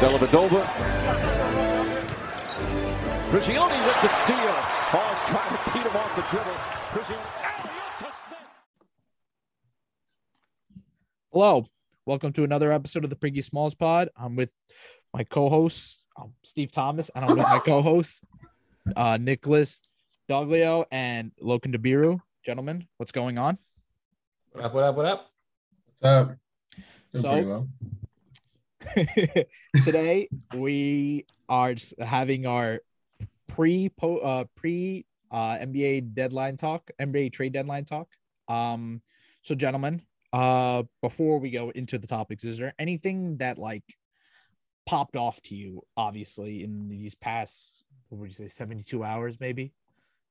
Dellavedova. 0.00 0.64
Prigioni 3.30 3.78
with 3.86 4.00
the 4.02 4.08
steal. 4.08 4.36
Hawes 4.92 5.20
trying 5.28 5.56
to 5.56 5.72
beat 5.72 5.86
him 5.86 5.96
off 5.96 6.14
the 6.16 6.22
dribble. 6.22 6.58
Prigioni. 6.92 7.26
Hello, 11.32 11.66
welcome 12.06 12.32
to 12.32 12.44
another 12.44 12.70
episode 12.70 13.02
of 13.04 13.10
the 13.10 13.16
Priggy 13.16 13.42
Smalls 13.42 13.74
Pod. 13.74 14.08
I'm 14.16 14.36
with 14.36 14.50
my 15.12 15.24
co-host 15.24 16.04
um, 16.20 16.34
Steve 16.44 16.70
Thomas, 16.70 17.10
and 17.14 17.24
I'm 17.24 17.30
with 17.36 17.44
my 17.44 17.58
co-host 17.64 18.22
uh, 18.94 19.18
Nicholas 19.20 19.78
Doglio 20.30 20.84
and 20.92 21.32
Logan 21.40 21.72
DeBiru. 21.72 22.20
Gentlemen, 22.44 22.86
what's 22.98 23.10
going 23.12 23.38
on? 23.38 23.58
What 24.52 24.64
up? 24.64 24.74
What 24.74 24.84
up? 24.84 24.96
What 24.96 25.06
up? 25.06 25.30
What's 25.86 26.02
up? 26.02 26.36
Doing 27.12 27.22
So- 27.22 27.30
pretty 27.32 27.46
well. 27.46 27.68
Today 29.84 30.28
we 30.54 31.26
are 31.48 31.74
having 31.98 32.46
our 32.46 32.80
pre 33.48 33.90
uh, 34.02 34.44
pre 34.54 35.06
uh, 35.30 35.58
NBA 35.58 36.14
deadline 36.14 36.56
talk, 36.56 36.90
NBA 37.00 37.32
trade 37.32 37.52
deadline 37.52 37.84
talk. 37.84 38.08
Um, 38.48 39.02
so 39.42 39.54
gentlemen, 39.54 40.02
uh, 40.32 40.84
before 41.02 41.38
we 41.38 41.50
go 41.50 41.70
into 41.70 41.98
the 41.98 42.06
topics, 42.06 42.44
is 42.44 42.58
there 42.58 42.74
anything 42.78 43.38
that 43.38 43.58
like 43.58 43.84
popped 44.86 45.16
off 45.16 45.40
to 45.42 45.54
you, 45.54 45.82
obviously, 45.96 46.62
in 46.62 46.88
these 46.88 47.14
past 47.14 47.84
what 48.08 48.20
would 48.20 48.30
you 48.30 48.34
say, 48.34 48.48
seventy 48.48 48.82
two 48.82 49.02
hours, 49.04 49.40
maybe? 49.40 49.72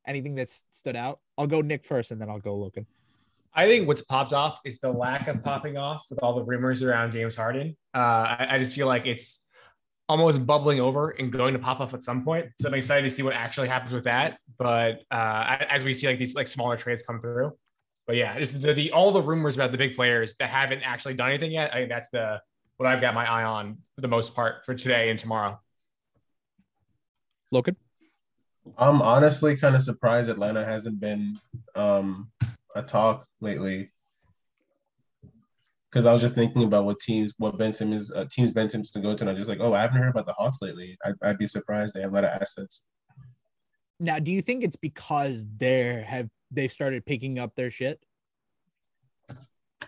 Anything 0.05 0.35
that's 0.35 0.63
stood 0.71 0.95
out? 0.95 1.19
I'll 1.37 1.47
go 1.47 1.61
Nick 1.61 1.85
first, 1.85 2.11
and 2.11 2.21
then 2.21 2.29
I'll 2.29 2.39
go 2.39 2.55
Logan. 2.55 2.85
I 3.55 3.67
think 3.67 3.87
what's 3.87 4.01
popped 4.01 4.33
off 4.33 4.59
is 4.65 4.79
the 4.79 4.91
lack 4.91 5.27
of 5.27 5.43
popping 5.43 5.77
off 5.77 6.05
with 6.09 6.19
all 6.23 6.33
the 6.35 6.43
rumors 6.43 6.81
around 6.81 7.11
James 7.11 7.35
Harden. 7.35 7.77
Uh, 7.93 7.97
I, 7.97 8.47
I 8.51 8.57
just 8.57 8.73
feel 8.73 8.87
like 8.87 9.05
it's 9.05 9.39
almost 10.09 10.45
bubbling 10.45 10.79
over 10.79 11.11
and 11.11 11.31
going 11.31 11.53
to 11.53 11.59
pop 11.59 11.79
off 11.79 11.93
at 11.93 12.03
some 12.03 12.23
point. 12.23 12.47
So 12.59 12.67
I'm 12.67 12.73
excited 12.73 13.07
to 13.07 13.15
see 13.15 13.21
what 13.23 13.33
actually 13.33 13.67
happens 13.67 13.93
with 13.93 14.05
that. 14.05 14.37
But 14.57 15.01
uh, 15.11 15.57
as 15.69 15.83
we 15.83 15.93
see 15.93 16.07
like 16.07 16.19
these 16.19 16.35
like 16.35 16.47
smaller 16.47 16.77
trades 16.77 17.03
come 17.03 17.21
through. 17.21 17.53
But 18.07 18.17
yeah, 18.17 18.37
just 18.37 18.59
the, 18.59 18.73
the 18.73 18.91
all 18.91 19.11
the 19.11 19.21
rumors 19.21 19.55
about 19.55 19.71
the 19.71 19.77
big 19.77 19.93
players 19.93 20.35
that 20.39 20.49
haven't 20.49 20.81
actually 20.81 21.13
done 21.13 21.29
anything 21.29 21.51
yet. 21.51 21.73
I 21.73 21.77
think 21.77 21.89
that's 21.89 22.09
the 22.09 22.41
what 22.77 22.87
I've 22.87 23.01
got 23.01 23.13
my 23.13 23.29
eye 23.29 23.43
on 23.43 23.77
for 23.95 24.01
the 24.01 24.07
most 24.07 24.35
part 24.35 24.65
for 24.65 24.73
today 24.73 25.09
and 25.09 25.17
tomorrow. 25.17 25.59
Logan. 27.51 27.77
I'm 28.77 29.01
honestly 29.01 29.55
kind 29.55 29.75
of 29.75 29.81
surprised 29.81 30.29
Atlanta 30.29 30.65
hasn't 30.65 30.99
been 30.99 31.39
um, 31.75 32.31
a 32.75 32.81
talk 32.83 33.25
lately. 33.41 33.91
Because 35.89 36.05
I 36.07 36.13
was 36.13 36.21
just 36.21 36.33
thinking 36.33 36.63
about 36.63 36.85
what 36.85 36.99
teams, 36.99 37.33
what 37.37 37.57
Ben 37.57 37.71
Simmons, 37.71 38.11
uh, 38.11 38.25
teams 38.31 38.51
Ben 38.51 38.67
Simmons 38.67 38.89
to 38.91 38.99
go 38.99 39.13
to, 39.15 39.21
and 39.23 39.29
I'm 39.29 39.37
just 39.37 39.47
like, 39.49 39.59
oh, 39.61 39.73
I 39.73 39.81
haven't 39.81 39.97
heard 39.97 40.09
about 40.09 40.25
the 40.25 40.33
Hawks 40.33 40.59
lately. 40.61 40.97
I'd, 41.05 41.13
I'd 41.21 41.37
be 41.37 41.45
surprised 41.45 41.93
they 41.93 42.01
have 42.01 42.11
a 42.11 42.15
lot 42.15 42.23
of 42.23 42.31
assets. 42.41 42.85
Now, 43.99 44.17
do 44.17 44.31
you 44.31 44.41
think 44.41 44.63
it's 44.63 44.75
because 44.75 45.45
they 45.57 46.03
have 46.07 46.29
they've 46.49 46.71
started 46.71 47.05
picking 47.05 47.37
up 47.37 47.53
their 47.55 47.69
shit? 47.69 47.99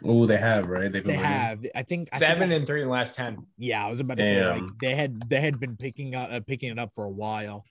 Oh, 0.04 0.26
they 0.26 0.38
have, 0.38 0.68
right? 0.68 0.92
They've 0.92 1.04
been 1.04 1.16
They 1.16 1.22
have. 1.24 1.66
I 1.74 1.82
think 1.82 2.10
I 2.14 2.18
Seven 2.20 2.50
think- 2.50 2.60
and 2.60 2.68
three 2.68 2.82
in 2.82 2.88
the 2.88 2.94
last 2.94 3.16
ten. 3.16 3.48
Yeah, 3.58 3.86
I 3.86 3.90
was 3.90 4.00
about 4.00 4.18
to 4.18 4.24
say 4.24 4.48
like 4.48 4.64
they 4.80 4.94
had 4.94 5.28
they 5.28 5.42
had 5.42 5.60
been 5.60 5.76
picking 5.76 6.14
up 6.14 6.30
uh, 6.32 6.40
picking 6.42 6.70
it 6.70 6.78
up 6.78 6.94
for 6.94 7.06
a 7.06 7.10
while. 7.10 7.66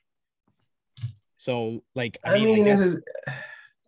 So 1.37 1.85
like 1.95 2.19
I 2.25 2.33
I 2.33 2.35
mean, 2.37 2.45
mean, 2.47 2.63
I 2.67 2.71
this 2.71 2.81
is, 2.81 3.01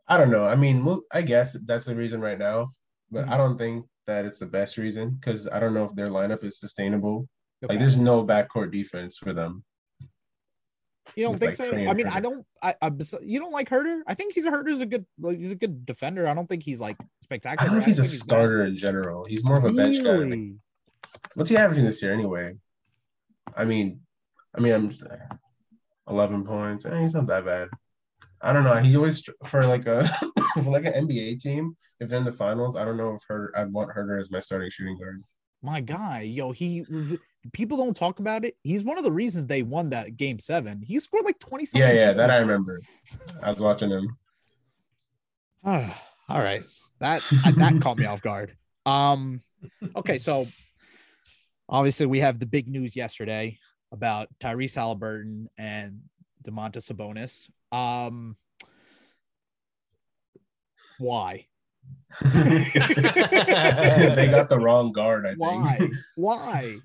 I 0.08 0.18
don't 0.18 0.30
know. 0.30 0.46
I 0.46 0.54
mean, 0.54 1.00
I 1.12 1.22
guess 1.22 1.54
that's 1.64 1.86
the 1.86 1.94
reason 1.94 2.20
right 2.20 2.38
now, 2.38 2.68
but 3.10 3.26
Mhm. 3.26 3.30
I 3.30 3.36
don't 3.36 3.58
think 3.58 3.86
that 4.06 4.24
it's 4.24 4.38
the 4.38 4.46
best 4.46 4.76
reason 4.76 5.10
because 5.10 5.48
I 5.48 5.58
don't 5.58 5.74
know 5.74 5.84
if 5.84 5.94
their 5.94 6.10
lineup 6.10 6.44
is 6.44 6.60
sustainable. 6.60 7.28
okay. 7.64 7.72
Like, 7.72 7.78
there's 7.80 7.96
no 7.96 8.24
backcourt 8.24 8.70
defense 8.70 9.16
for 9.16 9.32
them. 9.32 9.64
you 11.14 11.24
don't 11.24 11.32
with, 11.34 11.40
think 11.40 11.58
like, 11.58 11.68
so? 11.68 11.74
I 11.74 11.94
mean, 11.94 12.06
I 12.08 12.20
don't. 12.20 12.44
I, 12.62 12.74
I 12.82 12.90
you 13.22 13.38
don't 13.38 13.52
like 13.52 13.68
Huerter? 13.70 14.02
I 14.06 14.14
think 14.14 14.34
he's 14.34 14.44
a 14.44 14.50
Huerter's 14.50 14.80
a 14.80 14.86
good 14.86 15.06
like 15.18 15.38
he's 15.38 15.52
a 15.52 15.56
good 15.56 15.86
defender. 15.86 16.26
I 16.28 16.34
don't 16.34 16.48
think 16.48 16.62
he's 16.62 16.80
like 16.80 16.98
spectacular. 17.22 17.62
I 17.62 17.64
don't 17.66 17.74
know 17.74 17.80
if 17.80 17.86
he's 17.86 17.98
a 18.00 18.04
starter 18.04 18.64
in 18.64 18.76
general. 18.76 19.24
He's 19.26 19.44
more 19.44 19.56
of 19.56 19.64
a 19.64 19.72
bench 19.72 20.02
guy. 20.02 20.52
What's 21.34 21.48
he 21.48 21.56
averaging 21.56 21.84
this 21.84 22.02
year 22.02 22.12
anyway? 22.12 22.56
I 23.56 23.64
mean, 23.64 24.00
I 24.54 24.60
mean, 24.60 24.74
I'm 24.74 24.92
11 26.08 26.44
points. 26.44 26.84
Eh, 26.84 27.00
he's 27.00 27.14
not 27.14 27.26
that 27.28 27.44
bad. 27.44 27.68
I 28.42 28.52
don't 28.52 28.64
know. 28.64 28.76
He 28.76 28.96
always 28.96 29.28
for 29.44 29.66
like 29.66 29.86
a 29.86 30.06
for 30.54 30.70
like 30.70 30.84
an 30.84 31.08
NBA 31.08 31.40
team. 31.40 31.76
If 32.00 32.08
they're 32.08 32.18
in 32.18 32.24
the 32.24 32.32
finals, 32.32 32.76
I 32.76 32.84
don't 32.84 32.96
know 32.96 33.14
if 33.14 33.22
her 33.28 33.52
I'd 33.56 33.72
want 33.72 33.90
Huerter 33.90 34.20
as 34.20 34.30
my 34.30 34.40
starting 34.40 34.70
shooting 34.70 34.98
guard. 34.98 35.20
My 35.62 35.80
guy, 35.80 36.22
yo, 36.22 36.52
he 36.52 36.84
people 37.52 37.76
don't 37.76 37.96
talk 37.96 38.18
about 38.18 38.44
it. 38.44 38.56
He's 38.62 38.84
one 38.84 38.98
of 38.98 39.04
the 39.04 39.12
reasons 39.12 39.46
they 39.46 39.62
won 39.62 39.90
that 39.90 40.16
game 40.16 40.38
seven. 40.38 40.82
He 40.82 41.00
scored 41.00 41.24
like 41.24 41.38
twenty. 41.38 41.66
Yeah, 41.74 41.92
yeah, 41.92 42.12
that 42.12 42.30
I 42.30 42.36
remember. 42.36 42.78
I 43.42 43.50
was 43.50 43.60
watching 43.60 43.90
him. 43.90 44.16
All 46.28 46.42
right. 46.42 46.62
That 47.00 47.22
that 47.56 47.80
caught 47.80 47.98
me 47.98 48.06
off 48.06 48.22
guard. 48.22 48.56
Um 48.84 49.40
okay, 49.96 50.18
so 50.18 50.46
obviously 51.68 52.06
we 52.06 52.20
have 52.20 52.38
the 52.38 52.46
big 52.46 52.68
news 52.68 52.94
yesterday 52.94 53.58
about 53.92 54.28
Tyrese 54.40 54.76
Haliburton 54.76 55.46
and 55.58 56.02
Domantas 56.44 56.92
Sabonis. 56.92 57.48
Um 57.76 58.36
why? 60.98 61.46
they 62.22 62.70
got 64.30 64.48
the 64.48 64.58
wrong 64.58 64.92
guard. 64.92 65.26
I 65.26 65.30
think. 65.30 65.40
Why? 65.40 65.78
Why? 66.16 66.76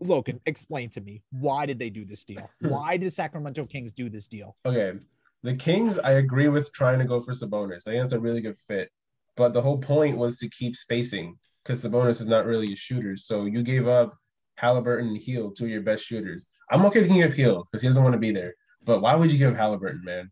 Logan, 0.00 0.40
explain 0.44 0.90
to 0.90 1.00
me 1.00 1.22
why 1.30 1.64
did 1.64 1.78
they 1.78 1.88
do 1.88 2.04
this 2.04 2.24
deal? 2.24 2.50
Why 2.60 2.96
did 2.96 3.12
Sacramento 3.12 3.64
Kings 3.66 3.92
do 3.92 4.10
this 4.10 4.26
deal? 4.26 4.56
Okay. 4.66 4.98
The 5.42 5.56
Kings, 5.56 5.98
I 5.98 6.12
agree 6.12 6.48
with 6.48 6.70
trying 6.72 6.98
to 6.98 7.06
go 7.06 7.20
for 7.20 7.32
Sabonis. 7.32 7.86
I 7.86 7.92
think 7.92 8.04
it's 8.04 8.12
a 8.12 8.20
really 8.20 8.42
good 8.42 8.58
fit. 8.58 8.90
But 9.36 9.54
the 9.54 9.62
whole 9.62 9.78
point 9.78 10.18
was 10.18 10.38
to 10.38 10.50
keep 10.50 10.76
spacing 10.76 11.38
because 11.64 11.82
Sabonis 11.82 12.20
is 12.20 12.26
not 12.26 12.44
really 12.44 12.72
a 12.72 12.76
shooter. 12.76 13.16
So 13.16 13.46
you 13.46 13.62
gave 13.62 13.88
up 13.88 14.14
Haliburton 14.60 15.08
and 15.08 15.22
Hield, 15.22 15.56
two 15.56 15.64
of 15.64 15.70
your 15.70 15.80
best 15.80 16.04
shooters. 16.04 16.44
I'm 16.70 16.84
okay 16.86 17.00
if 17.00 17.08
you 17.08 17.22
give 17.22 17.32
Hield 17.32 17.66
because 17.70 17.80
he 17.80 17.88
doesn't 17.88 18.02
want 18.02 18.12
to 18.12 18.18
be 18.18 18.32
there. 18.32 18.54
But 18.84 19.00
why 19.00 19.14
would 19.14 19.30
you 19.30 19.38
give 19.38 19.54
Haliburton, 19.54 20.02
man? 20.02 20.30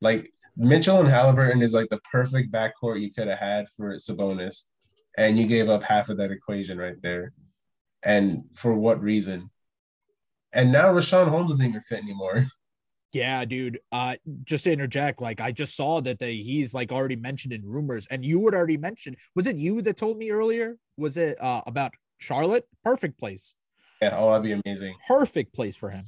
Like 0.00 0.30
Mitchell 0.56 1.00
and 1.00 1.08
Haliburton 1.08 1.62
is 1.62 1.72
like 1.72 1.88
the 1.90 2.00
perfect 2.10 2.52
backcourt 2.52 3.00
you 3.00 3.12
could 3.12 3.28
have 3.28 3.38
had 3.38 3.68
for 3.76 3.94
Sabonis. 3.94 4.64
And 5.16 5.38
you 5.38 5.46
gave 5.46 5.68
up 5.68 5.82
half 5.82 6.08
of 6.10 6.16
that 6.18 6.30
equation 6.30 6.78
right 6.78 7.00
there. 7.02 7.32
And 8.04 8.44
for 8.54 8.74
what 8.74 9.02
reason? 9.02 9.50
And 10.52 10.70
now 10.72 10.92
Richaun 10.92 11.28
Holmes 11.28 11.50
doesn't 11.50 11.66
even 11.66 11.80
fit 11.80 12.02
anymore. 12.02 12.44
Yeah, 13.14 13.46
dude. 13.46 13.78
Uh, 13.90 14.16
just 14.44 14.64
to 14.64 14.70
interject, 14.72 15.22
like 15.22 15.40
I 15.40 15.50
just 15.50 15.74
saw 15.74 16.02
that 16.02 16.18
they 16.18 16.34
he's 16.36 16.74
like 16.74 16.92
already 16.92 17.16
mentioned 17.16 17.54
in 17.54 17.64
rumors, 17.64 18.06
and 18.10 18.22
you 18.22 18.44
had 18.44 18.52
already 18.52 18.76
mentioned. 18.76 19.16
Was 19.34 19.46
it 19.46 19.56
you 19.56 19.80
that 19.80 19.96
told 19.96 20.18
me 20.18 20.30
earlier? 20.30 20.76
Was 20.98 21.16
it 21.16 21.42
uh 21.42 21.62
about 21.66 21.94
Charlotte? 22.18 22.68
Perfect 22.84 23.18
place, 23.18 23.54
Yeah, 24.02 24.14
oh, 24.18 24.30
that'd 24.30 24.42
be 24.42 24.60
amazing. 24.62 24.94
perfect 25.06 25.54
place 25.54 25.74
for 25.74 25.88
him. 25.88 26.04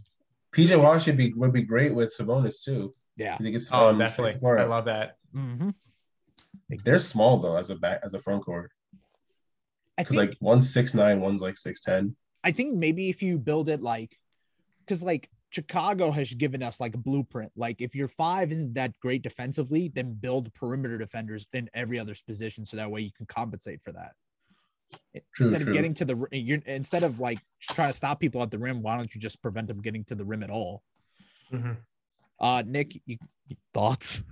PJ 0.55 0.81
Walsh 0.83 1.05
should 1.05 1.17
be 1.17 1.33
would 1.35 1.53
be 1.53 1.63
great 1.63 1.95
with 1.95 2.15
Sabonis 2.17 2.63
too. 2.65 2.95
Yeah. 3.17 3.37
He 3.41 3.51
gets, 3.51 3.71
Oh, 3.73 3.89
um, 3.89 3.99
definitely. 3.99 4.33
six. 4.33 4.45
I 4.45 4.65
love 4.65 4.87
that. 4.87 5.17
Mm-hmm. 5.35 5.71
They're 6.85 6.99
small 6.99 7.39
though 7.39 7.57
as 7.57 7.71
a 7.71 7.77
back 7.77 8.01
as 8.05 8.15
a 8.15 8.19
front 8.19 8.45
court 8.45 8.73
because 9.97 10.17
like 10.17 10.37
one's 10.41 10.73
six 10.73 10.95
nine, 10.95 11.21
one's 11.21 11.43
like 11.43 11.57
six 11.57 11.81
ten. 11.81 12.17
I 12.43 12.53
think 12.53 12.77
maybe 12.77 13.11
if 13.11 13.23
you 13.23 13.39
build 13.39 13.69
it 13.69 13.83
like, 13.83 14.17
because 14.81 15.03
like 15.03 15.29
Chicago 15.51 16.11
has 16.11 16.33
given 16.33 16.63
us 16.63 16.81
like 16.81 16.95
a 16.95 16.99
blueprint. 16.99 17.53
Like 17.57 17.81
if 17.81 17.95
your 17.95 18.09
five 18.09 18.51
isn't 18.53 18.75
that 18.75 18.99
great 19.01 19.23
defensively, 19.23 19.91
then 19.95 20.15
build 20.15 20.53
perimeter 20.55 20.97
defenders 20.97 21.47
in 21.53 21.69
every 21.75 21.99
other 21.99 22.15
position, 22.27 22.65
so 22.65 22.77
that 22.79 22.91
way 22.91 23.03
you 23.03 23.11
can 23.17 23.27
compensate 23.27 23.83
for 23.83 23.93
that. 23.93 24.13
True, 25.35 25.47
instead 25.47 25.63
true. 25.63 25.71
of 25.71 25.75
getting 25.75 25.95
to 25.95 26.05
the 26.05 26.17
ri- 26.17 26.39
you're 26.39 26.59
instead 26.67 27.03
of 27.03 27.19
like 27.21 27.39
trying 27.61 27.91
to 27.91 27.97
stop 27.97 28.21
people 28.21 28.43
at 28.43 28.51
the 28.51 28.59
rim, 28.59 28.83
why 28.83 28.97
don't 28.97 29.13
you 29.15 29.21
just 29.21 29.43
prevent 29.43 29.69
them 29.69 29.81
getting 29.81 30.05
to 30.05 30.15
the 30.15 30.25
rim 30.25 30.43
at 30.43 30.51
all? 30.51 30.83
Mhm. 31.53 31.77
Uh, 32.39 32.63
Nick, 32.67 32.95
you, 33.07 33.19
you- 33.47 33.57
thoughts? 33.75 34.23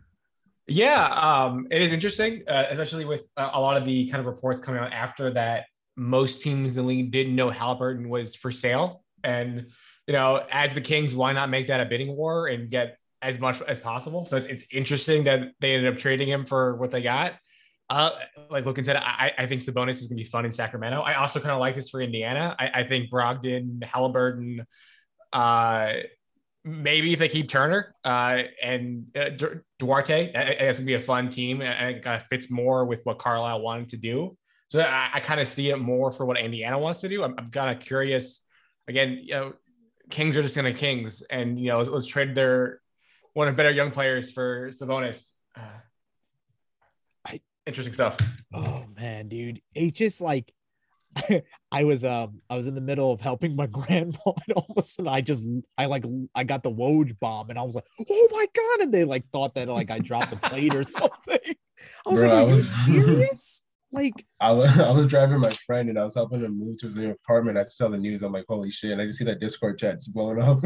Yeah, 0.67 1.07
um, 1.07 1.67
it 1.71 1.81
is 1.81 1.93
interesting, 1.93 2.43
uh, 2.47 2.67
especially 2.71 3.05
with 3.07 3.23
uh, 3.37 3.51
a 3.55 3.61
lot 3.61 3.77
of 3.77 3.87
the 3.87 4.09
kind 4.11 4.21
of 4.21 4.27
reports 4.27 4.61
coming 4.61 4.81
out 4.81 4.93
after 4.93 5.33
that. 5.33 5.65
Most 5.97 6.43
teams 6.43 6.71
in 6.71 6.77
the 6.77 6.83
league 6.83 7.11
didn't 7.11 7.35
know 7.35 7.51
Haliburton 7.51 8.09
was 8.09 8.35
for 8.37 8.51
sale, 8.51 9.03
and 9.25 9.67
you 10.07 10.13
know, 10.13 10.43
as 10.51 10.75
the 10.75 10.81
Kings, 10.81 11.15
why 11.15 11.33
not 11.33 11.51
make 11.51 11.67
that 11.67 11.81
a 11.81 11.85
bidding 11.87 12.15
war 12.15 12.47
and 12.49 12.71
get 12.71 12.99
as 13.21 13.39
much 13.39 13.61
as 13.63 13.81
possible? 13.81 14.25
So 14.27 14.37
it's, 14.37 14.47
it's 14.47 14.65
interesting 14.71 15.25
that 15.25 15.53
they 15.61 15.75
ended 15.75 15.93
up 15.93 15.99
trading 15.99 16.29
him 16.29 16.47
for 16.47 16.77
what 16.77 16.91
they 16.91 17.03
got. 17.03 17.35
Uh, 17.91 18.11
like 18.51 18.67
Logan 18.67 18.85
said, 18.85 18.97
I, 18.97 19.33
I 19.39 19.47
think 19.47 19.63
Sabonis 19.63 19.93
is 19.93 20.09
going 20.09 20.19
to 20.19 20.23
be 20.23 20.25
fun 20.25 20.45
in 20.45 20.53
Sacramento. 20.53 21.01
I 21.01 21.15
also 21.15 21.41
kind 21.41 21.53
of 21.53 21.59
like 21.59 21.75
this 21.75 21.89
for 21.89 22.03
Indiana. 22.03 22.55
I, 22.59 22.81
I 22.81 22.85
think 22.85 23.11
Brogdon, 23.11 23.81
Haliburton, 23.83 24.65
uh, 25.33 25.93
maybe 26.65 27.15
if 27.15 27.19
they 27.19 27.29
keep 27.31 27.49
Turner 27.49 27.95
uh, 28.05 28.43
and 28.63 29.07
uh, 29.17 29.31
Du- 29.31 29.61
Duarte, 29.79 30.35
I- 30.35 30.41
I- 30.43 30.57
that's 30.67 30.79
gonna 30.79 30.87
be 30.87 30.95
a 30.95 31.01
fun 31.01 31.31
team, 31.31 31.63
and 31.63 31.97
it 31.97 32.03
kind 32.03 32.21
of 32.21 32.27
fits 32.27 32.51
more 32.51 32.85
with 32.85 33.01
what 33.05 33.19
Carlisle 33.19 33.63
wanted 33.63 33.89
to 33.91 33.97
do. 33.97 34.37
So 34.69 34.81
I, 34.81 35.11
I 35.15 35.21
kind 35.21 35.41
of 35.41 35.49
see 35.49 35.71
it 35.71 35.77
more 35.79 36.13
for 36.13 36.27
what 36.27 36.37
Indiana 36.39 36.79
wants 36.79 37.01
to 37.01 37.09
do. 37.09 37.25
I'm, 37.25 37.35
I'm 37.39 37.51
kind 37.51 37.75
of 37.75 37.83
curious. 37.83 38.43
Again, 38.87 39.19
you 39.23 39.33
know, 39.33 39.53
Kings 40.11 40.37
are 40.37 40.43
just 40.43 40.55
going 40.55 40.71
to 40.71 40.79
Kings, 40.79 41.23
and 41.31 41.59
you 41.59 41.71
know, 41.71 41.79
let's, 41.79 41.89
let's 41.91 42.07
trade 42.07 42.35
their 42.35 42.81
one 43.33 43.49
of 43.49 43.57
better 43.57 43.71
young 43.71 43.91
players 43.91 44.31
for 44.31 44.69
Sabonis. 44.71 45.31
Uh, 45.57 45.61
interesting 47.69 47.95
stuff. 47.95 48.17
Oh 48.53 48.85
man, 48.97 49.29
dude, 49.29 49.61
it's 49.75 49.97
just 49.99 50.21
like 50.21 50.53
I 51.73 51.85
was 51.85 52.05
um 52.05 52.41
I 52.51 52.57
was 52.57 52.67
in 52.67 52.75
the 52.75 52.81
middle 52.81 53.13
of 53.13 53.21
helping 53.21 53.55
my 53.57 53.67
grandma, 53.79 54.17
and 54.27 54.53
all 54.57 54.67
of 54.77 54.85
a 54.85 54.87
sudden 54.87 55.09
I 55.09 55.21
just 55.21 55.47
I 55.77 55.87
like 55.87 56.05
I 56.35 56.45
got 56.45 56.63
the 56.63 56.71
Woj 56.71 57.19
bomb, 57.21 57.51
and 57.51 57.59
I 57.59 57.63
was 57.63 57.75
like, 57.75 57.87
oh 58.09 58.29
my 58.33 58.47
god, 58.55 58.81
and 58.85 58.93
they 58.95 59.05
like 59.05 59.25
thought 59.33 59.55
that 59.55 59.69
like 59.69 59.91
I 59.91 59.99
dropped 60.01 60.31
the 60.31 60.37
plate 60.37 60.75
or 60.75 60.83
something. 60.85 61.39
I 62.07 62.11
was 62.11 62.21
Bro, 62.21 62.23
like, 62.23 62.31
I 62.31 62.37
are 62.43 62.47
you 62.49 62.55
was- 62.55 62.85
serious? 62.85 63.63
like, 63.93 64.27
I 64.41 64.53
was 64.53 64.79
I 64.79 64.91
was 64.91 65.07
driving 65.07 65.41
my 65.41 65.51
friend 65.51 65.89
and 65.89 65.99
I 65.99 66.05
was 66.05 66.15
helping 66.15 66.41
him 66.41 66.59
move 66.59 66.79
to 66.79 66.87
his 66.87 66.97
new 66.97 67.11
apartment. 67.11 67.57
I 67.57 67.65
saw 67.65 67.89
the 67.89 67.99
news. 67.99 68.23
I'm 68.23 68.33
like, 68.33 68.45
holy 68.49 68.71
shit! 68.71 68.93
And 68.93 69.01
I 69.01 69.07
just 69.07 69.19
see 69.19 69.25
that 69.25 69.41
Discord 69.41 69.79
chat 69.79 69.95
just 69.97 70.13
blowing 70.15 70.41
up. 70.43 70.61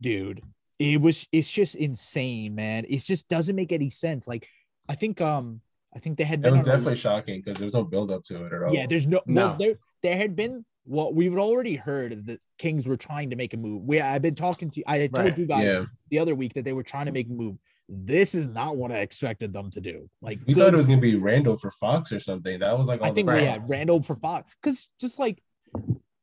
dude, 0.00 0.42
it 0.78 1.00
was 1.00 1.26
it's 1.32 1.50
just 1.50 1.74
insane, 1.74 2.54
man. 2.54 2.84
It 2.88 2.98
just 3.04 3.28
doesn't 3.28 3.56
make 3.56 3.72
any 3.72 3.90
sense. 3.90 4.26
Like, 4.28 4.46
I 4.88 4.94
think 4.94 5.20
um 5.20 5.60
I 5.94 5.98
think 6.00 6.18
they 6.18 6.24
had 6.24 6.44
It 6.44 6.50
was 6.50 6.62
on 6.62 6.66
a- 6.68 6.70
definitely 6.72 6.96
shocking 6.96 7.40
because 7.40 7.58
there 7.58 7.66
was 7.66 7.74
no 7.74 7.84
build 7.84 8.10
up 8.10 8.24
to 8.24 8.44
it 8.46 8.52
at 8.52 8.62
all. 8.62 8.74
Yeah, 8.74 8.86
there's 8.88 9.06
no, 9.06 9.20
No. 9.26 9.46
Well, 9.48 9.56
there 9.58 9.74
there 10.02 10.16
had 10.16 10.34
been 10.36 10.64
what 10.84 11.14
we've 11.14 11.36
already 11.38 11.76
heard 11.76 12.26
that 12.26 12.40
Kings 12.58 12.86
were 12.86 12.96
trying 12.96 13.30
to 13.30 13.36
make 13.36 13.54
a 13.54 13.56
move. 13.56 13.84
We 13.84 14.00
I've 14.00 14.20
been 14.22 14.34
talking 14.34 14.70
to 14.72 14.82
I 14.86 14.98
had 14.98 15.14
told 15.14 15.28
Right. 15.28 15.38
you 15.38 15.46
guys 15.46 15.64
Yeah. 15.64 15.84
the 16.10 16.18
other 16.18 16.34
week 16.34 16.54
that 16.54 16.64
they 16.64 16.72
were 16.72 16.82
trying 16.82 17.06
to 17.06 17.12
make 17.12 17.28
a 17.28 17.32
move. 17.32 17.56
This 17.88 18.34
is 18.34 18.48
not 18.48 18.76
what 18.76 18.90
I 18.92 18.98
expected 18.98 19.52
them 19.52 19.70
to 19.70 19.80
do. 19.80 20.08
Like 20.20 20.40
we 20.46 20.54
thought 20.54 20.74
it 20.74 20.76
was 20.76 20.86
gonna 20.86 21.00
be 21.00 21.16
Randall 21.16 21.56
for 21.56 21.70
Fox 21.70 22.12
or 22.12 22.20
something. 22.20 22.58
That 22.60 22.76
was 22.76 22.88
like 22.88 23.00
all 23.00 23.06
I 23.06 23.10
think 23.12 23.30
Right. 23.30 23.42
we 23.42 23.46
had. 23.48 23.68
Randall 23.68 24.02
for 24.02 24.16
Fox 24.16 24.50
because 24.62 24.88
just 25.00 25.18
like 25.18 25.42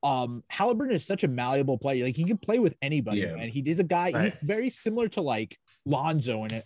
um 0.03 0.43
Haliburton 0.51 0.91
is 0.93 1.05
such 1.05 1.23
a 1.23 1.27
malleable 1.27 1.77
player. 1.77 2.05
Like 2.05 2.15
he 2.15 2.23
can 2.23 2.37
play 2.37 2.59
with 2.59 2.75
anybody, 2.81 3.21
Yeah. 3.21 3.35
and 3.35 3.51
he 3.51 3.59
is 3.61 3.79
a 3.79 3.83
guy. 3.83 4.11
Right. 4.11 4.23
He's 4.23 4.39
very 4.39 4.69
similar 4.69 5.07
to 5.09 5.21
like 5.21 5.57
Lonzo 5.85 6.43
and 6.43 6.63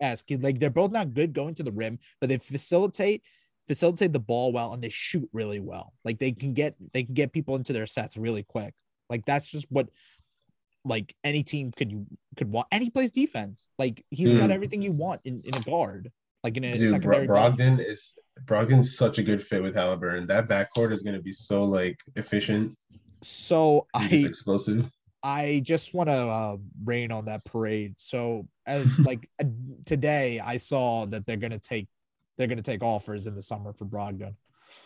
as 0.00 0.24
like 0.30 0.58
they're 0.58 0.70
both 0.70 0.90
not 0.92 1.14
good 1.14 1.32
going 1.32 1.54
to 1.56 1.62
the 1.62 1.72
rim, 1.72 1.98
but 2.20 2.28
they 2.28 2.38
facilitate 2.38 3.22
facilitate 3.68 4.12
the 4.12 4.18
ball 4.18 4.52
well 4.52 4.72
and 4.72 4.82
they 4.82 4.88
shoot 4.88 5.28
really 5.32 5.60
well. 5.60 5.92
Like 6.04 6.18
they 6.18 6.32
can 6.32 6.52
get 6.54 6.74
they 6.92 7.04
can 7.04 7.14
get 7.14 7.32
people 7.32 7.54
into 7.56 7.72
their 7.72 7.86
sets 7.86 8.16
really 8.16 8.42
quick. 8.42 8.74
Like 9.08 9.24
that's 9.26 9.46
just 9.46 9.66
what 9.70 9.88
like 10.84 11.14
any 11.22 11.44
team 11.44 11.70
could 11.70 11.92
you 11.92 12.06
could 12.36 12.50
want. 12.50 12.66
And 12.72 12.82
he 12.82 12.90
plays 12.90 13.12
defense. 13.12 13.68
Like 13.78 14.04
he's 14.10 14.34
got 14.34 14.50
Mm. 14.50 14.54
everything 14.54 14.82
you 14.82 14.90
want 14.92 15.20
in, 15.24 15.40
in 15.44 15.54
a 15.56 15.60
guard. 15.60 16.10
Like 16.42 16.56
in 16.56 16.64
a 16.64 16.72
Dude, 16.72 16.80
Bro- 16.80 16.88
secondary 16.90 17.26
guard. 17.26 17.56
Brogdon 17.56 17.84
is 17.84 18.14
Brogdon's 18.44 18.96
such 18.96 19.18
a 19.18 19.22
good 19.22 19.42
fit 19.42 19.62
with 19.62 19.74
Haliburton. 19.74 20.26
That 20.26 20.48
backcourt 20.48 20.92
is 20.92 21.02
gonna 21.02 21.20
be 21.20 21.32
so 21.32 21.62
like 21.62 21.98
efficient 22.16 22.76
So 23.22 23.86
I 23.94 24.06
explosive. 24.06 24.90
I 25.22 25.62
just 25.64 25.94
want 25.94 26.08
to 26.08 26.14
uh, 26.16 26.56
rain 26.84 27.12
on 27.12 27.26
that 27.26 27.44
parade. 27.44 27.94
So, 27.96 28.48
as, 28.66 28.86
like 28.98 29.28
uh, 29.40 29.46
today, 29.86 30.40
I 30.40 30.56
saw 30.56 31.06
that 31.06 31.26
they're 31.26 31.36
gonna 31.36 31.60
take 31.60 31.86
they're 32.36 32.48
gonna 32.48 32.62
take 32.62 32.82
offers 32.82 33.26
in 33.28 33.34
the 33.36 33.42
summer 33.42 33.72
for 33.72 33.84
Brogdon. 33.84 34.34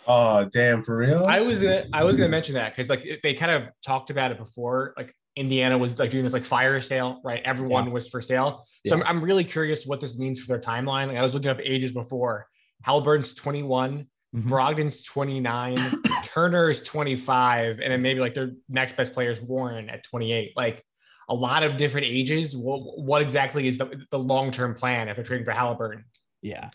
Oh 0.06 0.44
damn, 0.52 0.82
for 0.82 0.98
real? 0.98 1.24
I 1.26 1.40
was 1.40 1.62
gonna 1.62 1.86
I 1.92 2.04
was 2.04 2.16
gonna 2.16 2.28
mention 2.28 2.54
that 2.54 2.72
because 2.76 2.90
like 2.90 3.06
they 3.22 3.32
kind 3.34 3.52
of 3.52 3.70
talked 3.84 4.10
about 4.10 4.30
it 4.30 4.36
before. 4.36 4.92
Like 4.96 5.14
Indiana 5.36 5.76
was 5.76 5.98
like 5.98 6.10
doing 6.10 6.24
this 6.24 6.32
like 6.32 6.44
fire 6.46 6.80
sale, 6.80 7.20
right? 7.22 7.42
Everyone 7.44 7.92
was 7.92 8.08
for 8.08 8.20
sale. 8.22 8.66
So 8.86 8.94
I'm, 8.94 9.02
I'm 9.02 9.22
really 9.22 9.44
curious 9.44 9.86
what 9.86 10.00
this 10.00 10.18
means 10.18 10.40
for 10.40 10.46
their 10.46 10.58
timeline. 10.60 11.08
Like 11.08 11.18
I 11.18 11.22
was 11.22 11.34
looking 11.34 11.50
up 11.50 11.60
ages 11.62 11.92
before. 11.92 12.46
Haliburton's 12.86 13.34
21, 13.34 14.06
Mhm. 14.34 14.42
Brogdon's 14.48 15.02
29, 15.02 15.78
Turner's 16.24 16.82
25, 16.82 17.78
and 17.80 17.92
then 17.92 18.02
maybe 18.02 18.18
like 18.20 18.34
their 18.34 18.50
next 18.68 18.96
best 18.96 19.12
player 19.12 19.30
is 19.30 19.40
Warren 19.40 19.88
at 19.88 20.02
28. 20.02 20.52
Like 20.56 20.84
a 21.28 21.34
lot 21.34 21.62
of 21.62 21.76
different 21.76 22.06
ages. 22.06 22.56
What, 22.56 22.98
what 22.98 23.22
exactly 23.22 23.66
is 23.66 23.78
the, 23.78 24.04
the 24.10 24.18
long 24.18 24.50
term 24.50 24.74
plan 24.74 25.08
if 25.08 25.16
they're 25.16 25.24
trading 25.24 25.44
for 25.44 25.52
Haliburton? 25.52 26.02
Yeah, 26.42 26.70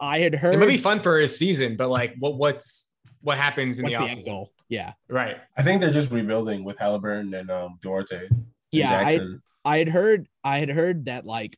I 0.00 0.18
had 0.20 0.34
heard 0.34 0.54
It 0.54 0.58
might 0.58 0.66
be 0.66 0.76
fun 0.78 1.00
for 1.00 1.18
his 1.18 1.36
season, 1.36 1.76
but 1.76 1.88
like 1.88 2.14
what 2.18 2.36
what's 2.36 2.86
what 3.20 3.36
happens 3.38 3.78
in 3.78 3.84
what's 3.84 3.96
the 3.96 4.04
the 4.04 4.10
end 4.10 4.24
goal? 4.24 4.52
Yeah, 4.68 4.92
Right. 5.08 5.36
I 5.56 5.62
think 5.62 5.80
they're 5.80 5.92
just 5.92 6.10
rebuilding 6.10 6.62
with 6.64 6.76
Haliburton 6.78 7.38
and 7.38 7.50
um 7.50 7.78
Duarte. 7.82 8.26
and 8.28 8.44
yeah. 8.70 9.02
I 9.06 9.18
I 9.64 9.78
had 9.78 9.88
heard 9.88 10.28
I 10.44 10.58
had 10.58 10.68
heard 10.68 11.06
that 11.06 11.24
like 11.26 11.56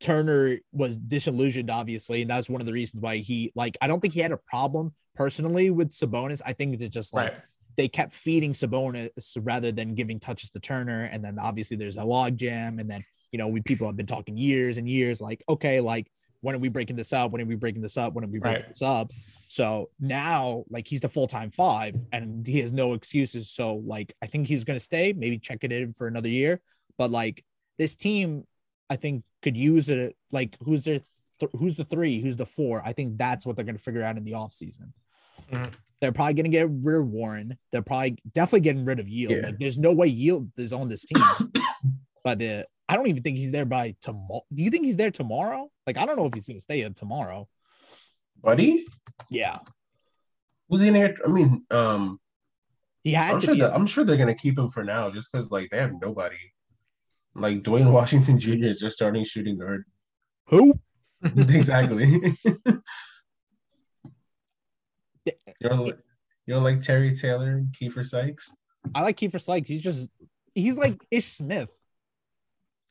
Turner 0.00 0.58
was 0.72 0.96
disillusioned, 0.96 1.70
obviously, 1.70 2.22
and 2.22 2.30
that's 2.30 2.50
one 2.50 2.60
of 2.60 2.66
the 2.66 2.72
reasons 2.72 3.02
why 3.02 3.18
he 3.18 3.52
like 3.54 3.76
I 3.80 3.86
don't 3.86 4.00
think 4.00 4.14
he 4.14 4.20
had 4.20 4.32
a 4.32 4.36
problem 4.36 4.92
personally 5.14 5.70
with 5.70 5.90
Sabonis. 5.92 6.42
I 6.44 6.52
think 6.52 6.78
that 6.78 6.88
just 6.90 7.14
like 7.14 7.32
Right. 7.34 7.42
they 7.76 7.88
kept 7.88 8.12
feeding 8.12 8.52
Sabonis 8.52 9.10
rather 9.40 9.72
than 9.72 9.94
giving 9.94 10.18
touches 10.20 10.50
to 10.50 10.60
Turner. 10.60 11.04
And 11.04 11.24
then 11.24 11.38
obviously 11.38 11.76
there's 11.76 11.96
a 11.96 12.04
log 12.04 12.36
jam. 12.36 12.78
And 12.78 12.90
then, 12.90 13.04
you 13.32 13.38
know, 13.38 13.48
we 13.48 13.60
people 13.62 13.86
have 13.86 13.96
been 13.96 14.06
talking 14.06 14.36
years 14.36 14.76
and 14.76 14.88
years 14.88 15.20
like, 15.20 15.42
okay, 15.48 15.80
like 15.80 16.08
when 16.40 16.54
are 16.54 16.58
we 16.58 16.68
breaking 16.68 16.96
this 16.96 17.12
up? 17.12 17.30
When 17.30 17.40
are 17.40 17.46
we 17.46 17.54
breaking 17.54 17.82
this 17.82 17.96
up? 17.96 18.12
When 18.12 18.24
are 18.24 18.28
we 18.28 18.38
breaking 18.38 18.62
Right. 18.64 18.68
this 18.68 18.82
up? 18.82 19.10
So 19.54 19.90
now, 20.00 20.64
like, 20.68 20.88
he's 20.88 21.00
the 21.00 21.08
full 21.08 21.28
time 21.28 21.52
five 21.52 21.94
and 22.10 22.44
he 22.44 22.58
has 22.58 22.72
no 22.72 22.94
excuses. 22.94 23.48
So, 23.52 23.76
like, 23.86 24.12
I 24.20 24.26
think 24.26 24.48
he's 24.48 24.64
going 24.64 24.74
to 24.76 24.84
stay, 24.84 25.12
maybe 25.12 25.38
check 25.38 25.58
it 25.62 25.70
in 25.70 25.92
for 25.92 26.08
another 26.08 26.28
year. 26.28 26.60
But, 26.98 27.12
like, 27.12 27.44
this 27.78 27.94
team, 27.94 28.48
I 28.90 28.96
think, 28.96 29.22
could 29.42 29.56
use 29.56 29.88
it. 29.88 30.16
Like, 30.32 30.56
who's 30.60 30.82
their, 30.82 31.02
th- 31.38 31.52
who's 31.56 31.76
the 31.76 31.84
three? 31.84 32.20
Who's 32.20 32.36
the 32.36 32.46
four? 32.46 32.82
I 32.84 32.94
think 32.94 33.16
that's 33.16 33.46
what 33.46 33.54
they're 33.54 33.64
going 33.64 33.76
to 33.76 33.80
figure 33.80 34.02
out 34.02 34.16
in 34.16 34.24
the 34.24 34.32
offseason. 34.32 34.90
Mhm. 35.52 35.72
They're 36.00 36.10
probably 36.10 36.34
going 36.34 36.50
to 36.50 36.50
get 36.50 36.68
rid 36.68 37.02
of 37.02 37.06
Warren. 37.06 37.56
They're 37.70 37.80
probably 37.80 38.18
definitely 38.34 38.62
getting 38.62 38.84
rid 38.84 38.98
of 38.98 39.06
Hield. 39.06 39.36
Yeah. 39.36 39.46
Like, 39.46 39.58
there's 39.60 39.78
no 39.78 39.92
way 39.92 40.10
Hield 40.10 40.50
is 40.58 40.72
on 40.72 40.88
this 40.88 41.04
team. 41.04 41.22
but 42.24 42.42
uh, 42.42 42.64
I 42.88 42.96
don't 42.96 43.06
even 43.06 43.22
think 43.22 43.36
he's 43.36 43.52
there 43.52 43.66
by 43.66 43.94
tomorrow. 44.00 44.42
Do 44.52 44.64
you 44.64 44.70
think 44.70 44.84
he's 44.84 44.96
there 44.96 45.12
tomorrow? 45.12 45.70
Like, 45.86 45.96
I 45.96 46.06
don't 46.06 46.16
know 46.16 46.26
if 46.26 46.34
he's 46.34 46.48
going 46.48 46.56
to 46.56 46.60
stay 46.60 46.80
there 46.80 46.90
tomorrow. 46.90 47.48
Buddy? 48.44 48.86
Yeah. 49.30 49.54
Who's 50.68 50.80
he 50.82 50.90
gonna? 50.90 51.14
I 51.24 51.28
mean, 51.30 51.64
um 51.70 52.20
He 53.02 53.12
had 53.12 53.34
I'm 53.34 53.40
to 53.40 53.46
sure 53.46 53.56
that 53.56 53.74
I'm 53.74 53.86
sure 53.86 54.04
they're 54.04 54.16
gonna 54.16 54.34
keep 54.34 54.58
him 54.58 54.68
for 54.68 54.84
now 54.84 55.10
just 55.10 55.32
because 55.32 55.50
like 55.50 55.70
they 55.70 55.78
have 55.78 55.92
nobody. 56.00 56.36
Like 57.34 57.62
Duane 57.62 57.90
Washington 57.90 58.38
Jr. 58.38 58.66
is 58.66 58.78
just 58.78 58.96
starting 58.96 59.24
shooting 59.24 59.58
guard. 59.58 59.84
who? 60.46 60.78
exactly. 61.24 62.06
you 65.24 65.32
don't 65.62 65.86
like, 65.86 65.98
you 66.46 66.54
don't 66.54 66.62
like 66.62 66.80
Terry 66.80 67.16
Taylor 67.16 67.52
and 67.52 67.68
Keifer 67.72 68.04
Sykes? 68.04 68.54
I 68.94 69.02
like 69.02 69.16
Keifer 69.16 69.40
Sykes. 69.40 69.68
He's 69.68 69.82
just, 69.82 70.10
he's 70.54 70.76
like 70.76 71.02
Ish 71.10 71.26
Smith. 71.26 71.70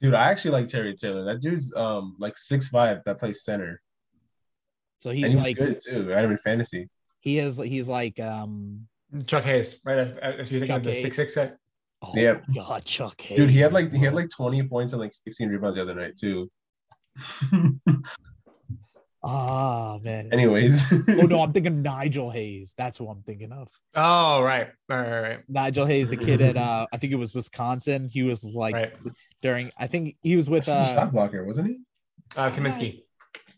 Dude, 0.01 0.15
I 0.15 0.31
actually 0.31 0.51
like 0.51 0.67
Terry 0.67 0.95
Taylor. 0.95 1.23
That 1.25 1.41
dude's 1.41 1.73
um 1.75 2.15
like 2.19 2.37
six 2.37 2.67
five 2.69 3.01
that 3.05 3.19
plays 3.19 3.43
center. 3.43 3.82
So 5.03 5.09
and 5.09 5.19
he's 5.19 5.35
like, 5.35 5.57
good 5.57 5.81
too. 5.81 6.13
I 6.13 6.15
had 6.15 6.23
him 6.23 6.31
in 6.31 6.37
fantasy. 6.37 6.89
he 7.19 7.37
is, 7.37 7.57
he's 7.59 7.89
like, 7.89 8.21
um, 8.21 8.87
Chuck 9.25 9.43
Hayes, 9.43 9.81
right? 9.83 9.97
If, 9.99 10.17
if 10.39 10.51
you 10.51 10.59
think 10.59 10.69
Chuck 10.69 10.77
of 10.77 10.85
the 10.85 11.01
six 11.01 11.17
six 11.17 11.33
set. 11.33 11.57
oh 12.01 12.13
Yeah. 12.15 12.39
God, 12.55 12.85
Chuck 12.85 13.19
Hayes. 13.19 13.37
Dude, 13.37 13.49
he 13.49 13.59
had 13.59 13.73
like 13.73 13.91
he 13.91 13.99
had 13.99 14.13
like 14.13 14.29
20 14.29 14.63
points 14.69 14.93
and 14.93 15.01
like 15.01 15.11
16 15.11 15.49
rebounds 15.49 15.75
the 15.75 15.81
other 15.81 15.93
night 15.93 16.15
too. 16.17 16.49
ah, 19.25 19.99
man. 20.01 20.29
Anyways. 20.31 21.09
oh 21.09 21.23
no, 21.23 21.41
I'm 21.41 21.51
thinking 21.53 21.81
Nigel 21.81 22.31
Hayes. 22.31 22.73
That's 22.77 22.97
who 22.97 23.09
I'm 23.09 23.23
thinking 23.23 23.51
of. 23.51 23.67
Oh, 23.93 24.41
right, 24.41 24.69
right, 24.87 25.09
right, 25.09 25.21
right. 25.21 25.39
Nigel 25.49 25.85
Hayes, 25.85 26.07
the 26.07 26.15
kid 26.15 26.41
at, 26.41 26.55
uh, 26.55 26.87
I 26.93 26.97
think 26.97 27.11
it 27.11 27.17
was 27.17 27.33
Wisconsin. 27.33 28.07
He 28.07 28.23
was 28.23 28.45
like 28.45 28.73
right. 28.73 28.95
during, 29.41 29.69
I 29.77 29.87
think 29.87 30.15
he 30.21 30.37
was 30.37 30.49
with, 30.49 30.63
He's 30.63 30.75
a 30.75 30.77
uh, 30.77 30.95
shot 30.95 31.11
blocker, 31.11 31.43
wasn't 31.43 31.67
he? 31.67 31.79
Uh, 32.37 32.49
Kaminsky. 32.51 33.03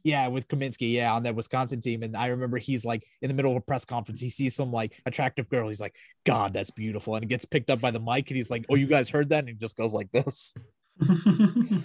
Yeah, 0.03 0.27
with 0.27 0.47
Kaminsky, 0.47 0.93
yeah, 0.93 1.13
on 1.13 1.23
that 1.23 1.35
Wisconsin 1.35 1.81
team. 1.81 2.03
And 2.03 2.15
I 2.15 2.27
remember 2.27 2.57
he's 2.57 2.85
like 2.85 3.03
in 3.21 3.27
the 3.27 3.33
middle 3.33 3.51
of 3.51 3.57
a 3.57 3.61
press 3.61 3.85
conference, 3.85 4.19
he 4.19 4.29
sees 4.29 4.55
some 4.55 4.71
like 4.71 4.93
attractive 5.05 5.49
girl. 5.49 5.67
He's 5.67 5.81
like, 5.81 5.95
God, 6.25 6.53
that's 6.53 6.71
beautiful. 6.71 7.15
And 7.15 7.23
it 7.23 7.27
gets 7.27 7.45
picked 7.45 7.69
up 7.69 7.81
by 7.81 7.91
the 7.91 7.99
mic, 7.99 8.29
and 8.29 8.37
he's 8.37 8.51
like, 8.51 8.65
Oh, 8.69 8.75
you 8.75 8.87
guys 8.87 9.09
heard 9.09 9.29
that? 9.29 9.39
And 9.39 9.49
he 9.49 9.55
just 9.55 9.77
goes 9.77 9.93
like 9.93 10.11
this. 10.11 10.53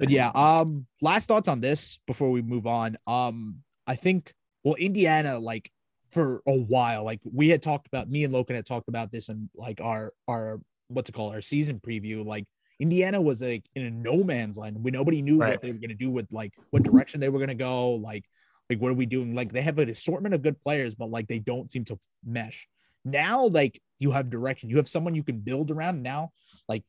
But 0.00 0.10
yeah, 0.10 0.30
um, 0.34 0.86
last 1.00 1.28
thoughts 1.28 1.48
on 1.48 1.60
this 1.60 1.98
before 2.06 2.30
we 2.30 2.42
move 2.42 2.66
on. 2.66 2.96
Um, 3.06 3.60
I 3.86 3.94
think 3.96 4.32
well, 4.62 4.74
Indiana, 4.74 5.38
like 5.38 5.70
for 6.12 6.42
a 6.46 6.54
while, 6.54 7.04
like 7.04 7.20
we 7.24 7.48
had 7.48 7.62
talked 7.62 7.86
about 7.86 8.08
me 8.08 8.24
and 8.24 8.32
Logan 8.32 8.56
had 8.56 8.66
talked 8.66 8.88
about 8.88 9.12
this 9.12 9.28
and 9.28 9.48
like 9.54 9.80
our 9.80 10.12
our 10.26 10.60
what's 10.88 11.10
it 11.10 11.12
called, 11.12 11.34
our 11.34 11.40
season 11.40 11.80
preview, 11.80 12.24
like 12.24 12.44
Indiana 12.80 13.20
was 13.22 13.40
like 13.40 13.64
in 13.74 13.82
a 13.84 13.90
no 13.90 14.24
man's 14.24 14.58
land. 14.58 14.82
We 14.82 14.90
nobody 14.90 15.22
knew 15.22 15.38
Right. 15.38 15.50
what 15.50 15.62
they 15.62 15.70
were 15.72 15.78
gonna 15.78 15.94
do 15.94 16.10
with 16.10 16.32
like 16.32 16.52
what 16.70 16.82
direction 16.82 17.20
they 17.20 17.28
were 17.28 17.38
gonna 17.38 17.54
go. 17.54 17.92
Like, 17.94 18.24
like 18.68 18.80
what 18.80 18.90
are 18.90 18.94
we 18.94 19.06
doing? 19.06 19.34
Like 19.34 19.52
they 19.52 19.62
have 19.62 19.78
an 19.78 19.88
assortment 19.88 20.34
of 20.34 20.42
good 20.42 20.60
players, 20.60 20.94
but 20.94 21.10
like 21.10 21.28
they 21.28 21.38
don't 21.38 21.70
seem 21.70 21.84
to 21.86 21.98
mesh. 22.24 22.66
Now, 23.04 23.46
like 23.46 23.80
you 23.98 24.10
have 24.12 24.30
direction, 24.30 24.70
you 24.70 24.78
have 24.78 24.88
someone 24.88 25.14
you 25.14 25.22
can 25.22 25.38
build 25.40 25.70
around. 25.70 26.02
Now, 26.02 26.32
like 26.68 26.82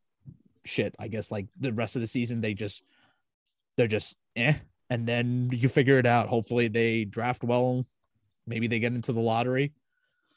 shit, 0.63 0.95
I 0.97 1.07
guess 1.07 1.29
like 1.31 1.47
the 1.59 1.71
rest 1.73 1.95
of 1.95 2.01
the 2.01 2.07
season 2.07 2.41
they 2.41 2.53
just 2.53 2.81
they're 3.77 3.87
just 3.87 4.15
eh, 4.35 4.55
and 4.89 5.07
then 5.07 5.49
you 5.53 5.69
figure 5.69 5.99
it 5.99 6.05
out. 6.05 6.29
Hopefully 6.29 6.67
they 6.67 7.03
draft 7.05 7.43
well 7.43 7.85
maybe 8.47 8.67
they 8.67 8.79
get 8.79 8.93
into 8.93 9.11
the 9.11 9.19
lottery, 9.19 9.73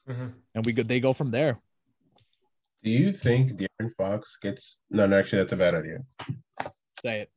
Mhm. 0.08 0.32
and 0.54 0.64
we 0.66 0.72
could 0.72 0.88
they 0.88 0.98
go 1.00 1.12
from 1.12 1.30
there. 1.30 1.60
Do 2.88 2.94
you 2.94 3.12
think 3.12 3.52
De'Aaron 3.52 3.92
Fox 3.98 4.38
gets? 4.40 4.78
No, 4.90 5.04
no, 5.04 5.18
actually, 5.18 5.40
that's 5.42 5.52
a 5.52 5.58
bad 5.58 5.74
idea. 5.74 5.98
Say 7.04 7.20
it. 7.20 7.30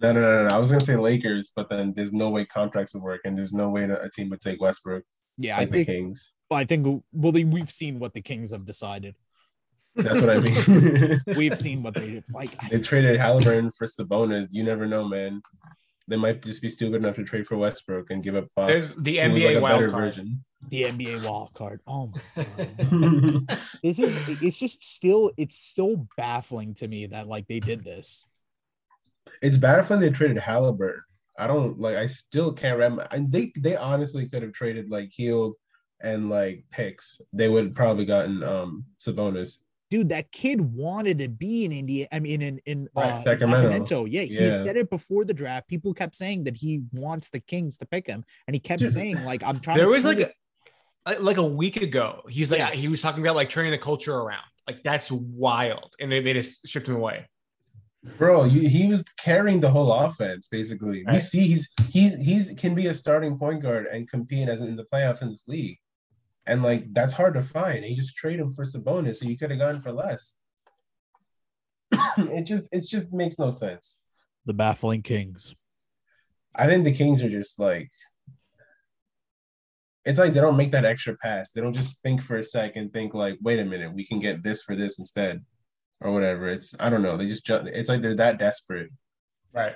No, 0.00 0.10
no, 0.14 0.20
no, 0.22 0.48
no. 0.48 0.54
I 0.54 0.58
was 0.58 0.70
gonna 0.70 0.80
say 0.80 0.96
Lakers, 0.96 1.52
but 1.54 1.68
then 1.68 1.92
there's 1.94 2.14
no 2.14 2.30
way 2.30 2.46
contracts 2.46 2.94
would 2.94 3.02
work, 3.02 3.20
and 3.26 3.36
there's 3.36 3.52
no 3.52 3.68
way 3.68 3.84
that 3.84 4.02
a 4.02 4.08
team 4.08 4.30
would 4.30 4.40
take 4.40 4.58
Westbrook 4.58 5.04
Yeah, 5.36 5.58
like 5.58 5.68
I 5.68 5.70
the 5.70 5.72
think. 5.72 5.86
Kings. 5.88 6.34
I 6.50 6.64
think. 6.64 7.02
Well, 7.12 7.30
they- 7.32 7.44
we've 7.44 7.70
seen 7.70 7.98
what 7.98 8.14
the 8.14 8.22
Kings 8.22 8.52
have 8.52 8.64
decided. 8.64 9.16
That's 9.96 10.22
what 10.22 10.30
I 10.30 10.38
mean. 10.40 11.20
We've 11.36 11.58
seen 11.58 11.82
what 11.82 11.92
they 11.94 12.22
like. 12.32 12.50
they 12.70 12.80
traded 12.80 13.18
Haliburton 13.18 13.70
for 13.76 13.86
Sabonis. 13.86 14.46
You 14.50 14.62
never 14.64 14.86
know, 14.86 15.06
man. 15.08 15.42
They 16.08 16.16
might 16.16 16.42
just 16.42 16.62
be 16.62 16.68
stupid 16.70 16.96
enough 16.96 17.16
to 17.16 17.24
trade 17.24 17.46
for 17.46 17.56
Westbrook 17.58 18.10
and 18.10 18.22
give 18.22 18.34
up 18.36 18.46
Fox. 18.54 18.66
There's 18.72 18.94
the 18.96 19.16
NBA 19.18 19.54
like 19.54 19.62
wild 19.62 19.90
card. 19.90 19.92
version. 20.04 20.42
The 20.70 20.82
NBA 20.84 21.24
wild 21.28 21.52
card. 21.54 21.80
Oh 21.86 22.12
my 22.36 22.44
god. 23.46 23.58
this 23.82 23.98
is 23.98 24.16
it's 24.42 24.56
just 24.56 24.82
still 24.84 25.30
it's 25.36 25.56
still 25.58 26.06
baffling 26.16 26.74
to 26.74 26.88
me 26.88 27.06
that 27.06 27.28
like 27.28 27.46
they 27.48 27.60
did 27.60 27.84
this. 27.84 28.26
it's 29.42 29.56
bad 29.58 29.88
when 29.88 30.00
they 30.00 30.10
traded 30.10 30.38
Haliburton. 30.38 31.00
I 31.38 31.46
don't 31.46 31.78
like. 31.78 31.96
I 31.96 32.06
still 32.06 32.52
can't 32.52 32.78
remember. 32.78 33.06
And 33.10 33.30
they 33.30 33.52
they 33.58 33.76
honestly 33.76 34.28
could 34.28 34.42
have 34.42 34.52
traded 34.52 34.90
like 34.90 35.10
Hield 35.12 35.54
and 36.02 36.28
like 36.30 36.64
picks. 36.70 37.20
They 37.32 37.48
would 37.48 37.64
have 37.66 37.74
probably 37.74 38.04
gotten 38.06 38.42
um 38.42 38.84
Sabonis. 39.00 39.58
Dude, 39.88 40.08
that 40.08 40.32
kid 40.32 40.60
wanted 40.60 41.18
to 41.20 41.28
be 41.28 41.64
in 41.64 41.70
India. 41.70 42.08
I 42.10 42.18
mean, 42.18 42.42
in 42.42 42.58
in, 42.66 42.88
Right, 42.96 43.12
uh, 43.12 43.22
Sacramento. 43.22 43.68
Sacramento. 43.68 44.04
Yeah, 44.06 44.22
he 44.22 44.34
Yeah. 44.34 44.42
had 44.50 44.58
said 44.58 44.76
it 44.76 44.90
before 44.90 45.24
the 45.24 45.34
draft. 45.34 45.68
People 45.68 45.94
kept 45.94 46.16
saying 46.16 46.42
that 46.44 46.56
he 46.56 46.82
wants 46.92 47.28
the 47.30 47.38
Kings 47.38 47.76
to 47.78 47.86
pick 47.86 48.06
him, 48.06 48.24
and 48.48 48.54
he 48.56 48.58
kept 48.58 48.80
Dude, 48.82 48.92
saying 48.92 49.22
like, 49.24 49.44
"I'm 49.44 49.60
trying." 49.60 49.76
There 49.76 49.86
to 49.86 49.92
was 49.92 50.04
like 50.04 50.18
it." 50.18 50.30
a, 50.30 50.32
Uh, 51.06 51.14
like 51.20 51.36
a 51.36 51.46
week 51.46 51.80
ago. 51.80 52.22
He 52.28 52.40
was 52.40 52.50
like 52.50 52.58
Yeah. 52.58 52.70
he 52.72 52.88
was 52.88 53.00
talking 53.00 53.22
about 53.22 53.36
like 53.36 53.48
turning 53.48 53.70
the 53.70 53.78
culture 53.78 54.14
around. 54.14 54.42
Like 54.66 54.82
that's 54.82 55.10
wild, 55.10 55.94
and 56.00 56.10
they, 56.10 56.20
they 56.20 56.32
just 56.32 56.66
shipped 56.66 56.88
him 56.88 56.96
away. 56.96 57.28
Bro, 58.18 58.44
you, 58.46 58.68
he 58.68 58.86
was 58.88 59.02
carrying 59.18 59.60
the 59.60 59.70
whole 59.70 59.92
offense 59.92 60.48
basically. 60.48 61.04
We 61.10 61.18
see 61.18 61.46
he's 61.46 61.68
he's 61.90 62.16
he's 62.16 62.52
can 62.58 62.74
be 62.74 62.86
a 62.88 62.94
starting 62.94 63.38
point 63.38 63.62
guard 63.62 63.86
and 63.86 64.08
compete 64.10 64.48
as 64.48 64.60
in 64.60 64.74
the 64.76 64.84
playoff 64.92 65.22
in 65.22 65.28
this 65.28 65.46
league, 65.46 65.78
and 66.46 66.62
like 66.62 66.92
that's 66.92 67.12
hard 67.12 67.34
to 67.34 67.42
find. 67.42 67.78
And 67.78 67.86
you 67.86 67.96
just 67.96 68.16
trade 68.16 68.40
him 68.40 68.50
for 68.52 68.64
Sabonis, 68.64 69.16
so 69.16 69.26
you 69.26 69.38
could 69.38 69.50
have 69.50 69.60
gone 69.60 69.80
for 69.80 69.92
less. 69.92 70.36
it 72.18 72.42
just 72.44 72.68
it 72.72 72.84
just 72.88 73.12
makes 73.12 73.38
no 73.38 73.50
sense. 73.50 74.00
the 74.44 74.54
baffling 74.54 75.02
Kings. 75.02 75.54
I 76.54 76.66
think 76.66 76.84
the 76.84 76.92
Kings 76.92 77.22
are 77.22 77.28
just 77.28 77.58
like 77.60 77.90
it's 80.06 80.20
like 80.20 80.32
they 80.32 80.40
don't 80.40 80.56
make 80.56 80.70
that 80.70 80.84
extra 80.84 81.16
pass. 81.16 81.52
They 81.52 81.60
don't 81.60 81.74
just 81.74 82.00
think 82.02 82.22
for 82.22 82.36
a 82.36 82.44
second, 82.44 82.92
think 82.92 83.12
like, 83.12 83.36
wait 83.42 83.58
a 83.58 83.64
minute, 83.64 83.92
we 83.92 84.06
can 84.06 84.20
get 84.20 84.42
this 84.42 84.62
for 84.62 84.76
this 84.76 84.98
instead, 84.98 85.44
or 86.00 86.12
whatever. 86.12 86.48
It's 86.48 86.74
I 86.78 86.88
don't 86.88 87.02
know. 87.02 87.16
They 87.16 87.26
just 87.26 87.44
ju- 87.44 87.66
it's 87.66 87.88
like 87.88 88.02
they're 88.02 88.16
that 88.16 88.38
desperate. 88.38 88.90
Right. 89.52 89.74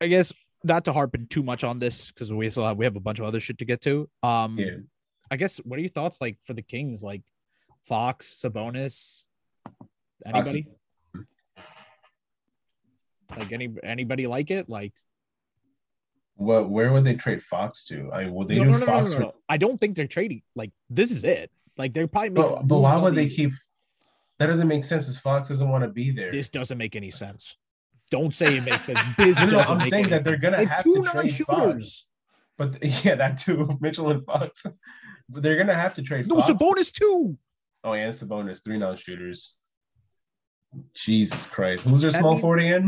I 0.00 0.06
guess 0.06 0.32
not 0.62 0.84
to 0.86 0.92
harp 0.92 1.16
too 1.28 1.42
much 1.42 1.64
on 1.64 1.78
this 1.78 2.10
because 2.10 2.32
we 2.32 2.48
still 2.50 2.64
have 2.64 2.76
we 2.76 2.84
have 2.84 2.96
a 2.96 3.00
bunch 3.00 3.18
of 3.18 3.26
other 3.26 3.40
shit 3.40 3.58
to 3.58 3.64
get 3.64 3.80
to. 3.82 4.08
Um, 4.22 4.58
Yeah. 4.58 4.76
I 5.30 5.36
guess 5.36 5.58
what 5.58 5.78
are 5.78 5.82
your 5.82 5.88
thoughts 5.88 6.20
like 6.20 6.38
for 6.42 6.54
the 6.54 6.62
Kings? 6.62 7.02
Like 7.02 7.22
Fox, 7.84 8.40
Sabonis, 8.42 9.24
anybody? 10.24 10.68
Like 13.36 13.50
any 13.50 13.74
anybody 13.82 14.26
like 14.26 14.50
it? 14.50 14.68
Like 14.68 14.92
What 16.36 16.68
where 16.68 16.92
would 16.92 17.04
they 17.04 17.14
trade 17.14 17.42
Fox 17.42 17.84
to? 17.86 18.10
I 18.12 18.24
mean, 18.24 18.34
would 18.34 18.48
they 18.48 18.56
no, 18.58 18.64
do 18.64 18.70
no, 18.70 18.78
no, 18.78 18.80
no, 18.80 18.86
Fox 18.86 19.10
no, 19.10 19.16
for 19.16 19.22
no. 19.22 19.34
I 19.48 19.56
don't 19.56 19.78
think 19.78 19.94
they're 19.94 20.06
trading. 20.08 20.42
Like 20.56 20.72
this 20.90 21.10
is 21.10 21.22
it. 21.24 21.50
Like 21.78 21.94
they're 21.94 22.08
probably 22.08 22.30
but, 22.30 22.66
but 22.66 22.78
why 22.78 22.96
would 22.96 23.08
on 23.10 23.14
they 23.14 23.28
keep 23.28 23.52
that 24.38 24.46
doesn't 24.46 24.66
make 24.68 24.84
sense 24.84 25.08
as 25.08 25.18
Fox 25.18 25.48
doesn't 25.48 25.68
want 25.68 25.84
to 25.84 25.90
be 25.90 26.10
there. 26.10 26.32
This 26.32 26.48
doesn't 26.48 26.76
make 26.78 26.96
any 26.96 27.12
sense. 27.12 27.56
Don't 28.10 28.34
say 28.34 28.56
it 28.58 28.64
makes 28.64 28.86
sense. 28.86 28.98
This 29.18 29.38
No, 29.38 29.44
no, 29.44 29.50
doesn't 29.50 29.72
I'm 29.72 29.78
make 29.78 29.90
saying 29.90 30.04
any 30.06 30.10
that 30.10 30.24
they're 30.24 30.36
gonna 30.38 30.56
They 30.56 30.64
have 30.64 30.72
have 30.76 30.82
two 30.84 30.94
to 30.94 31.02
trade 31.02 31.14
non-shooters. 31.14 32.06
But 32.58 32.84
yeah, 33.04 33.14
that 33.14 33.38
too, 33.38 33.76
Mitchell 33.80 34.10
and 34.10 34.24
Fox. 34.24 34.64
But 35.28 35.42
they're 35.42 35.56
gonna 35.56 35.74
have 35.74 35.94
to 35.94 36.02
trade 36.02 36.26
No, 36.26 36.40
Fox. 36.40 36.50
Sabonis 36.50 36.92
too. 36.92 37.38
Oh, 37.84 37.92
and 37.92 38.12
Sabonis, 38.12 38.62
three 38.64 38.78
non-shooters. 38.78 39.58
Jesus 40.94 41.46
Christ. 41.46 41.84
Who's 41.84 42.00
their 42.02 42.10
That 42.10 42.20
small 42.20 42.32
means- 42.32 42.42
40 42.42 42.66
in? 42.68 42.84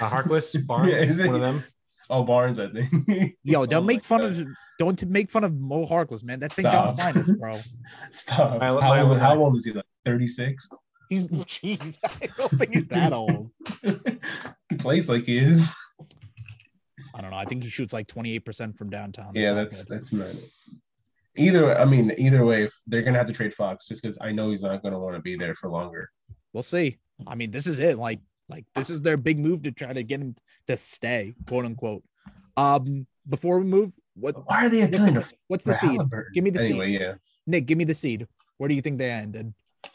Uh, 0.00 0.10
Harkless, 0.10 0.66
Barnes, 0.66 0.90
Yeah, 0.92 0.98
is 0.98 1.18
it- 1.18 1.26
one 1.26 1.34
of 1.36 1.40
them. 1.40 1.64
Oh, 2.08 2.22
Barnes, 2.24 2.58
I 2.58 2.68
think. 2.68 3.36
Yo, 3.42 3.66
don't 3.66 3.82
Oh 3.82 3.86
make 3.86 4.04
fun 4.04 4.20
God. 4.20 4.40
of 4.40 4.48
don't 4.78 5.06
make 5.06 5.30
fun 5.30 5.42
of 5.44 5.54
Mo 5.58 5.86
Harkless, 5.86 6.22
man. 6.22 6.38
That's 6.38 6.54
St. 6.54 6.70
John's 6.70 6.92
Stop. 6.92 7.12
finest, 7.14 7.38
bro. 7.40 7.50
Stop. 8.10 8.60
My- 8.60 8.66
how, 8.66 9.02
old, 9.10 9.18
how 9.18 9.38
old 9.38 9.56
is 9.56 9.64
he? 9.64 9.72
Like 9.72 9.84
36? 10.04 10.68
He's 11.08 11.24
jeez, 11.26 11.96
I 12.04 12.26
don't 12.36 12.50
think 12.50 12.74
he's 12.74 12.88
that 12.88 13.12
old. 13.12 13.50
he 13.82 14.76
plays 14.76 15.08
like 15.08 15.24
he 15.24 15.38
is. 15.38 15.74
I 17.14 17.22
don't 17.22 17.30
know. 17.30 17.36
I 17.38 17.44
think 17.46 17.62
he 17.62 17.70
shoots 17.70 17.92
like 17.92 18.06
28% 18.08 18.76
from 18.76 18.90
downtown. 18.90 19.32
yeah, 19.34 19.52
that's 19.54 19.84
good. 19.84 19.98
that's 19.98 20.12
not 20.12 20.28
either. 21.36 21.78
I 21.78 21.84
mean, 21.84 22.12
either 22.18 22.44
way, 22.44 22.64
if 22.64 22.74
they're 22.86 23.02
gonna 23.02 23.18
have 23.18 23.26
to 23.28 23.32
trade 23.32 23.54
Fox 23.54 23.86
just 23.88 24.02
because 24.02 24.18
I 24.20 24.32
know 24.32 24.50
he's 24.50 24.62
not 24.62 24.82
gonna 24.82 24.98
want 24.98 25.14
to 25.16 25.22
be 25.22 25.36
there 25.36 25.54
for 25.54 25.70
longer. 25.70 26.10
we'll 26.52 26.62
see. 26.62 26.98
I 27.26 27.34
mean, 27.34 27.50
this 27.50 27.66
is 27.66 27.78
it. 27.78 27.98
Like, 27.98 28.20
like 28.48 28.64
this 28.74 28.90
is 28.90 29.00
their 29.02 29.16
big 29.16 29.38
move 29.38 29.62
to 29.64 29.72
try 29.72 29.92
to 29.92 30.02
get 30.02 30.20
him 30.20 30.36
to 30.68 30.76
stay, 30.76 31.34
quote 31.46 31.64
unquote. 31.64 32.02
Um, 32.56 33.06
before 33.28 33.58
we 33.58 33.66
move, 33.66 33.92
what 34.14 34.34
Why 34.46 34.66
are 34.66 34.68
they 34.68 34.80
what's 34.80 34.94
appealing 34.94 35.14
the, 35.14 35.32
what's 35.48 35.64
the 35.64 35.72
seed? 35.72 35.98
Haliburton? 36.00 36.32
Give 36.34 36.44
me 36.44 36.50
the 36.50 36.60
anyway, 36.62 36.86
seed. 36.86 37.00
yeah. 37.00 37.14
Nick, 37.46 37.66
give 37.66 37.76
me 37.78 37.84
the 37.84 37.94
seed. 37.94 38.26
Where 38.56 38.68
do 38.68 38.74
you 38.74 38.80
think 38.82 38.98
they 38.98 39.10
ended? 39.10 39.52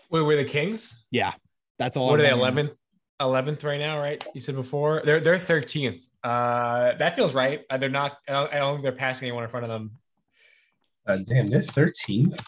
Wait, 0.10 0.22
were 0.22 0.36
the 0.36 0.44
Kings? 0.46 1.04
Yeah, 1.12 1.34
that's 1.80 1.98
all. 1.98 2.10
What 2.10 2.20
I 2.20 2.24
are 2.24 2.28
they? 2.28 2.32
Eleventh, 2.34 2.72
eleventh 3.20 3.64
right 3.64 3.80
now, 3.80 3.98
right? 4.00 4.24
You 4.36 4.42
said 4.42 4.56
before 4.56 5.02
they're 5.06 5.20
they're 5.20 5.40
thirteenth. 5.40 6.08
Uh, 6.24 6.94
that 6.98 7.16
feels 7.16 7.34
right. 7.34 7.62
Uh, 7.70 7.78
they're 7.78 7.90
not. 7.90 8.18
I 8.28 8.32
don't, 8.34 8.54
I 8.54 8.58
don't 8.60 8.76
think 8.76 8.84
they're 8.84 8.92
passing 8.92 9.28
anyone 9.28 9.44
in 9.44 9.50
front 9.50 9.64
of 9.66 9.70
them. 9.70 9.92
Uh, 11.08 11.18
damn, 11.26 11.48
they're 11.48 11.62
13th. 11.62 12.40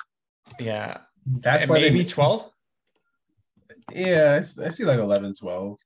Yeah, 0.60 1.00
That's 1.26 1.64
And 1.64 1.72
why 1.72 1.80
maybe 1.80 2.04
they. 2.04 2.06
twelfth. 2.06 2.52
Yeah, 3.92 4.44
I 4.64 4.70
see 4.70 4.84
like 4.86 5.00
11, 5.00 5.34
12. 5.34 5.80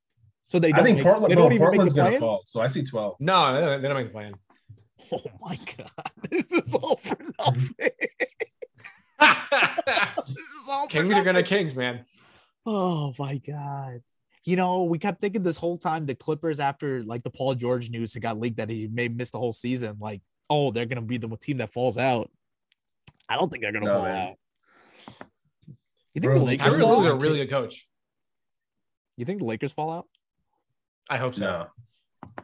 So 0.48 0.60
they 0.60 0.72
I 0.72 0.77
don't 0.77 0.86
think 0.86 0.98
make, 0.98 1.06
Portland. 1.06 1.32
they 1.32 1.36
No, 1.36 1.44
don't 1.44 1.54
even 1.54 1.68
Portland's 1.68 1.96
make 1.96 2.04
the 2.06 2.10
gonna 2.10 2.20
fall. 2.20 2.42
So 2.46 2.62
I 2.62 2.68
see 2.68 2.84
12. 2.84 3.18
No, 3.20 3.54
they 3.54 3.62
don't, 3.62 3.82
they 3.82 3.94
make 3.94 4.06
the 4.08 4.12
plan. 4.12 4.34
Oh 5.12 5.22
my 5.39 5.58
god, 5.77 6.12
this 6.32 6.51
is 6.51 6.74
all 6.74 6.96
for 6.96 7.16
nothing. 7.39 7.70
this 7.80 7.92
is 10.38 10.68
all 10.70 10.88
for 10.88 10.92
Kings 10.92 11.16
are 11.16 11.24
gonna. 11.24 11.44
Kings, 11.44 11.75
man. 11.75 12.06
Oh 12.66 13.13
my 13.20 13.38
god. 13.38 14.01
You 14.44 14.56
know, 14.56 14.86
we 14.86 14.98
kept 14.98 15.22
thinking 15.22 15.44
this 15.44 15.58
whole 15.58 15.77
time 15.77 16.06
the 16.06 16.16
Clippers 16.16 16.60
after 16.60 17.04
like 17.04 17.24
the 17.24 17.30
Paul 17.30 17.54
George 17.54 17.89
news 17.89 18.13
had 18.13 18.24
got 18.24 18.39
leaked 18.39 18.58
that 18.58 18.70
he 18.70 18.88
may 18.88 19.08
miss 19.08 19.30
the 19.30 19.39
whole 19.39 19.54
season. 19.54 19.98
Like, 20.00 20.22
oh, 20.50 20.72
they're 20.72 20.86
gonna 20.86 21.01
be 21.01 21.18
the 21.18 21.30
team 21.38 21.58
that 21.58 21.72
falls 21.72 21.98
out. 21.98 22.32
I 23.30 23.36
don't 23.36 23.51
think 23.51 23.63
they're 23.63 23.74
gonna 23.74 23.86
No, 23.86 23.94
fall 23.94 24.04
man. 24.04 24.27
out. 24.30 24.36
You 26.16 26.22
think 26.22 26.24
Bro, 26.24 26.39
the 26.39 26.46
Lakers 26.46 26.74
Tyronn 26.74 26.82
fall 26.82 27.01
Lue's 27.01 27.12
a 27.12 27.16
really 27.16 27.38
good 27.39 27.50
coach. 27.51 27.88
You 29.16 29.25
think 29.25 29.39
the 29.39 29.46
Lakers 29.46 29.72
fall 29.72 29.92
out 29.92 30.08
I 31.09 31.17
hope 31.17 31.35
so. 31.35 31.41
No, 31.41 31.67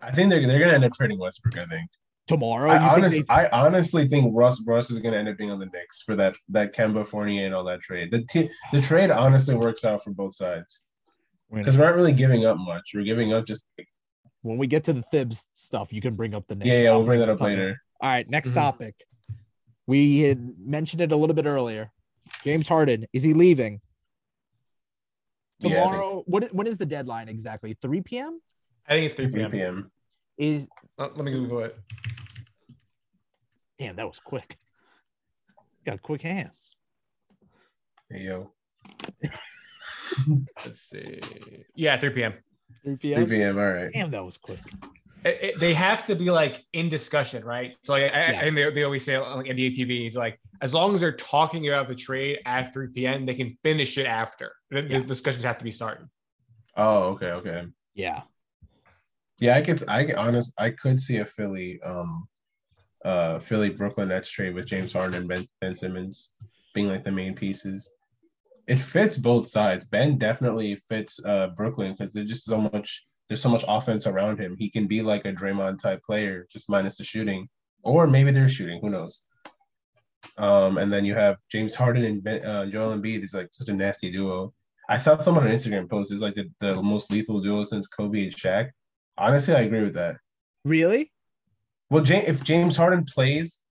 I 0.01 0.12
think 0.12 0.29
they're 0.29 0.46
they're 0.48 0.60
gonna 0.60 0.74
end 0.74 0.86
up 0.86 0.93
trading 0.93 1.20
Westbrook. 1.20 1.58
I 1.58 1.65
think. 1.65 1.89
tomorrow? 2.27 2.70
I, 2.72 2.96
You 2.98 3.10
think 3.10 3.27
they- 3.27 3.34
I 3.34 3.50
honestly 3.50 4.08
think 4.08 4.32
Russ 4.36 4.63
Russ 4.65 4.89
is 4.91 5.00
gonna 5.00 5.17
end 5.17 5.27
up 5.27 5.38
being 5.38 5.51
on 5.51 5.60
the 5.60 5.65
Knicks 5.67 6.01
for 6.01 6.15
that 6.15 6.36
that 6.50 6.74
Kemba 6.74 7.05
Fournier 7.05 7.46
and 7.46 7.53
all 7.55 7.63
that 7.65 7.82
trade. 7.82 8.12
The 8.12 8.24
t- 8.24 8.50
the 8.72 8.82
trade 8.82 9.12
honestly 9.12 9.55
works 9.55 9.84
out 9.84 10.03
for 10.03 10.12
both 10.12 10.36
sides 10.36 10.82
because 11.51 11.77
we 11.77 11.84
aren't 11.84 11.98
really 11.98 12.13
giving 12.13 12.46
up 12.46 12.58
much. 12.58 12.91
We're 12.93 13.03
giving 13.03 13.34
up 13.34 13.46
just 13.46 13.65
when 14.41 14.58
we 14.58 14.67
get 14.67 14.84
to 14.86 14.93
the 14.93 15.01
Thibs 15.03 15.46
stuff, 15.53 15.91
you 15.93 16.01
can 16.01 16.15
bring 16.15 16.34
up 16.34 16.48
the 16.48 16.55
Knicks. 16.55 16.67
yeah 16.67 16.82
yeah. 16.84 16.89
I'll 16.91 16.98
We'll 17.00 17.05
bring 17.08 17.20
that 17.20 17.29
up 17.29 17.38
talk- 17.39 17.48
later. 17.48 17.82
All 18.01 18.10
right, 18.10 18.29
next 18.29 18.51
Mhm. 18.51 18.55
topic. 18.55 18.96
We 19.86 20.22
had 20.22 20.58
mentioned 20.60 21.01
it 21.01 21.12
a 21.12 21.15
little 21.17 21.34
bit 21.36 21.46
earlier. 21.46 21.91
James 22.46 22.67
Harden 22.70 23.05
is 23.13 23.24
he 23.24 23.34
leaving 23.34 23.82
Yeah, 25.60 25.70
think- 25.70 25.74
tomorrow? 25.84 26.24
what 26.25 26.53
when 26.53 26.67
is 26.67 26.77
the 26.77 26.86
deadline 26.86 27.27
exactly? 27.29 27.77
3 27.82 28.01
p.m. 28.01 28.41
I 28.88 28.94
think 28.94 29.06
it's 29.12 29.16
3 29.16 29.28
3 29.28 29.34
p.m. 29.36 29.52
p.m. 29.52 29.92
Is 30.38 30.68
Uh, 30.98 31.10
let 31.16 31.25
me 31.25 31.32
Google 31.32 31.60
it. 31.60 31.78
damn 33.80 33.96
that 33.96 34.08
was 34.08 34.20
quick. 34.20 34.58
Got 35.86 36.02
quick 36.02 36.22
hands. 36.22 36.75
Hey 38.10 38.22
yo, 38.25 38.52
Let's 40.66 40.82
see. 40.82 41.20
Yeah, 41.75 41.98
3 41.98 42.10
p.m. 42.12 42.34
3 42.84 42.96
p.m. 42.98 43.25
3 43.25 43.38
p.m. 43.38 43.56
p.m. 43.56 43.58
All 43.60 43.74
right. 43.74 43.90
Damn, 43.94 44.12
that 44.12 44.24
was 44.24 44.38
quick. 44.38 44.60
It- 45.25 45.40
it- 45.44 45.60
they 45.60 45.74
have 45.74 46.04
to 46.06 46.16
be 46.16 46.30
like 46.30 46.63
in 46.74 46.90
discussion, 46.90 47.44
right? 47.46 47.75
So 47.84 47.94
like, 47.94 48.12
I, 48.13 48.32
Yeah. 48.32 48.40
I, 48.42 48.44
and 48.44 48.58
they, 48.58 48.70
they 48.72 48.84
always 48.84 49.04
say 49.06 49.16
on 49.16 49.38
like 49.38 49.48
NBA 49.48 49.72
TV, 49.78 50.06
it's 50.06 50.16
like 50.18 50.40
as 50.62 50.74
long 50.74 50.94
as 50.94 51.02
they're 51.02 51.16
talking 51.16 51.68
about 51.70 51.88
the 51.88 51.96
trade 51.96 52.40
at 52.46 52.72
3 52.74 52.88
p.m., 52.94 53.25
they 53.25 53.34
can 53.34 53.58
finish 53.63 53.98
it 53.98 54.06
after. 54.06 54.52
The, 54.70 54.82
the 54.84 54.88
Yeah. 54.98 55.00
discussions 55.04 55.44
have 55.46 55.58
to 55.58 55.63
be 55.63 55.72
started. 55.72 56.08
Oh 56.75 57.04
okay 57.13 57.32
okay. 57.32 57.66
Yeah. 57.96 58.22
Yeah, 59.44 59.58
I 59.58 59.62
could. 59.62 59.84
I 59.90 60.10
honest. 60.14 60.54
I 60.58 60.70
could 60.70 61.02
see 61.02 61.18
a 61.18 61.26
Philly 61.26 61.78
um 61.84 62.30
uh 63.04 63.40
Philly 63.40 63.70
Brooklyn 63.70 64.08
Nets 64.08 64.32
trade 64.32 64.56
with 64.56 64.66
James 64.66 64.94
Harden 64.94 65.16
and 65.16 65.28
Ben, 65.28 65.46
ben 65.60 65.76
Simmons 65.76 66.32
being 66.74 66.88
like 66.88 67.04
the 67.04 67.12
main 67.12 67.36
pieces. 67.36 67.92
It 68.70 68.80
fits 68.80 69.18
both 69.18 69.50
sides. 69.50 69.84
Ben 69.84 70.18
definitely 70.18 70.78
fits 70.88 71.20
uh 71.26 71.48
Brooklyn 71.58 71.92
because 71.92 72.14
there's 72.14 72.30
just 72.30 72.46
so 72.46 72.58
much 72.58 73.06
there's 73.28 73.42
so 73.42 73.50
much 73.50 73.66
offense 73.68 74.08
around 74.08 74.40
him. 74.40 74.56
He 74.58 74.70
can 74.70 74.88
be 74.88 75.02
like 75.02 75.26
a 75.26 75.34
Draymond 75.34 75.78
type 75.78 76.02
player, 76.06 76.48
just 76.50 76.70
minus 76.70 76.96
the 76.96 77.04
shooting, 77.04 77.50
or 77.84 78.08
maybe 78.08 78.32
they're 78.32 78.48
shooting. 78.48 78.80
Who 78.82 78.92
knows? 78.92 79.24
Um, 80.38 80.78
and 80.78 80.90
then 80.90 81.04
you 81.04 81.16
have 81.16 81.36
James 81.52 81.76
Harden 81.76 82.06
and 82.06 82.24
ben, 82.24 82.46
uh, 82.46 82.68
Joel 82.68 82.98
Embiid 82.98 83.26
is 83.26 83.34
like 83.34 83.50
such 83.52 83.68
a 83.68 83.74
nasty 83.74 84.10
duo. 84.10 84.54
I 84.88 84.96
saw 84.96 85.18
someone 85.18 85.46
on 85.46 85.52
Instagram 85.52 85.90
post 85.90 86.14
is 86.14 86.22
like 86.22 86.36
the, 86.36 86.50
the 86.62 86.82
most 86.82 87.12
lethal 87.12 87.42
duo 87.42 87.66
since 87.66 87.88
Kobe 87.88 88.24
and 88.24 88.34
Shaq. 88.34 88.70
Honestly, 89.17 89.53
I 89.55 89.62
agree 89.62 89.84
with 89.84 89.93
that. 89.93 90.17
Really? 90.65 91.12
Well, 91.89 92.03
James, 92.03 92.27
if 92.27 92.43
James 92.43 92.75
Harden 92.75 93.05
plays 93.05 93.62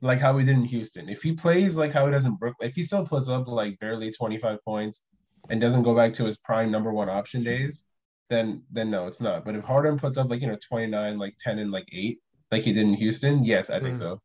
like 0.00 0.18
how 0.18 0.36
he 0.38 0.44
did 0.44 0.56
in 0.56 0.64
Houston, 0.64 1.08
if 1.08 1.22
he 1.22 1.32
plays 1.32 1.76
like 1.76 1.92
how 1.92 2.06
he 2.06 2.12
does 2.12 2.24
in 2.24 2.34
Brooklyn, 2.36 2.68
if 2.68 2.74
he 2.74 2.82
still 2.82 3.06
puts 3.06 3.28
up 3.28 3.46
like 3.48 3.78
barely 3.78 4.10
25 4.10 4.58
points 4.64 5.04
and 5.50 5.60
doesn't 5.60 5.82
go 5.82 5.94
back 5.94 6.12
to 6.14 6.24
his 6.24 6.38
prime 6.38 6.70
number 6.70 6.92
one 6.92 7.08
option 7.08 7.42
days, 7.42 7.84
then 8.30 8.62
then 8.70 8.90
no, 8.90 9.06
it's 9.06 9.20
not. 9.20 9.44
But 9.44 9.54
if 9.56 9.64
Harden 9.64 9.98
puts 9.98 10.18
up 10.18 10.30
like 10.30 10.40
you 10.40 10.48
know 10.48 10.58
29, 10.66 11.18
like 11.18 11.36
10 11.38 11.58
and 11.58 11.70
like 11.70 11.88
eight, 11.92 12.20
like 12.50 12.62
he 12.62 12.72
did 12.72 12.84
in 12.84 12.94
Houston, 12.94 13.44
yes, 13.44 13.70
I 13.70 13.80
think 13.80 13.94
Mm. 13.96 13.98
so. 13.98 14.20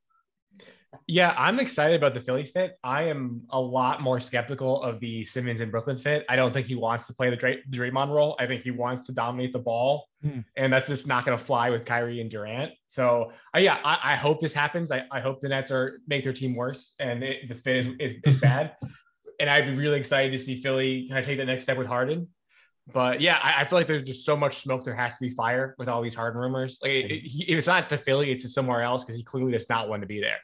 Yeah, 1.07 1.33
I'm 1.37 1.59
excited 1.59 1.95
about 1.95 2.13
the 2.13 2.19
Philly 2.19 2.43
fit. 2.43 2.77
I 2.83 3.03
am 3.03 3.43
a 3.49 3.59
lot 3.59 4.01
more 4.01 4.19
skeptical 4.19 4.81
of 4.83 4.99
the 4.99 5.23
Simmons 5.23 5.61
and 5.61 5.71
Brooklyn 5.71 5.95
fit. 5.95 6.25
I 6.27 6.35
don't 6.35 6.53
think 6.53 6.67
he 6.67 6.75
wants 6.75 7.07
to 7.07 7.13
play 7.13 7.29
the 7.29 7.35
Dray- 7.37 7.61
Draymond 7.69 8.09
role. 8.09 8.35
I 8.39 8.45
think 8.45 8.61
he 8.61 8.71
wants 8.71 9.05
to 9.07 9.13
dominate 9.13 9.53
the 9.53 9.59
ball, 9.59 10.07
Hmm. 10.21 10.39
and 10.57 10.71
that's 10.71 10.87
just 10.87 11.07
not 11.07 11.25
going 11.25 11.37
to 11.37 11.43
fly 11.43 11.69
with 11.69 11.85
Kyrie 11.85 12.19
and 12.21 12.29
Durant. 12.29 12.73
So, 12.87 13.31
uh, 13.55 13.59
yeah, 13.59 13.79
I, 13.83 14.13
I 14.13 14.15
hope 14.15 14.39
this 14.41 14.53
happens. 14.53 14.91
I, 14.91 15.03
I 15.11 15.21
hope 15.21 15.41
the 15.41 15.49
Nets 15.49 15.71
are 15.71 15.99
make 16.07 16.23
their 16.25 16.33
team 16.33 16.55
worse 16.55 16.93
and 16.99 17.23
it, 17.23 17.47
the 17.47 17.55
fit 17.55 17.77
is, 17.77 17.87
is, 17.99 18.13
is 18.25 18.37
bad. 18.41 18.75
and 19.39 19.49
I'd 19.49 19.65
be 19.65 19.75
really 19.75 19.97
excited 19.99 20.31
to 20.37 20.39
see 20.43 20.61
Philly 20.61 21.07
kind 21.07 21.19
of 21.19 21.25
take 21.25 21.37
the 21.37 21.45
next 21.45 21.63
step 21.63 21.77
with 21.77 21.87
Harden. 21.87 22.27
But 22.93 23.21
yeah, 23.21 23.39
I, 23.41 23.61
I 23.61 23.63
feel 23.63 23.79
like 23.79 23.87
there's 23.87 24.03
just 24.03 24.25
so 24.25 24.35
much 24.35 24.57
smoke. 24.57 24.83
There 24.83 24.93
has 24.95 25.13
to 25.13 25.21
be 25.21 25.29
fire 25.29 25.73
with 25.77 25.87
all 25.87 26.01
these 26.01 26.15
Harden 26.15 26.41
rumors. 26.41 26.79
Like, 26.81 26.91
it, 26.91 27.11
it- 27.11 27.21
he, 27.23 27.43
if 27.45 27.57
it's 27.59 27.67
not 27.67 27.87
to 27.89 27.97
Philly, 27.97 28.31
it's 28.31 28.41
to 28.41 28.49
somewhere 28.49 28.81
else 28.81 29.03
because 29.03 29.15
he 29.15 29.23
clearly 29.23 29.53
does 29.53 29.69
not 29.69 29.87
want 29.87 30.01
to 30.01 30.07
be 30.07 30.19
there. 30.19 30.37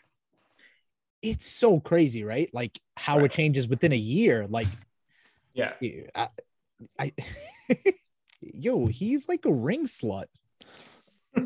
It's 1.22 1.46
so 1.46 1.80
crazy, 1.80 2.24
right? 2.24 2.50
Like 2.54 2.80
how 2.96 3.18
Right. 3.18 3.26
it 3.26 3.32
changes 3.32 3.68
within 3.68 3.92
a 3.92 3.98
year. 3.98 4.48
Like 4.48 4.68
Yeah. 5.54 5.74
I, 6.16 6.28
I 7.00 7.14
yo, 8.42 8.88
he's 8.88 9.28
like 9.28 9.46
a 9.46 9.54
ring 9.54 9.86
slut. 9.86 10.26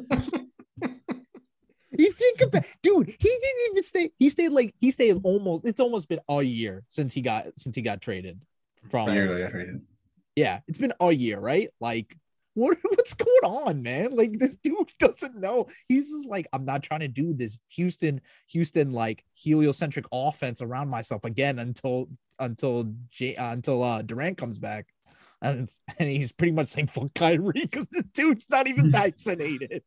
you 1.98 2.12
think 2.12 2.42
about 2.42 2.66
dude, 2.82 3.08
he 3.08 3.16
didn't 3.30 3.72
even 3.72 3.84
stay, 3.84 4.12
he 4.18 4.30
stayed 4.30 4.50
like 4.50 4.74
he 4.80 4.92
stayed 4.92 5.20
almost 5.24 5.66
it's 5.66 5.80
almost 5.80 6.08
been 6.10 6.20
a 6.30 6.42
year 6.42 6.84
since 6.90 7.14
he 7.14 7.22
got 7.22 7.48
since 7.58 7.76
he 7.76 7.82
got 7.82 8.02
traded 8.02 8.42
from 8.90 9.10
A 9.10 9.14
year 9.14 9.40
yeah, 9.40 9.80
yeah, 10.36 10.60
it's 10.68 10.78
been 10.78 10.94
a 11.00 11.12
year, 11.12 11.40
right? 11.40 11.70
Like, 11.80 12.16
what 12.54 12.78
what's 12.84 13.14
going 13.14 13.44
on, 13.44 13.82
man? 13.82 14.16
Like 14.16 14.40
this 14.40 14.58
dude 14.64 14.92
doesn't 15.00 15.40
know. 15.40 15.68
He's 15.88 16.12
just 16.12 16.30
like, 16.30 16.48
I'm 16.54 16.66
not 16.66 16.84
trying 16.84 17.02
to 17.02 17.08
do 17.08 17.34
this 17.34 17.58
Houston, 17.70 18.22
Houston 18.50 18.92
like 18.92 19.24
heliocentric 19.34 20.06
offense 20.12 20.62
around 20.62 20.90
myself 20.90 21.24
again 21.26 21.60
until 21.60 22.10
until 22.40 22.94
J, 23.12 23.36
uh, 23.36 23.54
until 23.54 23.84
uh 23.84 24.02
Durant 24.02 24.38
comes 24.38 24.58
back. 24.58 24.88
And, 25.42 25.70
and 26.00 26.10
he's 26.10 26.32
pretty 26.32 26.54
much 26.54 26.70
saying 26.70 26.88
fuck 26.88 27.14
Kyrie 27.14 27.54
because 27.56 27.88
the 27.90 28.04
dude's 28.14 28.50
not 28.50 28.68
even 28.68 28.92
vaccinated. 28.92 29.84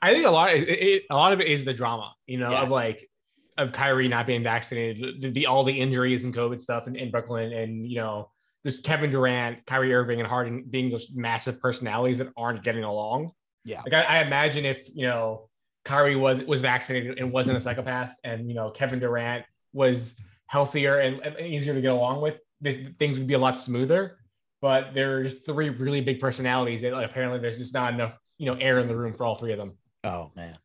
I 0.00 0.12
think 0.12 0.26
a 0.26 0.30
lot, 0.30 0.50
it, 0.54 0.68
it, 0.68 1.02
a 1.10 1.16
lot 1.16 1.32
of 1.32 1.40
it 1.40 1.48
is 1.48 1.64
the 1.64 1.74
drama, 1.74 2.14
you 2.26 2.38
know, 2.38 2.50
Yes. 2.50 2.62
of 2.64 2.70
like 2.70 3.10
of 3.56 3.72
Kyrie 3.72 4.06
not 4.06 4.26
being 4.26 4.44
vaccinated, 4.44 5.20
the, 5.20 5.30
the 5.30 5.46
all 5.46 5.64
the 5.64 5.72
injuries 5.72 6.22
and 6.22 6.32
COVID 6.32 6.60
stuff 6.60 6.86
in, 6.86 6.94
in 6.94 7.10
Brooklyn, 7.10 7.52
and 7.52 7.84
you 7.84 7.96
know, 7.96 8.30
just 8.68 8.84
Kevin 8.84 9.10
Durant, 9.10 9.64
Kyrie 9.66 9.94
Irving, 9.94 10.20
and 10.20 10.28
Harden 10.28 10.64
being 10.68 10.90
just 10.90 11.16
massive 11.16 11.60
personalities 11.60 12.18
that 12.18 12.28
aren't 12.36 12.62
getting 12.62 12.84
along. 12.84 13.32
Yeah. 13.64 13.82
Like 13.82 13.94
I, 13.94 14.02
I 14.02 14.22
imagine 14.22 14.64
if 14.64 14.88
you 14.94 15.06
know 15.06 15.48
Kyrie 15.84 16.16
was 16.16 16.42
was 16.42 16.60
vaccinated 16.60 17.18
and 17.18 17.32
wasn't 17.32 17.56
a 17.56 17.60
psychopath, 17.60 18.14
and 18.24 18.48
you 18.48 18.54
know 18.54 18.70
Kevin 18.70 18.98
Durant 18.98 19.44
was 19.72 20.14
healthier 20.46 20.98
and, 20.98 21.20
and 21.20 21.40
easier 21.40 21.74
to 21.74 21.80
get 21.80 21.92
along 21.92 22.22
with, 22.22 22.38
this 22.60 22.78
things 22.98 23.18
would 23.18 23.26
be 23.26 23.34
a 23.34 23.38
lot 23.38 23.58
smoother. 23.58 24.18
But 24.60 24.92
there's 24.92 25.40
three 25.40 25.70
really 25.70 26.00
big 26.00 26.20
personalities 26.20 26.82
that 26.82 26.92
like, 26.92 27.08
apparently 27.08 27.38
there's 27.38 27.58
just 27.58 27.72
not 27.72 27.94
enough 27.94 28.18
you 28.38 28.46
know 28.46 28.54
air 28.54 28.78
in 28.80 28.88
the 28.88 28.96
room 28.96 29.14
for 29.14 29.24
all 29.24 29.34
three 29.34 29.52
of 29.52 29.58
them. 29.58 29.78
Oh 30.04 30.30
man. 30.36 30.58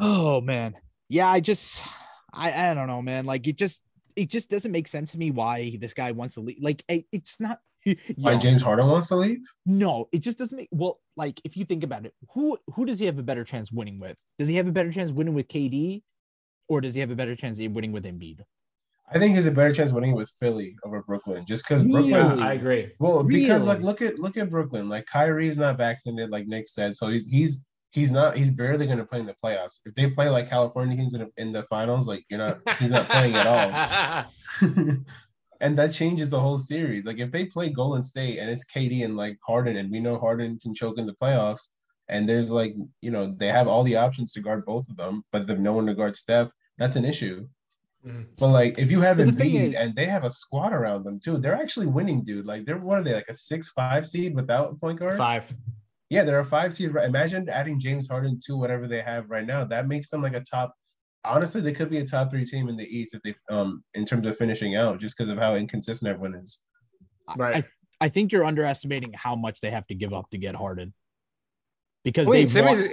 Oh 0.00 0.40
man. 0.40 0.74
Yeah, 1.08 1.28
I 1.28 1.40
just 1.40 1.82
I 2.32 2.70
I 2.70 2.74
don't 2.74 2.88
know, 2.88 3.02
man. 3.02 3.24
Like 3.24 3.46
it 3.46 3.56
just 3.56 3.80
it 4.16 4.28
just 4.30 4.48
doesn't 4.50 4.72
make 4.72 4.88
sense 4.88 5.12
to 5.12 5.18
me 5.18 5.30
why 5.30 5.76
this 5.80 5.94
guy 5.94 6.12
wants 6.12 6.34
to 6.36 6.40
leave. 6.40 6.58
Like 6.60 6.84
it- 6.88 7.06
it's 7.12 7.38
not 7.40 7.58
Why 8.16 8.32
Yo, 8.32 8.38
James 8.38 8.62
Harden 8.62 8.86
wants 8.88 9.08
to 9.08 9.16
leave? 9.16 9.40
no, 9.66 10.08
it 10.12 10.20
just 10.20 10.38
doesn't 10.38 10.56
make 10.56 10.68
well, 10.72 11.00
like 11.16 11.40
if 11.44 11.56
you 11.56 11.64
think 11.64 11.84
about 11.84 12.06
it, 12.06 12.14
who 12.32 12.56
who 12.74 12.86
does 12.86 12.98
he 12.98 13.06
have 13.06 13.18
a 13.18 13.22
better 13.22 13.44
chance 13.44 13.70
winning 13.70 13.98
with? 14.00 14.18
Does 14.38 14.48
he 14.48 14.56
have 14.56 14.66
a 14.68 14.72
better 14.72 14.90
chance 14.92 15.12
winning 15.12 15.34
with 15.34 15.48
KD 15.48 16.02
or 16.68 16.80
does 16.80 16.94
he 16.94 17.00
have 17.00 17.10
a 17.10 17.14
better 17.16 17.36
chance 17.36 17.60
of 17.60 17.72
winning 17.72 17.92
with 17.92 18.04
Embiid? 18.04 18.40
I 19.12 19.18
think 19.18 19.30
he 19.30 19.36
has 19.36 19.46
a 19.46 19.50
better 19.50 19.74
chance 19.74 19.92
winning 19.92 20.14
with 20.14 20.30
Philly 20.40 20.76
over 20.82 21.02
Brooklyn, 21.02 21.44
just 21.44 21.68
because 21.68 21.84
Really? 21.84 22.10
Brooklyn. 22.12 22.38
I 22.42 22.54
agree. 22.54 22.92
Well, 22.98 23.22
because 23.22 23.66
like 23.66 23.80
look 23.80 24.00
at 24.00 24.18
look 24.18 24.38
at 24.38 24.48
Brooklyn. 24.50 24.88
Like 24.88 25.04
Kyrie's 25.04 25.58
not 25.58 25.76
vaccinated, 25.76 26.30
like 26.30 26.46
Nick 26.46 26.68
said, 26.68 26.96
so 26.96 27.08
he's 27.08 27.28
he's 27.28 27.62
he's 27.94 28.10
not 28.10 28.36
he's 28.36 28.50
barely 28.50 28.86
going 28.86 28.98
to 28.98 29.04
play 29.06 29.20
in 29.20 29.26
the 29.26 29.36
playoffs. 29.42 29.78
If 29.86 29.94
they 29.94 30.10
play 30.10 30.28
like 30.28 30.50
California 30.50 30.96
teams 30.96 31.14
in 31.14 31.20
the, 31.20 31.30
in 31.36 31.52
the 31.52 31.62
finals, 31.62 32.06
like 32.08 32.24
you're 32.28 32.40
not 32.40 32.58
he's 32.78 32.90
not 32.90 33.08
playing 33.08 33.34
at 33.36 33.46
all. 33.46 33.70
and 35.60 35.78
that 35.78 35.92
changes 35.92 36.28
the 36.28 36.40
whole 36.40 36.58
series. 36.58 37.06
Like 37.06 37.18
if 37.18 37.30
they 37.30 37.44
play 37.44 37.70
Golden 37.70 38.02
State 38.02 38.38
and 38.38 38.50
it's 38.50 38.66
KD 38.66 39.04
and 39.04 39.16
like 39.16 39.38
Harden, 39.46 39.76
and 39.76 39.90
we 39.90 40.00
know 40.00 40.18
Harden 40.18 40.58
can 40.58 40.74
choke 40.74 40.98
in 40.98 41.06
the 41.06 41.14
playoffs, 41.14 41.68
and 42.08 42.28
there's 42.28 42.50
like 42.50 42.74
you 43.00 43.12
know 43.12 43.34
they 43.38 43.48
have 43.48 43.68
all 43.68 43.84
the 43.84 43.96
options 43.96 44.32
to 44.32 44.40
guard 44.40 44.66
both 44.66 44.90
of 44.90 44.96
them, 44.96 45.22
but 45.32 45.46
they 45.46 45.52
have 45.52 45.62
no 45.62 45.72
one 45.72 45.86
to 45.86 45.94
guard 45.94 46.16
Steph. 46.16 46.50
That's 46.76 46.96
an 46.96 47.04
issue. 47.04 47.46
Mhm. 48.04 48.26
But 48.38 48.48
like 48.48 48.78
if 48.78 48.90
you 48.90 49.00
have 49.02 49.16
But 49.18 49.26
the 49.26 49.32
thing 49.32 49.52
Embiid 49.52 49.68
is- 49.68 49.74
and 49.76 49.94
they 49.94 50.06
have 50.06 50.24
a 50.24 50.30
squad 50.30 50.72
around 50.72 51.04
them 51.04 51.20
too, 51.20 51.38
they're 51.38 51.54
actually 51.54 51.86
winning, 51.86 52.24
dude. 52.24 52.44
Like 52.44 52.66
they're 52.66 52.76
what 52.78 52.98
are 52.98 53.02
they 53.04 53.14
like 53.14 53.28
a 53.28 53.34
six 53.34 53.70
five 53.70 54.04
seed 54.04 54.34
without 54.34 54.72
a 54.72 54.74
point 54.74 54.98
guard? 54.98 55.16
Five. 55.16 55.44
Yeah, 56.14 56.24
they're 56.24 56.40
a 56.40 56.44
five 56.44 56.72
seed. 56.72 56.94
Right? 56.94 57.06
Imagine 57.06 57.48
adding 57.48 57.80
James 57.80 58.08
Harden 58.08 58.40
to 58.46 58.56
whatever 58.56 58.86
they 58.86 59.02
have 59.02 59.30
right 59.30 59.46
now. 59.46 59.64
That 59.64 59.88
makes 59.88 60.08
them 60.08 60.22
like 60.22 60.34
a 60.34 60.40
top. 60.40 60.74
Honestly, 61.24 61.60
they 61.60 61.72
could 61.72 61.90
be 61.90 61.98
a 61.98 62.06
top 62.06 62.30
three 62.30 62.44
team 62.44 62.68
in 62.68 62.76
the 62.76 62.84
East 62.84 63.14
if 63.14 63.22
they 63.22 63.34
um 63.54 63.82
in 63.94 64.04
terms 64.04 64.26
of 64.26 64.36
finishing 64.36 64.76
out, 64.76 65.00
just 65.00 65.16
because 65.16 65.30
of 65.30 65.38
how 65.38 65.56
inconsistent 65.56 66.10
everyone 66.10 66.34
is. 66.34 66.60
Right. 67.36 67.56
I, 67.56 67.64
I 68.06 68.08
think 68.08 68.32
you're 68.32 68.44
underestimating 68.44 69.12
how 69.14 69.34
much 69.34 69.60
they 69.60 69.70
have 69.70 69.86
to 69.86 69.94
give 69.94 70.12
up 70.12 70.30
to 70.30 70.38
get 70.38 70.54
Harden. 70.54 70.92
Because 72.04 72.28
Wait, 72.28 72.44
they 72.44 72.52
Simmons, 72.52 72.80
want, 72.80 72.90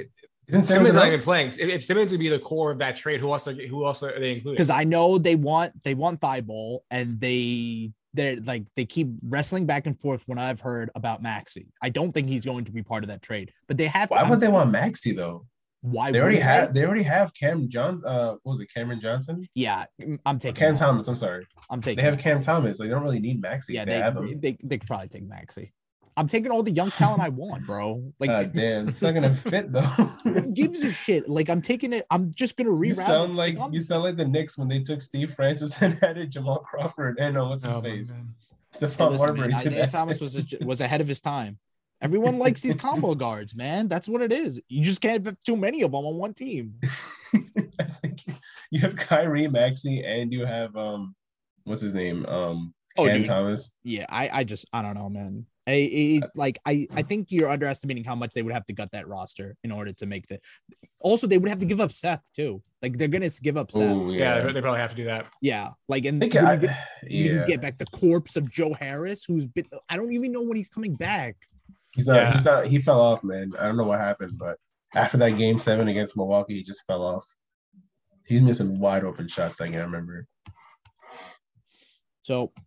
Isn't 0.47 0.63
Simmons 0.63 0.67
Simmons 0.67 0.95
not 0.95 1.07
even 1.07 1.19
playing. 1.19 1.49
If, 1.49 1.60
if 1.60 1.84
Simmons 1.84 2.12
would 2.12 2.19
be 2.19 2.29
the 2.29 2.39
core 2.39 2.71
of 2.71 2.77
that 2.79 2.95
trade, 2.95 3.19
who 3.19 3.31
else? 3.31 3.47
Are, 3.47 3.53
who 3.53 3.86
else 3.86 4.01
are 4.03 4.17
they 4.17 4.34
including? 4.34 4.55
because 4.55 4.69
I 4.69 4.86
know 4.86 5.17
they 5.17 5.36
want 5.36 5.84
they 5.84 5.93
want 5.93 6.21
Thibault 6.21 6.84
and 6.89 7.19
they 7.19 7.91
they're 8.13 8.38
like 8.41 8.65
they 8.76 8.86
keep 8.86 9.10
wrestling 9.24 9.65
back 9.65 9.88
and 9.88 10.00
forth 10.00 10.24
when 10.26 10.38
I've 10.38 10.60
heard 10.60 10.89
about 10.95 11.21
Maxey. 11.21 11.67
I 11.82 11.89
don't 11.89 12.12
think 12.12 12.28
he's 12.28 12.45
going 12.45 12.65
to 12.65 12.71
be 12.71 12.84
part 12.84 13.04
of 13.04 13.10
that 13.10 13.21
trade, 13.21 13.52
but 13.67 13.78
they 13.78 13.88
have. 13.88 14.10
Why 14.10 14.24
to, 14.24 14.30
would 14.30 14.39
they 14.39 14.47
want 14.47 14.71
Maxey 14.71 15.13
though? 15.13 15.45
Why 15.82 16.12
They 16.12 16.21
already 16.21 16.39
have 16.39 16.74
they 16.74 16.86
already 16.86 17.04
have 17.04 17.34
Cam 17.34 17.67
John. 17.67 18.04
Uh, 18.06 18.36
what 18.43 18.54
was 18.54 18.60
it 18.60 18.67
Cameron 18.74 19.00
Johnson? 19.00 19.47
Yeah, 19.56 19.86
I'm 20.26 20.36
Or 20.36 20.39
taking. 20.39 20.56
Cam 20.56 20.76
that. 20.76 20.80
Thomas. 20.80 21.08
I'm 21.08 21.15
sorry. 21.15 21.47
I'm 21.71 21.82
taking. 21.82 21.97
They 21.97 22.04
have 22.04 22.17
that. 22.17 22.24
Cam 22.24 22.41
Thomas. 22.41 22.80
Like 22.80 22.89
they 22.89 22.93
don't 22.93 23.04
really 23.04 23.19
need 23.19 23.41
Maxey. 23.41 23.74
Yeah, 23.74 23.86
they, 23.86 23.93
they, 23.93 23.97
have 23.97 24.17
him. 24.17 24.39
they 24.39 24.58
they 24.63 24.78
could 24.78 24.88
probably 24.88 25.08
take 25.08 25.28
Maxey. 25.28 25.74
I'm 26.17 26.28
taking 26.28 26.52
all 26.52 26.62
the 26.62 26.71
young 26.71 26.91
talent 26.91 27.21
I 27.21 27.30
want, 27.30 27.65
bro. 27.65 28.12
Like, 28.19 28.30
God 28.30 28.54
damn, 28.56 28.89
it's 28.89 29.02
not 29.02 29.13
gonna 29.13 29.34
fit 29.34 29.71
though. 29.71 29.82
who 29.82 30.52
gives 30.54 30.84
a 30.84 30.91
shit? 30.91 31.30
Like, 31.30 31.50
I'm 31.50 31.62
taking 31.62 31.93
it. 31.93 32.06
I'm 32.12 32.32
just 32.36 32.58
gonna 32.58 32.69
reroute. 32.69 32.86
You 32.88 32.91
it. 32.93 32.95
sound 32.97 33.36
like 33.38 33.58
I'm- 33.58 33.74
you 33.74 33.82
sound 33.82 34.04
like 34.04 34.17
the 34.17 34.28
Knicks 34.28 34.58
when 34.58 34.67
they 34.67 34.80
took 34.82 35.02
Steve 35.02 35.34
Francis 35.34 35.82
and 35.82 36.02
added 36.04 36.32
Jamal 36.32 36.60
Crawford 36.60 37.17
and 37.19 37.38
uh, 37.38 37.45
what's 37.45 37.65
his 37.65 37.74
Oh, 37.74 37.82
face, 37.82 38.12
God. 38.12 38.28
Hey, 38.80 38.88
Stephon 38.88 39.17
Marbury 39.17 39.47
man, 39.50 39.58
Isaiah. 39.58 39.88
Thomas 39.88 40.21
was 40.21 40.38
a, 40.38 40.65
was 40.65 40.82
ahead 40.82 41.02
of 41.02 41.08
his 41.08 41.21
time. 41.21 41.60
Everyone 42.02 42.39
likes 42.39 42.62
these 42.62 42.76
combo 42.76 43.13
guards, 43.15 43.56
man. 43.56 43.88
That's 43.88 44.08
what 44.10 44.21
it 44.21 44.32
is. 44.32 44.60
You 44.69 44.84
just 44.84 45.02
can't 45.02 45.24
have 45.26 45.36
too 45.45 45.56
many 45.56 45.82
of 45.84 45.91
them 45.91 46.06
on 46.06 46.17
one 46.17 46.34
team. 46.34 46.80
You- 47.34 48.36
you 48.71 48.80
have 48.80 48.95
Kyrie, 48.95 49.47
Maxey, 49.50 50.02
and 50.06 50.32
you 50.32 50.45
have 50.45 50.76
um, 50.78 51.13
what's 51.65 51.82
his 51.82 51.93
name, 51.93 52.26
um, 52.28 52.74
Oh, 52.97 53.06
Cam 53.06 53.17
dude. 53.17 53.25
Thomas. 53.25 53.73
Yeah, 53.84 54.06
I, 54.10 54.30
I 54.32 54.43
just 54.43 54.65
I 54.73 54.82
don't 54.82 54.95
know, 54.95 55.10
man. 55.10 55.45
I, 55.67 56.19
I 56.23 56.25
uh, 56.25 56.30
like 56.36 56.60
I 56.65 56.88
I 56.93 57.04
think 57.04 57.27
you're 57.30 57.49
underestimating 57.49 58.04
how 58.04 58.15
much 58.15 58.32
they 58.32 58.41
would 58.41 58.54
have 58.54 58.65
to 58.65 58.73
gut 58.73 58.89
that 58.91 59.08
roster 59.08 59.56
in 59.63 59.71
order 59.71 59.93
to 59.93 60.06
make 60.06 60.27
the. 60.27 60.39
Also, 60.99 61.27
they 61.27 61.38
would 61.38 61.49
have 61.49 61.60
to 61.60 61.65
give 61.65 61.80
up 61.80 61.91
Seth 61.91 62.23
too. 62.36 62.62
Like 62.82 62.97
they're 62.97 63.08
gonna 63.08 63.30
give 63.41 63.58
up 63.58 63.71
Seth. 63.71 63.82
Oh 63.84 64.10
Yeah, 64.10 64.36
yeah, 64.36 64.43
they, 64.43 64.54
they 64.54 64.62
probably 64.62 64.80
have 64.80 64.89
to 64.89 64.95
do 64.95 65.06
that. 65.06 65.27
Yeah, 65.41 65.69
like 65.88 66.06
and 66.06 66.21
I 66.21 66.25
you 66.25 66.32
think 66.32 66.43
I, 66.43 66.56
get, 66.56 66.88
you 67.08 67.36
yeah. 67.36 67.45
get 67.45 67.62
back 67.62 67.77
the 67.77 67.86
corpse 67.86 68.36
of 68.36 68.51
Joe 68.51 68.73
Harris, 68.73 69.23
who's 69.25 69.47
been. 69.47 69.65
I 69.88 69.97
don't 69.97 70.12
even 70.12 70.32
know 70.32 70.41
when 70.41 70.58
he's 70.58 70.69
coming 70.69 70.95
back. 70.95 71.38
He's 71.93 72.08
not. 72.08 72.15
Yeah. 72.15 72.34
He's 72.34 72.45
not. 72.45 72.67
He 72.67 72.80
fell 72.80 72.99
off, 72.99 73.23
man. 73.23 73.51
I 73.60 73.67
don't 73.67 73.77
know 73.77 73.86
what 73.86 73.99
happened, 73.99 74.38
but 74.38 74.58
after 74.95 75.17
that 75.17 75.38
game 75.38 75.60
seven 75.60 75.88
against 75.88 76.17
Milwaukee, 76.17 76.56
he 76.56 76.63
just 76.63 76.86
fell 76.86 77.04
off. 77.04 77.25
He's 78.25 78.41
missing 78.41 78.80
wide 78.80 79.04
open 79.04 79.27
shots 79.27 79.58
that 79.58 79.67
game. 79.67 79.80
I 79.80 79.84
remember. 79.84 80.25
So 82.23 82.51
I, 82.58 82.62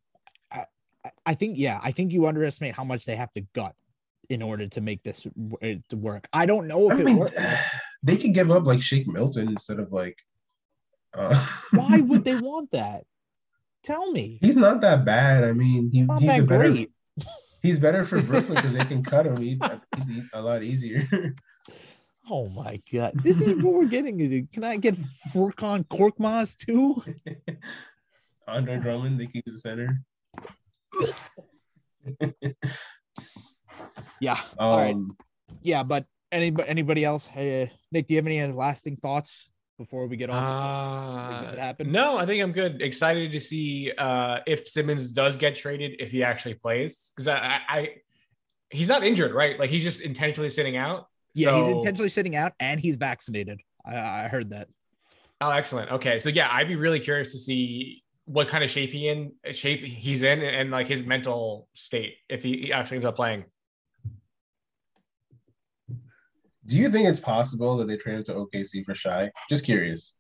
I- 1.27 1.35
think 1.35 1.59
yeah, 1.59 1.81
I 1.83 1.93
think 1.93 2.13
you 2.13 2.27
underestimate 2.27 2.75
how 2.75 2.85
much 2.85 3.05
they 3.05 3.17
have 3.17 3.33
to 3.33 3.43
gut 3.55 3.75
in 4.29 4.41
order 4.43 4.67
to 4.69 4.81
make 4.81 5.03
this 5.03 5.25
w- 5.37 5.83
to 5.89 5.97
work. 5.97 6.29
I 6.33 6.47
don't 6.47 6.67
know 6.67 6.91
if 6.91 6.97
I 6.99 7.01
it 7.01 7.05
mean, 7.05 7.17
works. 7.19 7.37
they 8.03 8.17
can 8.17 8.33
give 8.33 8.51
up 8.51 8.65
like 8.65 8.83
Shake 8.83 9.07
Milton 9.07 9.49
instead 9.49 9.79
of 9.81 9.93
like. 9.93 10.19
Uh, 11.13 11.39
Why 11.73 12.01
would 12.01 12.25
they 12.25 12.37
want 12.37 12.71
that? 12.73 13.05
Tell 13.83 14.11
me. 14.11 14.39
He's 14.41 14.57
not 14.57 14.81
that 14.81 15.05
bad. 15.05 15.45
I 15.45 15.53
mean, 15.53 15.91
he, 15.93 16.01
he's 16.21 16.39
a 16.41 16.43
better. 16.43 16.71
great. 16.71 16.91
He's 17.63 17.79
better 17.79 18.05
for 18.05 18.21
Brooklyn 18.31 18.57
because 18.57 18.75
they 18.75 18.85
can 18.85 19.03
cut 19.03 19.25
him. 19.25 19.39
He, 19.39 19.59
he's 20.07 20.31
a 20.35 20.43
lot 20.43 20.63
easier. 20.63 21.09
Oh 22.29 22.49
my 22.51 22.81
god, 22.93 23.13
this 23.23 23.41
is 23.41 23.63
what 23.63 23.73
we're 23.75 23.87
getting 23.87 24.21
into. 24.21 24.47
Can 24.53 24.65
I 24.65 24.77
get 24.77 24.97
Furkan 25.33 25.87
Korkmaz 25.87 26.57
too? 26.57 27.03
Andre 28.47 28.79
Drummond, 28.79 29.19
they 29.19 29.27
keep 29.27 29.45
the 29.47 29.53
center. 29.53 30.01
Yeah. 34.21 34.41
All 34.59 34.79
right. 34.79 34.95
Um, 34.95 35.17
Yeah, 35.63 35.83
but 35.83 36.07
anybody 36.31 36.69
anybody 36.69 37.05
else? 37.05 37.27
Hey, 37.27 37.73
Nick, 37.91 38.09
do 38.09 38.15
you 38.15 38.19
have 38.19 38.27
any 38.27 38.53
lasting 38.53 38.97
thoughts 38.97 39.49
before 39.79 40.07
we 40.07 40.17
get 40.17 40.31
off? 40.31 40.45
Uh, 40.45 41.43
does 41.43 41.55
it 41.55 41.59
happen? 41.59 41.91
No, 41.93 42.17
I 42.19 42.27
think 42.27 42.43
I'm 42.43 42.53
good. 42.53 42.81
Excited 42.83 43.33
to 43.33 43.41
see 43.41 43.93
uh, 43.97 44.39
if 44.47 44.69
Simmons 44.69 45.13
does 45.13 45.37
get 45.37 45.55
traded, 45.57 45.97
if 46.01 46.11
he 46.11 46.23
actually 46.23 46.55
plays, 46.55 47.13
because 47.15 47.29
I, 47.29 47.37
I, 47.37 47.61
I, 47.69 47.89
he's 48.71 48.89
not 48.89 49.05
injured, 49.05 49.33
right? 49.33 49.59
Like 49.59 49.71
he's 49.71 49.83
just 49.83 50.01
intentionally 50.01 50.51
sitting 50.51 50.77
out. 50.77 51.07
yeah, 51.35 51.59
he's 51.59 51.69
intentionally 51.69 52.09
sitting 52.11 52.37
out 52.37 52.53
and 52.61 52.79
he's 52.79 52.97
vaccinated. 52.97 53.61
I, 53.85 53.97
I 53.97 54.29
heard 54.29 54.51
that. 54.51 54.69
Oh, 55.41 55.51
excellent. 55.51 55.91
Okay, 55.91 56.19
so 56.19 56.29
yeah, 56.29 56.49
I'd 56.51 56.69
be 56.69 56.77
really 56.77 57.01
curious 57.01 57.33
to 57.33 57.39
see 57.39 58.04
what 58.27 58.49
kind 58.49 58.65
of 58.65 58.71
shape 58.71 58.91
he 58.91 59.09
in 59.09 59.33
shape 59.53 59.85
he's 59.85 60.23
in, 60.23 60.41
and, 60.41 60.57
and 60.57 60.71
like 60.71 60.87
his 60.87 61.05
mental 61.05 61.69
state 61.75 62.17
if 62.29 62.43
he, 62.43 62.57
he 62.59 62.73
actually 62.73 62.97
ends 62.97 63.07
up 63.07 63.17
playing. 63.17 63.45
do 66.67 66.79
you 66.79 66.89
think 66.89 67.09
it's 67.09 67.21
possible 67.21 67.77
that 67.77 67.89
they 67.89 67.97
trade 67.97 68.17
him 68.17 68.25
to 68.25 68.35
OKC 68.35 68.85
for 68.85 68.95
Shai? 68.95 69.31
Just 69.49 69.65
curious. 69.65 70.17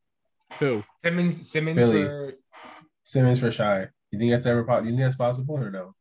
Who? 0.59 0.85
Simmons, 1.05 1.51
Simmons 1.51 1.77
Philly. 1.77 2.05
for 2.05 2.35
Simmons 3.03 3.40
for 3.40 3.51
Shai. 3.51 3.88
You 4.11 4.19
think 4.19 4.31
that's 4.31 4.47
ever 4.47 4.64
po- 4.64 4.79
you 4.79 4.90
think 4.90 4.99
that's 4.99 5.17
possible 5.17 5.57
or 5.57 5.71
no? 5.71 5.95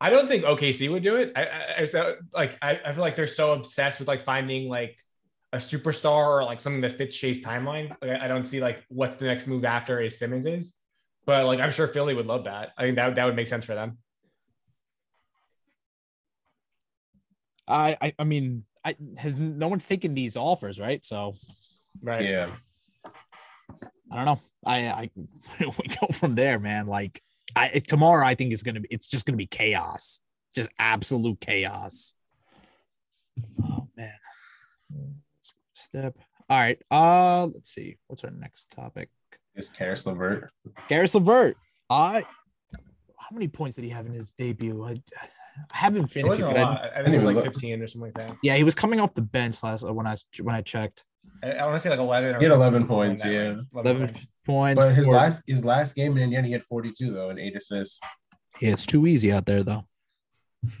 I 0.00 0.10
don't 0.10 0.28
think 0.28 0.44
OKC 0.44 0.90
would 0.90 1.02
do 1.02 1.16
it. 1.16 1.32
I, 1.36 1.44
I, 1.44 1.82
I 1.82 2.14
like 2.34 2.58
I, 2.60 2.80
I 2.84 2.92
feel 2.92 3.00
like 3.00 3.16
they're 3.16 3.26
so 3.26 3.52
obsessed 3.52 3.98
with 3.98 4.08
like 4.08 4.22
finding 4.22 4.68
like 4.68 4.98
a 5.52 5.58
superstar 5.58 6.26
or 6.26 6.44
like 6.44 6.60
something 6.60 6.82
that 6.82 6.92
fits 6.92 7.16
Shai's 7.16 7.42
timeline. 7.42 7.90
Like, 8.02 8.10
I 8.10 8.24
I 8.24 8.28
don't 8.28 8.44
see 8.44 8.60
like 8.60 8.84
what's 8.88 9.16
the 9.16 9.24
next 9.24 9.46
move 9.46 9.64
after 9.64 10.00
is 10.00 10.18
Simmons 10.18 10.44
is, 10.44 10.74
but 11.26 11.46
like 11.46 11.60
I'm 11.60 11.70
sure 11.72 11.88
Philly 11.88 12.14
would 12.14 12.26
love 12.26 12.44
that. 12.44 12.72
I 12.78 12.82
think 12.82 12.96
that 12.96 13.14
that 13.16 13.24
would 13.24 13.36
make 13.36 13.48
sense 13.48 13.64
for 13.64 13.74
them. 13.74 13.98
I, 17.68 17.96
I 18.00 18.14
I 18.20 18.24
mean, 18.24 18.64
I 18.84 18.96
has 19.18 19.36
no 19.36 19.68
one's 19.68 19.86
taken 19.86 20.14
these 20.14 20.36
offers, 20.36 20.78
right? 20.78 21.04
So 21.04 21.34
Right. 22.02 22.22
Yeah. 22.22 22.50
I 24.12 24.16
don't 24.16 24.24
know. 24.24 24.40
I 24.64 24.86
I 24.88 25.10
we 25.60 25.96
go 26.00 26.06
from 26.12 26.34
there, 26.34 26.58
man. 26.58 26.86
Like 26.86 27.22
I 27.54 27.82
tomorrow, 27.86 28.26
I 28.26 28.34
think 28.34 28.52
is 28.52 28.62
gonna 28.62 28.80
be. 28.80 28.88
It's 28.90 29.08
just 29.08 29.26
gonna 29.26 29.36
be 29.36 29.46
chaos, 29.46 30.20
just 30.54 30.68
absolute 30.78 31.40
chaos. 31.40 32.14
Oh 33.62 33.88
man. 33.96 34.12
Step. 35.74 36.16
All 36.48 36.58
right. 36.58 36.80
Uh, 36.90 37.46
let's 37.46 37.70
see. 37.70 37.96
What's 38.06 38.24
our 38.24 38.30
next 38.30 38.70
topic? 38.70 39.10
It's 39.56 39.68
Caris 39.70 40.04
LeVert. 40.06 40.50
Caris 40.88 41.14
Levert. 41.14 41.56
I. 41.90 42.22
How 43.18 43.28
many 43.34 43.48
points 43.48 43.76
did 43.76 43.84
he 43.84 43.90
have 43.90 44.06
in 44.06 44.12
his 44.12 44.32
debut? 44.38 44.84
I, 44.84 44.90
I 44.92 44.98
haven't 45.72 46.04
It 46.04 46.10
finished. 46.10 46.40
wasn't 46.40 46.50
a 46.50 46.54
but 46.54 46.60
I- 46.60 46.90
I 47.00 47.02
think 47.02 47.14
it 47.14 47.16
was 47.16 47.24
like 47.24 47.34
look. 47.36 47.44
15 47.46 47.82
or 47.82 47.86
something 47.86 48.00
like 48.02 48.14
that. 48.14 48.36
yeah, 48.42 48.54
he 48.56 48.62
was 48.64 48.74
coming 48.74 49.00
off 49.00 49.14
the 49.14 49.22
bench 49.22 49.62
last 49.62 49.84
uh, 49.84 49.92
when 49.92 50.06
I 50.06 50.16
when 50.42 50.54
I 50.54 50.60
checked. 50.62 51.04
I, 51.42 51.52
I 51.52 51.64
want 51.66 51.76
to 51.76 51.80
say 51.80 51.90
like 51.90 51.98
11. 51.98 52.36
Or 52.36 52.38
He 52.38 52.44
had 52.44 52.52
11 52.52 52.86
points, 52.86 53.24
yeah. 53.24 53.30
range. 53.38 53.62
11 53.74 53.98
points. 54.06 54.26
points. 54.46 54.82
But 54.82 54.94
his 54.94 55.06
four- 55.06 55.14
last 55.14 55.42
his 55.46 55.64
last 55.64 55.94
game 55.96 56.16
in 56.16 56.22
Indiana, 56.24 56.46
he 56.46 56.52
had 56.52 56.62
42 56.62 57.12
though 57.12 57.30
and 57.30 57.38
eight 57.38 57.56
assists. 57.56 58.00
Yeah, 58.60 58.72
it's 58.72 58.86
too 58.86 59.06
easy 59.06 59.32
out 59.32 59.46
there 59.46 59.62
though. 59.62 59.86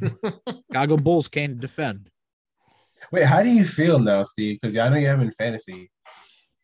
Chicago 0.70 0.96
Bulls 0.96 1.28
can't 1.28 1.58
defend. 1.58 2.10
Wait, 3.12 3.24
how 3.24 3.42
do 3.42 3.48
you 3.50 3.64
feel 3.64 3.98
now, 3.98 4.22
Steve? 4.22 4.58
Because 4.60 4.76
I 4.76 4.88
know 4.88 4.96
you 4.96 5.06
have 5.06 5.18
him 5.20 5.26
in 5.26 5.32
fantasy. 5.32 5.90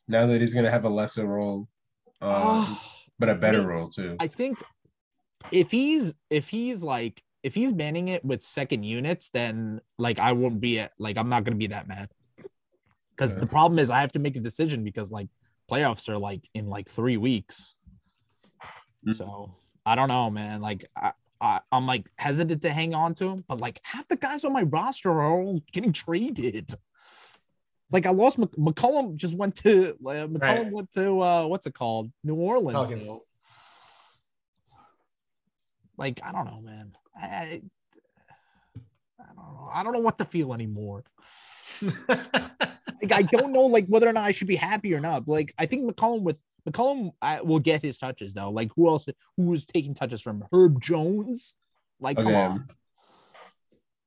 Now 0.09 0.27
that 0.27 0.41
he's 0.41 0.55
gonna 0.55 0.71
have 0.71 0.85
a 0.85 0.89
lesser 0.89 1.27
role, 1.27 1.69
um, 2.23 2.31
Ah, 2.35 2.83
but 3.19 3.29
a 3.29 3.35
better 3.35 3.59
mean, 3.59 3.67
role 3.67 3.89
too. 3.91 4.17
I 4.21 4.27
think 4.27 4.59
if 5.51 5.71
he's 5.71 6.15
if 6.31 6.49
he's 6.49 6.83
like 6.85 7.23
if 7.43 7.55
he's 7.55 7.73
banning 7.73 8.09
it 8.09 8.25
with 8.25 8.43
second 8.43 8.85
units, 8.85 9.29
then 9.31 9.81
like 9.99 10.19
I 10.21 10.33
won't 10.33 10.61
be 10.61 10.79
at 10.79 10.93
like 10.99 11.19
I'm 11.19 11.29
not 11.29 11.45
gonna 11.45 11.57
be 11.57 11.67
that 11.69 11.89
mad. 11.89 12.09
Because 13.11 13.35
Yeah. 13.35 13.41
the 13.41 13.47
problem 13.47 13.79
is 13.79 13.91
I 13.91 14.01
have 14.01 14.13
to 14.13 14.19
make 14.21 14.37
a 14.37 14.41
decision 14.41 14.85
because 14.85 15.11
like 15.11 15.29
playoffs 15.71 16.09
are 16.09 16.19
like 16.19 16.49
in 16.55 16.67
like 16.69 16.89
three 16.89 17.17
weeks. 17.17 17.75
Mhm. 19.07 19.15
So 19.17 19.55
I 19.85 19.95
don't 19.97 20.09
know, 20.09 20.31
man. 20.31 20.61
Like 20.61 20.85
I, 20.97 21.13
I 21.41 21.61
I'm 21.73 21.87
like 21.87 22.09
hesitant 22.17 22.63
to 22.63 22.71
hang 22.73 22.95
on 22.95 23.15
to 23.15 23.29
him, 23.31 23.45
but 23.49 23.61
like 23.61 23.81
half 23.83 24.07
the 24.09 24.17
guys 24.17 24.45
on 24.45 24.53
my 24.53 24.63
roster 24.63 25.11
are 25.11 25.25
all 25.33 25.61
getting 25.73 25.93
traded. 25.93 26.75
Like 27.93 28.07
I 28.07 28.11
lost 28.11 28.39
Mc- 28.39 28.57
McCollum 28.57 29.17
just 29.17 29.37
went 29.37 29.55
to 29.57 29.91
uh, 29.91 30.27
McCollum 30.27 30.41
Right. 30.41 30.73
went 30.73 30.93
to 30.93 31.21
uh 31.21 31.47
what's 31.47 31.67
it 31.67 31.75
called 31.75 32.11
New 32.25 32.35
Orleans. 32.37 32.89
Pelicans. 32.89 33.21
Like 35.99 36.21
I 36.25 36.33
don't 36.33 36.47
know, 36.47 36.61
man. 36.63 36.93
I, 37.17 37.27
I 37.27 37.61
I 39.21 39.35
don't 39.37 39.37
know. 39.37 39.71
I 39.73 39.83
don't 39.83 39.93
know 39.93 40.01
what 40.01 40.19
to 40.19 40.25
feel 40.25 40.53
anymore. 40.55 41.05
Like 41.83 43.13
I 43.13 43.23
don't 43.23 43.53
know 43.53 43.67
like 43.67 43.87
whether 43.87 44.09
or 44.09 44.13
not 44.13 44.25
I 44.25 44.33
should 44.33 44.47
be 44.49 44.57
happy 44.57 44.95
or 44.95 45.01
not. 45.01 45.27
Like 45.29 45.53
I 45.59 45.67
think 45.67 45.91
McCollum 45.91 46.23
with 46.23 46.39
McCollum 46.69 47.11
I, 47.21 47.43
will 47.43 47.59
get 47.59 47.83
his 47.83 47.99
touches 47.99 48.33
though. 48.33 48.51
Like 48.51 48.71
who 48.77 48.89
else? 48.89 49.07
Who's 49.37 49.65
taking 49.65 49.95
touches 49.95 50.21
from 50.21 50.45
Herb 50.53 50.81
Jones? 50.81 51.55
Like 52.01 52.17
come 52.17 52.35
on. 52.35 52.69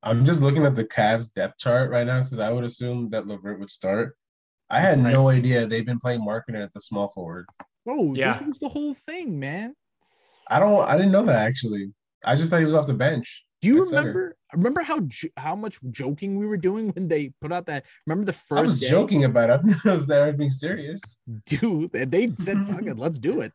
I'm 0.06 0.24
just 0.24 0.42
looking 0.42 0.66
at 0.66 0.76
the 0.76 0.86
Cavs 0.86 1.34
depth 1.34 1.58
chart 1.58 1.90
right 1.90 2.06
now 2.06 2.22
because 2.24 2.40
I 2.40 2.52
would 2.52 2.64
assume 2.64 3.10
that 3.10 3.28
Levert 3.28 3.60
would 3.60 3.72
start. 3.72 4.16
I 4.70 4.80
had 4.80 5.02
Right. 5.04 5.12
no 5.12 5.30
idea 5.30 5.66
they've 5.66 5.86
been 5.86 6.00
playing 6.00 6.22
Markkanen 6.22 6.64
at 6.64 6.74
the 6.74 6.82
small 6.82 7.10
forward. 7.10 7.48
Bro, 7.86 8.14
Yeah. 8.14 8.34
this 8.34 8.42
was 8.46 8.58
the 8.60 8.70
whole 8.70 8.94
thing, 8.94 9.40
man. 9.40 9.76
I 10.48 10.60
don't. 10.60 10.80
I 10.88 10.96
didn't 10.98 11.12
know 11.12 11.26
that 11.26 11.48
actually. 11.48 11.92
I 12.24 12.36
just 12.36 12.50
thought 12.50 12.60
he 12.60 12.66
was 12.66 12.76
off 12.76 12.88
the 12.88 12.94
bench. 12.94 13.44
Do 13.62 13.68
you 13.68 13.82
At 13.82 13.88
center. 13.90 14.02
remember? 14.02 14.38
Remember 14.54 14.82
how 14.84 15.08
how 15.38 15.56
much 15.56 15.80
joking 15.92 16.38
we 16.38 16.46
were 16.46 16.58
doing 16.58 16.90
when 16.90 17.08
they 17.08 17.34
put 17.42 17.52
out 17.52 17.66
that? 17.66 17.86
Remember 18.06 18.26
the 18.26 18.34
first 18.34 18.60
I 18.60 18.62
was 18.62 18.80
day? 18.80 18.90
joking 18.90 19.24
about 19.24 19.50
it. 19.50 19.76
I 19.86 19.90
I 19.90 19.94
was 19.94 20.06
there 20.06 20.32
being 20.34 20.52
serious. 20.52 21.02
dude. 21.48 21.92
They 21.94 22.32
said, 22.38 22.68
"Fuck 22.68 22.84
it, 22.84 22.98
let's 23.06 23.18
do 23.18 23.42
it." 23.42 23.54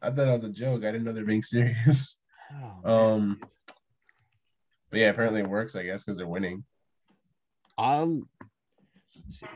I 0.00 0.10
thought 0.10 0.28
it 0.28 0.32
was 0.32 0.44
a 0.44 0.50
joke. 0.50 0.84
I 0.84 0.92
didn't 0.92 1.04
know 1.04 1.12
they're 1.12 1.24
being 1.24 1.42
serious. 1.42 2.20
Oh, 2.52 2.80
man. 2.84 2.92
Um, 2.94 3.40
but 4.90 5.00
yeah, 5.00 5.08
apparently 5.08 5.40
it 5.40 5.48
works. 5.48 5.76
I 5.76 5.84
guess 5.84 6.02
because 6.04 6.16
they're 6.18 6.26
winning. 6.26 6.64
See. 9.28 9.46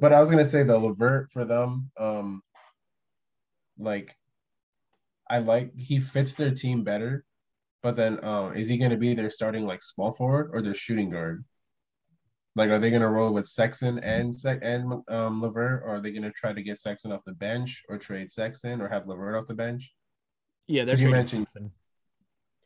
But 0.00 0.12
I 0.12 0.20
was 0.20 0.30
gonna 0.30 0.44
say 0.44 0.62
the 0.62 0.78
Levert 0.78 1.30
for 1.32 1.44
them. 1.44 1.90
Um, 1.98 2.42
like, 3.78 4.14
I 5.30 5.38
like 5.38 5.74
he 5.76 6.00
fits 6.00 6.34
their 6.34 6.50
team 6.52 6.84
better. 6.84 7.24
But 7.82 7.94
then, 7.96 8.22
um, 8.24 8.54
is 8.54 8.68
he 8.68 8.76
gonna 8.76 8.96
be 8.96 9.14
their 9.14 9.30
starting 9.30 9.64
like 9.66 9.82
small 9.82 10.12
forward 10.12 10.50
or 10.52 10.62
their 10.62 10.74
shooting 10.74 11.10
guard? 11.10 11.44
Like, 12.56 12.70
are 12.70 12.78
they 12.78 12.90
gonna 12.90 13.08
roll 13.10 13.32
with 13.32 13.46
Sexton 13.46 13.98
and 14.00 14.34
Sec 14.34 14.58
and 14.62 14.92
um 15.08 15.40
Levert, 15.40 15.82
or 15.84 15.94
are 15.94 16.00
they 16.00 16.10
gonna 16.10 16.32
try 16.32 16.52
to 16.52 16.62
get 16.62 16.80
Sexton 16.80 17.12
off 17.12 17.24
the 17.24 17.32
bench, 17.32 17.84
or 17.88 17.98
trade 17.98 18.32
Sexton, 18.32 18.80
or 18.80 18.88
have 18.88 19.06
Levert 19.06 19.36
off 19.36 19.46
the 19.46 19.54
bench? 19.54 19.92
Yeah, 20.66 20.84
they're 20.84 20.96
you 20.96 21.02
trading 21.02 21.12
mention- 21.12 21.38
Sexton. 21.46 21.72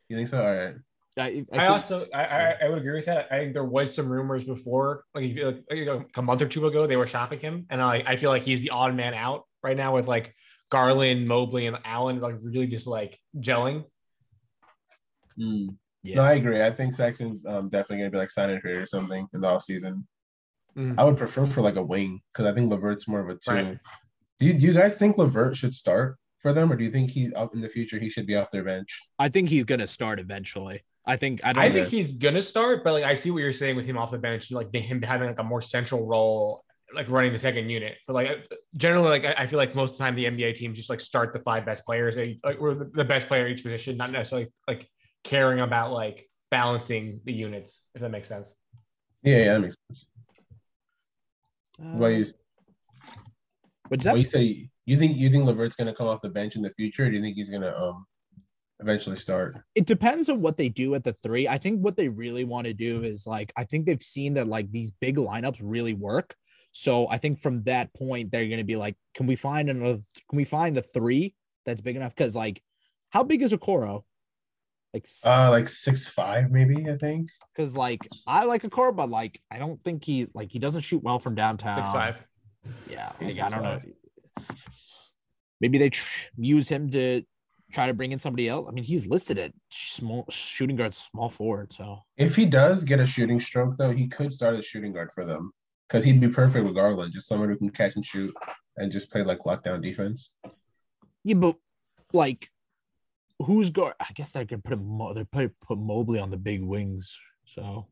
You 0.09 0.17
think 0.17 0.27
so? 0.29 0.43
All 0.43 0.53
right. 0.53 0.75
I, 1.17 1.45
I, 1.53 1.57
I, 1.57 1.67
also 1.67 2.07
I, 2.13 2.23
I 2.23 2.55
I 2.63 2.69
would 2.69 2.79
agree 2.79 2.95
with 2.95 3.05
that. 3.05 3.27
I 3.31 3.39
think 3.39 3.53
there 3.53 3.63
was 3.65 3.93
some 3.93 4.09
rumors 4.09 4.43
before, 4.43 5.03
like, 5.13 5.25
if 5.25 5.35
you- 5.37 5.45
like 5.45 5.63
you 5.79 5.85
know, 5.85 6.05
a 6.15 6.21
month 6.21 6.41
or 6.41 6.47
two 6.47 6.65
ago, 6.67 6.87
they 6.87 6.95
were 6.95 7.07
shopping 7.07 7.39
him, 7.39 7.65
and 7.69 7.81
I 7.81 8.03
I 8.05 8.15
feel 8.17 8.29
like 8.31 8.41
he's 8.43 8.61
the 8.61 8.71
odd 8.71 8.95
man 8.95 9.13
out 9.13 9.43
right 9.61 9.77
now 9.77 9.93
with 9.95 10.07
like 10.07 10.33
Garland, 10.71 11.27
Mobley, 11.27 11.67
and 11.67 11.77
Allen 11.85 12.19
like 12.19 12.35
really 12.41 12.67
just 12.67 12.87
like 12.87 13.19
gelling. 13.39 13.85
Mm. 15.39 15.75
Yeah. 16.03 16.17
No, 16.17 16.23
I 16.23 16.33
agree. 16.33 16.61
I 16.61 16.71
think 16.71 16.93
Sexton's 16.93 17.45
um, 17.45 17.69
definitely 17.69 17.97
gonna 17.99 18.11
be 18.11 18.17
like 18.17 18.31
sign 18.31 18.49
and 18.49 18.61
trade 18.61 18.77
or 18.77 18.85
something 18.85 19.27
in 19.33 19.41
the 19.41 19.47
offseason. 19.47 20.03
Mhm. 20.77 20.95
I 20.97 21.03
would 21.03 21.17
prefer 21.17 21.45
for 21.45 21.61
like 21.61 21.75
a 21.75 21.83
wing 21.83 22.19
because 22.33 22.45
I 22.51 22.53
think 22.53 22.71
Levert's 22.71 23.07
more 23.07 23.19
of 23.19 23.29
a 23.29 23.35
two. 23.35 23.51
Right. 23.51 23.77
Do 24.39 24.47
you, 24.47 24.53
do 24.53 24.65
you 24.65 24.73
guys 24.73 24.97
think 24.97 25.17
Levert 25.17 25.55
should 25.55 25.73
start 25.73 26.17
for 26.39 26.51
them, 26.51 26.71
or 26.71 26.75
do 26.75 26.83
you 26.83 26.89
think 26.91 27.11
he's 27.11 27.31
up 27.35 27.53
in 27.53 27.61
the 27.61 27.69
future 27.69 27.99
he 27.99 28.09
should 28.09 28.25
be 28.25 28.35
off 28.35 28.51
their 28.51 28.63
bench? 28.63 28.99
I 29.19 29.29
think 29.29 29.49
he's 29.49 29.63
gonna 29.63 29.87
start 29.87 30.19
eventually. 30.19 30.81
I 31.05 31.17
think 31.17 31.41
I 31.43 31.51
don't. 31.53 31.63
I 31.63 31.69
think 31.69 31.87
he's 31.89 32.13
gonna 32.13 32.41
start, 32.41 32.83
but 32.83 32.93
like 32.93 33.03
I 33.03 33.13
see 33.13 33.29
what 33.31 33.39
you're 33.39 33.51
saying 33.53 33.75
with 33.75 33.85
him 33.85 33.97
off 33.97 34.11
the 34.11 34.17
bench, 34.17 34.51
like 34.51 34.73
him 34.73 35.01
having 35.01 35.27
like 35.27 35.39
a 35.39 35.43
more 35.43 35.61
central 35.61 36.05
role, 36.07 36.63
like 36.95 37.09
running 37.09 37.33
the 37.33 37.39
second 37.39 37.69
unit. 37.69 37.97
But 38.07 38.13
like 38.13 38.27
generally, 38.77 39.09
like 39.09 39.25
I 39.25 39.43
I 39.43 39.47
feel 39.47 39.57
like 39.57 39.75
most 39.75 39.91
of 39.93 39.97
the 39.97 40.03
time 40.05 40.15
the 40.15 40.25
NBA 40.25 40.55
teams 40.55 40.77
just 40.77 40.89
like 40.89 41.01
start 41.01 41.33
the 41.33 41.39
five 41.39 41.65
best 41.65 41.85
players, 41.85 42.15
they 42.15 42.39
like 42.45 42.61
or 42.61 42.73
the- 42.73 42.91
the 42.93 43.03
best 43.03 43.27
player 43.27 43.45
at 43.45 43.51
each 43.51 43.63
position, 43.63 43.97
not 43.97 44.11
necessarily 44.11 44.47
like 44.67 44.87
caring 45.25 45.59
about 45.59 45.91
like 45.91 46.29
balancing 46.51 47.19
the 47.25 47.33
units, 47.33 47.83
if 47.95 48.01
that 48.01 48.09
makes 48.09 48.29
sense. 48.29 48.53
Yeah, 49.23 49.37
yeah, 49.39 49.53
that 49.53 49.59
makes 49.61 49.75
sense. 49.89 50.09
Why 51.79 52.09
you 52.09 52.25
What's 53.89 54.05
why 54.05 54.13
that? 54.13 54.19
you 54.19 54.25
say 54.25 54.69
you 54.85 54.97
think 54.97 55.17
you 55.17 55.29
think 55.29 55.45
Levert's 55.45 55.75
gonna 55.75 55.93
come 55.93 56.07
off 56.07 56.21
the 56.21 56.29
bench 56.29 56.55
in 56.55 56.61
the 56.61 56.69
future? 56.69 57.05
Or 57.05 57.09
do 57.09 57.15
you 57.17 57.21
think 57.21 57.35
he's 57.35 57.49
gonna 57.49 57.73
um 57.75 58.05
eventually 58.79 59.15
start? 59.15 59.57
it 59.75 59.85
depends 59.85 60.29
on 60.29 60.41
what 60.41 60.57
they 60.57 60.69
do 60.69 60.95
at 60.95 61.03
the 61.03 61.13
three. 61.13 61.47
I 61.47 61.57
think 61.57 61.81
what 61.81 61.95
they 61.95 62.07
really 62.09 62.43
want 62.43 62.65
to 62.65 62.73
do 62.73 63.03
is 63.03 63.25
like 63.27 63.51
I 63.55 63.63
think 63.63 63.85
they've 63.85 64.01
seen 64.01 64.33
that 64.35 64.47
like 64.47 64.71
these 64.71 64.91
big 64.91 65.17
lineups 65.17 65.59
really 65.63 65.93
work. 65.93 66.35
So 66.71 67.07
I 67.09 67.17
think 67.19 67.39
from 67.39 67.63
that 67.63 67.93
point 67.93 68.31
they're 68.31 68.47
gonna 68.49 68.63
be 68.63 68.75
like, 68.77 68.95
can 69.15 69.27
we 69.27 69.35
find 69.35 69.69
another? 69.69 69.99
Can 70.29 70.37
we 70.37 70.43
find 70.45 70.77
a 70.77 70.81
three 70.81 71.35
that's 71.65 71.81
big 71.81 71.95
enough? 71.95 72.15
Because 72.15 72.35
like, 72.35 72.61
how 73.11 73.23
big 73.23 73.41
is 73.43 73.53
Okoro? 73.53 74.03
Like, 74.93 75.07
Uh 75.25 75.49
like 75.49 75.69
six 75.69 76.07
five 76.07 76.51
maybe, 76.51 76.89
I 76.89 76.97
think. 76.97 77.29
because 77.55 77.75
like 77.77 78.07
I 78.27 78.45
like 78.45 78.63
Okoro, 78.63 78.95
but 78.95 79.09
like 79.09 79.39
I 79.51 79.57
don't 79.59 79.83
think 79.83 80.03
he's 80.03 80.33
like 80.35 80.51
he 80.51 80.59
doesn't 80.59 80.81
shoot 80.81 81.01
well 81.03 81.19
from 81.19 81.35
downtown. 81.35 81.77
Six 81.77 81.91
five. 81.91 82.23
Yeah, 82.89 83.11
He's 83.19 83.37
like, 83.37 83.51
I 83.51 83.55
don't 83.55 83.63
know. 83.63 83.79
6'5". 84.39 84.55
Maybe 85.61 85.77
they 85.77 85.89
tr- 85.89 86.29
use 86.37 86.69
him 86.69 86.89
to 86.91 87.23
try 87.73 87.87
to 87.87 87.93
bring 87.93 88.11
in 88.11 88.19
somebody 88.19 88.47
else. 88.47 88.67
I 88.69 88.71
mean, 88.71 88.83
he's 88.83 89.07
listed 89.07 89.37
at 89.39 89.51
small 89.71 90.25
shooting 90.29 90.75
guard, 90.75 90.93
small 90.93 91.29
forward. 91.29 91.73
So 91.73 91.99
If 92.17 92.35
he 92.35 92.45
does 92.45 92.83
get 92.83 92.99
a 92.99 93.05
shooting 93.05 93.39
stroke 93.39 93.75
though, 93.77 93.91
he 93.91 94.07
could 94.07 94.31
start 94.31 94.55
as 94.55 94.65
shooting 94.65 94.93
guard 94.93 95.11
for 95.13 95.25
them. 95.25 95.51
Because 95.87 96.03
he'd 96.03 96.21
be 96.21 96.29
perfect 96.29 96.65
with 96.65 96.75
Garland, 96.75 97.13
just 97.13 97.27
someone 97.27 97.49
who 97.49 97.57
can 97.57 97.69
catch 97.69 97.95
and 97.95 98.05
shoot 98.05 98.33
and 98.77 98.91
just 98.91 99.11
play 99.11 99.23
like 99.23 99.39
lockdown 99.39 99.81
defense. 99.81 100.35
yeah, 101.23 101.35
but 101.35 101.55
like, 102.13 102.47
who's 103.39 103.69
guard? 103.69 103.93
I 103.99 104.07
guess 104.15 104.31
they're 104.31 104.45
gonna 104.45 104.61
put 104.61 104.73
him. 104.73 104.85
Mo- 104.85 105.13
They 105.13 105.23
put 105.25 105.59
put 105.59 105.77
Mobley 105.79 106.19
on 106.19 106.29
the 106.31 106.37
big 106.37 106.61
wings. 106.63 107.19
So 107.45 107.87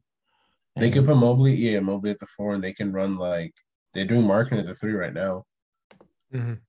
They 0.76 0.86
and- 0.86 0.94
could 0.94 1.06
put 1.06 1.18
Mobley, 1.18 1.54
yeah, 1.56 1.80
Mobley 1.80 2.12
at 2.12 2.20
the 2.20 2.26
four, 2.28 2.54
and 2.54 2.64
they 2.64 2.74
can 2.74 2.92
run 2.94 3.14
like 3.14 3.54
they're 3.94 4.06
doing 4.06 4.24
Markkanen 4.26 4.60
at 4.60 4.68
the 4.68 4.74
three 4.76 4.94
right 4.94 5.14
now. 5.14 5.46
Mhm. 6.34 6.60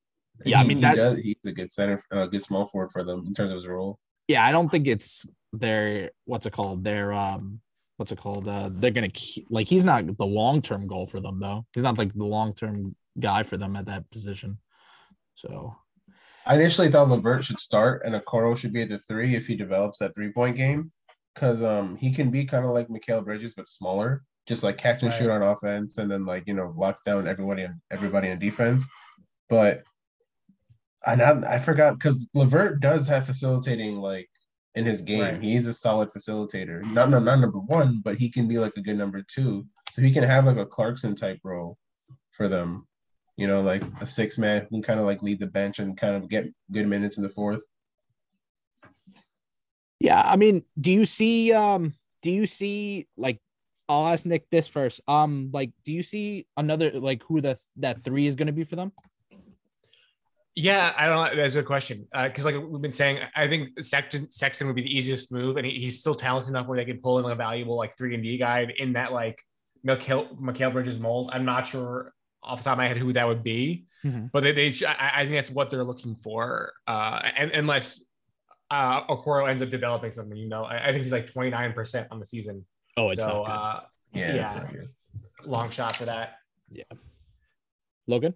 Yeah, 0.44 0.60
I 0.60 0.64
mean, 0.64 0.78
he 0.78 0.82
that- 0.82 0.96
does, 0.96 1.18
he's 1.18 1.36
a 1.46 1.52
good 1.52 1.70
center, 1.72 2.00
uh, 2.10 2.26
good 2.26 2.42
small 2.42 2.66
forward 2.66 2.90
for 2.90 3.04
them 3.04 3.24
in 3.26 3.34
terms 3.34 3.50
of 3.50 3.56
his 3.56 3.66
role. 3.66 3.98
yeah, 4.28 4.44
I 4.44 4.50
don't 4.52 4.68
think 4.70 4.86
it's 4.86 5.26
their 5.52 6.10
what's 6.24 6.46
it 6.46 6.52
called? 6.52 6.82
Their 6.84 7.12
um, 7.12 7.60
what's 7.98 8.12
it 8.12 8.18
called? 8.18 8.48
Uh, 8.48 8.70
they're 8.72 8.90
gonna 8.90 9.08
keep 9.10 9.46
like 9.50 9.68
he's 9.68 9.84
not 9.84 10.16
the 10.16 10.26
long 10.26 10.62
term 10.62 10.86
goal 10.86 11.06
for 11.06 11.20
them 11.20 11.38
though. 11.40 11.66
He's 11.74 11.82
not 11.82 11.98
like 11.98 12.12
the 12.14 12.24
long 12.24 12.54
term 12.54 12.96
guy 13.20 13.42
for 13.42 13.56
them 13.56 13.76
at 13.76 13.86
that 13.86 14.10
position. 14.10 14.58
So 15.34 15.76
I 16.46 16.54
initially 16.56 16.90
thought 16.90 17.08
Levert 17.08 17.44
should 17.44 17.60
start 17.60 18.02
and 18.04 18.14
Okoro 18.14 18.56
should 18.56 18.72
be 18.72 18.82
at 18.82 18.88
the 18.88 18.98
three 19.00 19.34
if 19.36 19.46
he 19.46 19.54
develops 19.54 19.98
that 19.98 20.14
three 20.14 20.32
point 20.32 20.56
game, 20.56 20.90
because 21.34 21.62
um 21.62 21.96
he 21.96 22.10
can 22.12 22.30
be 22.30 22.44
kind 22.44 22.64
of 22.64 22.70
like 22.72 22.88
Mikal 22.88 23.24
Bridges 23.24 23.54
but 23.54 23.68
smaller, 23.68 24.24
just 24.48 24.62
like 24.64 24.78
catch 24.78 25.02
and 25.02 25.12
Right. 25.12 25.18
shoot 25.18 25.30
on 25.30 25.42
offense 25.42 25.98
and 25.98 26.10
then 26.10 26.24
like 26.24 26.44
you 26.46 26.54
know 26.54 26.72
lock 26.76 27.04
down 27.04 27.28
everybody 27.28 27.62
and 27.62 27.74
everybody 27.90 28.28
in 28.28 28.38
defense. 28.38 28.86
But 29.48 29.82
I 31.04 31.14
I 31.54 31.58
forgot 31.58 31.98
because 31.98 32.26
Levert 32.34 32.80
does 32.80 33.08
have 33.08 33.26
facilitating 33.26 33.96
like 33.96 34.28
in 34.74 34.86
his 34.86 35.02
game. 35.02 35.20
Right. 35.20 35.42
He's 35.42 35.66
a 35.66 35.74
solid 35.74 36.10
facilitator. 36.10 36.84
Not 36.92 37.10
not 37.10 37.24
not 37.24 37.40
number 37.40 37.58
one, 37.58 38.00
but 38.04 38.16
he 38.16 38.30
can 38.30 38.48
be 38.48 38.58
like 38.58 38.72
a 38.76 38.82
good 38.82 38.96
number 38.96 39.22
two. 39.22 39.66
So 39.90 40.02
he 40.02 40.12
can 40.12 40.24
have 40.24 40.46
like 40.46 40.56
a 40.56 40.66
Clarkson 40.66 41.14
type 41.14 41.40
role 41.44 41.76
for 42.30 42.48
them. 42.48 42.86
You 43.36 43.46
know, 43.46 43.62
like 43.62 43.82
a 44.00 44.06
six 44.06 44.38
man 44.38 44.62
who 44.62 44.68
can 44.68 44.82
kind 44.82 45.00
of 45.00 45.06
like 45.06 45.22
lead 45.22 45.40
the 45.40 45.46
bench 45.46 45.78
and 45.78 45.96
kind 45.96 46.16
of 46.16 46.28
get 46.28 46.48
good 46.70 46.86
minutes 46.86 47.16
in 47.16 47.22
the 47.22 47.28
fourth. 47.28 47.62
Yeah, 50.00 50.22
I 50.24 50.36
mean, 50.36 50.64
do 50.80 50.90
you 50.90 51.04
see 51.04 51.52
um 51.52 51.94
do 52.22 52.30
you 52.30 52.46
see 52.46 53.06
like 53.16 53.38
I'll 53.88 54.06
ask 54.06 54.24
Nick 54.24 54.48
this 54.50 54.68
first. 54.68 55.00
Um 55.06 55.50
like 55.52 55.72
do 55.84 55.92
you 55.92 56.02
see 56.02 56.46
another 56.56 56.92
like 56.92 57.22
who 57.24 57.40
the 57.40 57.58
that 57.76 58.04
3 58.04 58.26
is 58.26 58.34
going 58.34 58.46
to 58.46 58.52
be 58.52 58.64
for 58.64 58.76
them? 58.76 58.92
Yeah, 60.54 60.92
I 60.96 61.06
don't 61.06 61.30
know. 61.36 61.42
That's 61.42 61.54
a 61.54 61.58
good 61.58 61.66
question. 61.66 62.06
Because, 62.12 62.44
like 62.44 62.54
we've 62.56 62.82
been 62.82 62.92
saying, 62.92 63.20
I 63.34 63.48
think 63.48 63.82
Sexton, 63.82 64.30
Sexton 64.30 64.66
would 64.66 64.76
be 64.76 64.82
the 64.82 64.94
easiest 64.98 65.32
move, 65.32 65.56
and 65.56 65.64
he, 65.66 65.78
he's 65.80 66.00
still 66.00 66.14
talented 66.14 66.50
enough 66.50 66.66
where 66.66 66.76
they 66.76 66.84
could 66.84 67.02
pull 67.02 67.18
in 67.18 67.24
a 67.30 67.34
valuable 67.34 67.76
like 67.76 67.96
three 67.96 68.14
and 68.14 68.22
D 68.22 68.36
guy 68.36 68.66
in 68.76 68.92
that 68.92 69.12
like 69.12 69.42
Mikal, 69.86 70.38
Mikal 70.38 70.72
Bridges 70.72 70.98
mold. 70.98 71.30
I'm 71.32 71.44
not 71.46 71.66
sure 71.66 72.12
off 72.42 72.58
the 72.58 72.64
top 72.64 72.72
of 72.72 72.78
my 72.78 72.88
head 72.88 72.98
who 72.98 73.12
that 73.14 73.26
would 73.26 73.42
be, 73.42 73.86
Mhm. 74.04 74.30
but 74.32 74.42
they, 74.42 74.52
they 74.52 74.86
I, 74.86 75.12
I 75.20 75.22
think 75.24 75.36
that's 75.36 75.50
what 75.50 75.70
they're 75.70 75.84
looking 75.84 76.16
for. 76.16 76.72
Uh, 76.86 77.20
and 77.36 77.50
unless 77.52 78.02
uh, 78.70 79.06
Okoro 79.06 79.48
ends 79.48 79.62
up 79.62 79.70
developing 79.70 80.10
something, 80.12 80.36
you 80.36 80.48
know, 80.48 80.64
I, 80.64 80.88
I 80.88 80.92
think 80.92 81.04
he's 81.04 81.12
like 81.12 81.30
29 81.32 81.72
percent 81.72 82.08
on 82.10 82.18
the 82.20 82.26
season. 82.26 82.66
Oh, 82.96 83.10
it's 83.10 83.22
so 83.24 83.44
not 83.44 83.46
good. 83.46 83.52
uh, 83.52 83.80
Yeah, 84.12 84.26
Yeah. 84.34 84.36
that's 84.42 84.56
not 84.56 84.72
good. 84.72 84.88
long 85.46 85.70
shot 85.70 85.96
for 85.96 86.04
that. 86.06 86.34
Yeah, 86.68 86.84
Logan? 88.06 88.34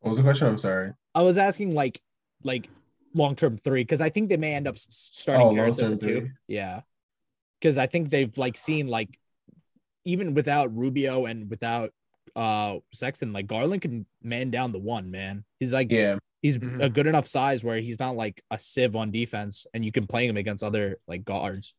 What 0.00 0.10
was 0.10 0.18
the 0.18 0.22
question? 0.22 0.46
I'm 0.48 0.58
sorry. 0.58 0.92
I 1.14 1.22
was 1.22 1.38
asking 1.38 1.74
like 1.74 2.00
like 2.44 2.68
long-term 3.14 3.56
3 3.56 3.84
cuz 3.84 4.00
I 4.00 4.10
think 4.10 4.28
they 4.28 4.36
may 4.36 4.54
end 4.54 4.68
up 4.68 4.78
starting 4.78 5.46
Oh, 5.46 5.54
Harris 5.54 5.78
at 5.78 5.82
long-term 5.90 5.98
the 5.98 6.06
two. 6.06 6.20
three. 6.20 6.30
Yeah. 6.46 6.82
Cuz 7.60 7.78
I 7.78 7.86
think 7.86 8.10
they've 8.10 8.36
like 8.38 8.56
seen 8.56 8.86
like 8.88 9.18
even 10.04 10.34
without 10.34 10.74
Rubio 10.76 11.26
and 11.26 11.50
without 11.50 11.92
uh 12.36 12.78
Sexton 12.92 13.32
like 13.32 13.46
Garland 13.46 13.82
can 13.82 14.06
man 14.22 14.50
down 14.50 14.72
the 14.72 14.78
one, 14.78 15.10
man. 15.10 15.44
He's 15.58 15.72
like 15.72 15.90
Yeah, 15.90 16.18
he's 16.42 16.58
Mhm. 16.58 16.82
a 16.82 16.88
good 16.88 17.06
enough 17.06 17.26
size 17.26 17.64
where 17.64 17.80
he's 17.80 17.98
not 17.98 18.14
like 18.16 18.42
a 18.50 18.58
sieve 18.58 18.94
on 18.94 19.10
defense 19.10 19.66
and 19.74 19.84
you 19.84 19.90
can 19.90 20.06
play 20.06 20.26
him 20.28 20.36
against 20.36 20.62
other 20.62 21.00
like 21.08 21.24
guards. 21.24 21.74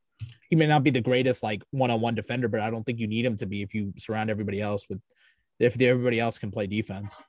He 0.49 0.55
may 0.57 0.65
not 0.67 0.83
be 0.83 0.89
the 0.89 0.99
greatest 1.01 1.43
like 1.43 1.63
one-on-one 1.71 2.15
defender, 2.15 2.49
but 2.49 2.59
I 2.59 2.69
don't 2.69 2.83
think 2.83 2.99
you 2.99 3.07
need 3.07 3.23
him 3.25 3.37
to 3.37 3.45
be 3.45 3.61
if 3.61 3.73
you 3.73 3.93
surround 3.97 4.29
everybody 4.29 4.59
else 4.59 4.85
with 4.89 4.99
if 5.59 5.79
everybody 5.79 6.19
else 6.19 6.37
can 6.37 6.51
play 6.51 6.67
defense. 6.67 7.23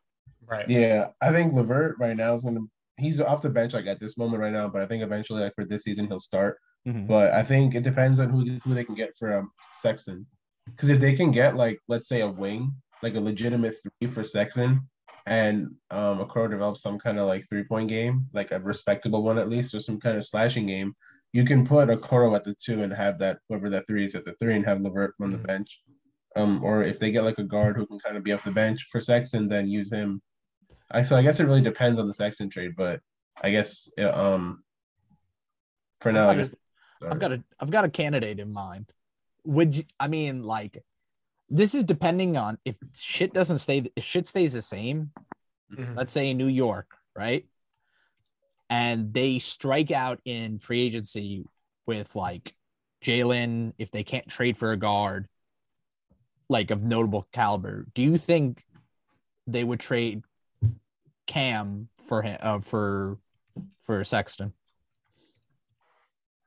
Right. 0.51 0.69
yeah. 0.69 1.09
I 1.21 1.31
think 1.31 1.53
Levert 1.55 1.97
right 1.99 2.17
now 2.17 2.35
is 2.35 2.45
gonna. 2.45 2.61
He's 2.99 3.21
off 3.21 3.41
the 3.41 3.49
bench 3.51 3.73
like 3.73 3.87
at 3.87 4.01
this 4.01 4.19
moment 4.19 4.43
right 4.43 4.53
now, 4.53 4.69
but 4.69 4.83
I 4.83 4.87
think 4.87 5.03
eventually, 5.03 5.43
like 5.43 5.55
for 5.55 5.65
this 5.65 5.85
season, 5.85 6.07
he'll 6.07 6.19
start. 6.19 6.59
Mhm. 6.87 7.07
But 7.07 7.33
I 7.33 7.43
think 7.43 7.75
it 7.75 7.83
depends 7.85 8.19
on 8.21 8.29
who 8.31 8.41
who 8.65 8.75
they 8.75 8.85
can 8.85 8.95
get 8.95 9.17
for 9.19 9.33
um, 9.39 9.51
Sexton. 9.73 10.27
Because 10.67 10.91
if 10.91 11.01
they 11.01 11.15
can 11.15 11.31
get 11.31 11.57
like 11.57 11.79
let's 11.89 12.09
say 12.09 12.21
a 12.23 12.29
wing, 12.29 12.73
like 13.03 13.15
a 13.15 13.21
legitimate 13.21 13.75
three 13.83 14.09
for 14.09 14.25
Sexton, 14.25 14.89
and 15.27 15.69
um 15.91 16.19
Okoro 16.21 16.51
develops 16.51 16.83
some 16.83 16.99
kind 16.99 17.19
of 17.19 17.27
like 17.29 17.49
three 17.49 17.65
point 17.65 17.89
game, 17.89 18.27
like 18.33 18.51
a 18.51 18.59
respectable 18.61 19.23
one 19.23 19.39
at 19.39 19.49
least, 19.49 19.75
or 19.75 19.81
some 19.81 20.01
kind 20.01 20.17
of 20.17 20.25
slashing 20.25 20.67
game, 20.67 20.95
you 21.33 21.45
can 21.45 21.67
put 21.67 21.91
a 21.91 21.97
Okoro 21.97 22.35
at 22.37 22.45
the 22.45 22.55
two 22.55 22.83
and 22.83 22.93
have 22.93 23.19
that 23.21 23.39
whoever 23.49 23.71
that 23.71 23.87
three 23.87 24.05
is 24.05 24.15
at 24.15 24.25
the 24.25 24.35
three 24.41 24.57
and 24.57 24.67
have 24.67 24.81
Levert 24.81 25.15
on 25.21 25.31
the 25.31 25.39
Mhm. 25.39 25.47
bench. 25.47 25.83
Um, 26.37 26.63
or 26.63 26.83
if 26.83 26.99
they 26.99 27.11
get 27.11 27.25
like 27.25 27.39
a 27.39 27.45
guard 27.45 27.77
who 27.77 27.87
can 27.87 27.99
kind 27.99 28.17
of 28.17 28.23
be 28.23 28.33
off 28.33 28.45
the 28.45 28.53
bench 28.53 28.87
for 28.93 29.01
Sexton, 29.01 29.49
then 29.49 29.69
use 29.69 29.91
him. 29.93 30.21
I 30.90 31.03
so 31.03 31.16
I 31.16 31.22
guess 31.22 31.40
it 31.40 31.44
really 31.44 31.62
depends 31.62 31.98
on 32.00 32.07
the 32.07 32.12
Sexton 32.12 32.48
trade, 32.50 32.74
but 32.76 33.00
I 33.42 33.50
guess 33.50 33.90
um 33.98 34.62
for 36.00 36.12
now 36.12 36.29
I 36.29 36.31
I've 36.33 36.37
got 36.37 36.37
guess 36.38 36.53
a- 37.03 37.07
I've 37.11 37.18
got 37.20 37.33
a 37.33 37.44
I've 37.61 37.70
got 37.70 37.85
a 37.85 37.90
candidate 37.90 38.38
in 38.40 38.53
mind. 38.53 38.92
Would 39.44 39.76
you 39.76 39.85
I 39.98 40.09
mean 40.09 40.42
like 40.42 40.83
this 41.48 41.74
is 41.74 41.85
depending 41.85 42.37
on 42.37 42.59
if 42.64 42.76
shit 42.98 43.33
doesn't 43.33 43.59
stay 43.59 43.85
if 43.96 44.05
shit 44.05 44.29
stays 44.29 44.53
the 44.53 44.62
same, 44.62 45.12
Mhm. 45.72 45.96
let's 45.96 46.12
say 46.12 46.31
in 46.31 46.37
New 46.38 46.46
York, 46.48 46.96
right? 47.16 47.46
And 48.68 49.12
they 49.12 49.38
strike 49.40 49.90
out 49.90 50.20
in 50.24 50.59
free 50.59 50.81
agency 50.83 51.44
with 51.87 52.14
like 52.14 52.55
Jalen, 53.05 53.72
if 53.79 53.90
they 53.90 54.05
can't 54.05 54.29
trade 54.29 54.57
for 54.57 54.70
a 54.72 54.76
guard, 54.76 55.26
like 56.48 56.70
of 56.70 56.85
notable 56.85 57.26
caliber, 57.33 57.87
do 57.94 58.03
you 58.03 58.16
think 58.18 58.64
they 59.46 59.64
would 59.64 59.81
trade 59.81 60.22
Cam 61.31 61.88
for 62.09 62.23
him 62.23 62.37
uh, 62.40 62.59
for 62.59 63.19
for 63.81 64.03
Sexton? 64.03 64.53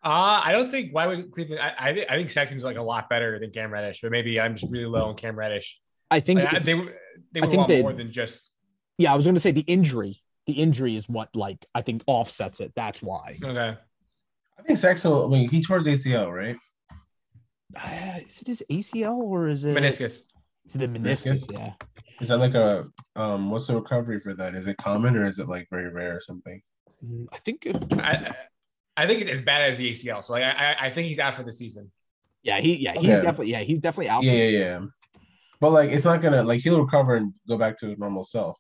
Uh, 0.04 0.42
I 0.44 0.52
don't 0.52 0.70
think 0.70 0.94
why 0.94 1.08
would 1.08 1.32
Cleveland. 1.32 1.62
I, 1.62 1.90
I, 1.90 1.94
thi- 1.94 2.10
I 2.10 2.16
think 2.18 2.30
Sexton's 2.30 2.66
like 2.66 2.76
a 2.76 2.82
lot 2.82 3.08
better 3.10 3.40
than 3.40 3.52
Cam 3.52 3.72
Reddish, 3.72 4.02
but 4.02 4.12
maybe 4.12 4.40
I'm 4.42 4.58
just 4.58 4.70
really 4.70 4.86
low 4.86 5.06
on 5.06 5.16
Cam 5.16 5.38
Reddish. 5.38 5.80
I 6.12 6.20
think 6.20 6.42
Like, 6.42 6.56
I- 6.56 6.60
they 6.60 6.74
they 6.74 6.76
would 6.76 6.94
think 7.50 7.54
want 7.54 7.68
they- 7.70 7.82
more 7.82 7.94
than 7.94 8.12
just 8.12 8.50
yeah, 8.98 9.14
I 9.14 9.16
was 9.16 9.24
going 9.26 9.36
to 9.36 9.40
say 9.42 9.52
the 9.52 9.62
injury. 9.62 10.22
The 10.46 10.54
injury 10.54 10.98
is 10.98 11.08
what 11.08 11.34
like 11.34 11.66
I 11.74 11.82
think 11.82 12.04
offsets 12.06 12.60
it. 12.60 12.74
That's 12.76 13.02
why. 13.02 13.40
okay. 13.42 13.78
I 14.60 14.62
think 14.64 14.78
Sexton. 14.78 15.14
I 15.14 15.28
mean, 15.28 15.50
he 15.50 15.64
tore 15.64 15.80
his 15.80 15.88
ACL, 15.88 16.30
right? 16.32 16.58
Uh, 17.82 18.20
is 18.28 18.42
it 18.42 18.48
his 18.48 18.64
ACL 18.70 19.16
or 19.16 19.48
is 19.48 19.64
it 19.64 19.76
Meniscus. 19.76 20.20
Is 20.66 20.76
it 20.76 20.80
the 20.80 20.88
meniscus? 20.88 21.48
Meniscus? 21.48 21.60
Yeah. 21.60 21.74
Is 22.22 22.28
that 22.30 22.38
like 22.38 22.54
a 22.54 22.86
um? 23.16 23.50
What's 23.50 23.68
the 23.68 23.76
recovery 23.76 24.20
for 24.20 24.34
that? 24.36 24.56
Is 24.56 24.68
it 24.68 24.78
common 24.78 25.18
or 25.18 25.26
is 25.26 25.40
it 25.40 25.48
like 25.50 25.68
very 25.70 25.90
rare 25.92 26.16
or 26.18 26.22
something? 26.22 26.62
Mm, 27.04 27.26
I 27.34 27.38
think 27.38 27.66
it, 27.66 27.76
I, 28.00 28.34
I 28.96 29.08
think 29.08 29.22
it's 29.22 29.32
as 29.32 29.42
bad 29.42 29.70
as 29.70 29.78
the 29.78 29.90
ACL. 29.92 30.24
So 30.24 30.34
like, 30.34 30.44
I, 30.44 30.74
I- 30.74 30.86
I 30.86 30.90
think 30.92 31.08
he's 31.08 31.20
out 31.20 31.34
for 31.36 31.44
the 31.44 31.52
season. 31.52 31.92
Yeah, 32.44 32.60
he 32.62 32.78
yeah, 32.78 32.94
he's 32.94 33.10
Okay. 33.10 33.16
definitely 33.22 33.52
yeah, 33.52 33.62
he's 33.64 33.80
definitely 33.80 34.10
out. 34.10 34.24
Yeah, 34.24 34.32
for- 34.32 34.38
yeah, 34.38 34.48
yeah. 34.60 34.80
But 35.60 35.72
like, 35.72 35.92
it's 35.92 36.06
not 36.06 36.22
gonna 36.22 36.44
like 36.44 36.62
he'll 36.62 36.82
recover 36.82 37.16
and 37.16 37.34
go 37.48 37.58
back 37.58 37.78
to 37.80 37.88
his 37.88 37.98
normal 37.98 38.24
self. 38.24 38.60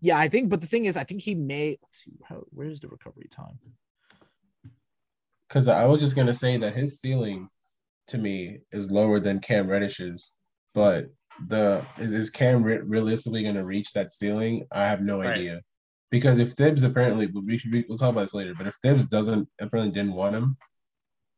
Yeah, 0.00 0.16
I 0.18 0.28
think, 0.28 0.48
but 0.48 0.60
the 0.60 0.66
thing 0.66 0.84
is, 0.84 0.96
I 0.96 1.02
think 1.04 1.22
he 1.22 1.34
may 1.34 1.76
let's 1.82 2.04
see 2.04 2.12
how 2.24 2.44
where's 2.50 2.78
the 2.80 2.88
recovery 2.88 3.28
time? 3.30 3.58
Because 5.48 5.66
I 5.68 5.86
was 5.86 6.00
just 6.00 6.14
gonna 6.16 6.34
say 6.34 6.56
that 6.58 6.74
his 6.76 7.00
ceiling, 7.00 7.48
to 8.08 8.18
me, 8.18 8.60
is 8.70 8.90
lower 8.90 9.18
than 9.18 9.40
Cam 9.40 9.66
Reddish's. 9.66 10.34
But 10.74 11.10
the 11.48 11.84
is, 11.98 12.12
is 12.12 12.30
Cam 12.30 12.62
re- 12.62 12.78
realistically 12.78 13.42
gonna 13.42 13.64
reach 13.64 13.92
that 13.92 14.12
ceiling? 14.12 14.66
I 14.72 14.82
have 14.84 15.00
no 15.00 15.18
Right. 15.18 15.30
idea. 15.38 15.62
Because 16.10 16.38
if 16.38 16.52
Thibs 16.52 16.82
apparently 16.84 17.26
we 17.26 17.58
should 17.58 17.72
we'll 17.88 17.98
talk 17.98 18.10
about 18.12 18.22
this 18.22 18.34
later, 18.34 18.54
but 18.56 18.66
if 18.66 18.74
Thibs 18.82 19.06
doesn't 19.08 19.48
apparently 19.60 19.92
didn't 19.92 20.14
want 20.14 20.34
him 20.34 20.56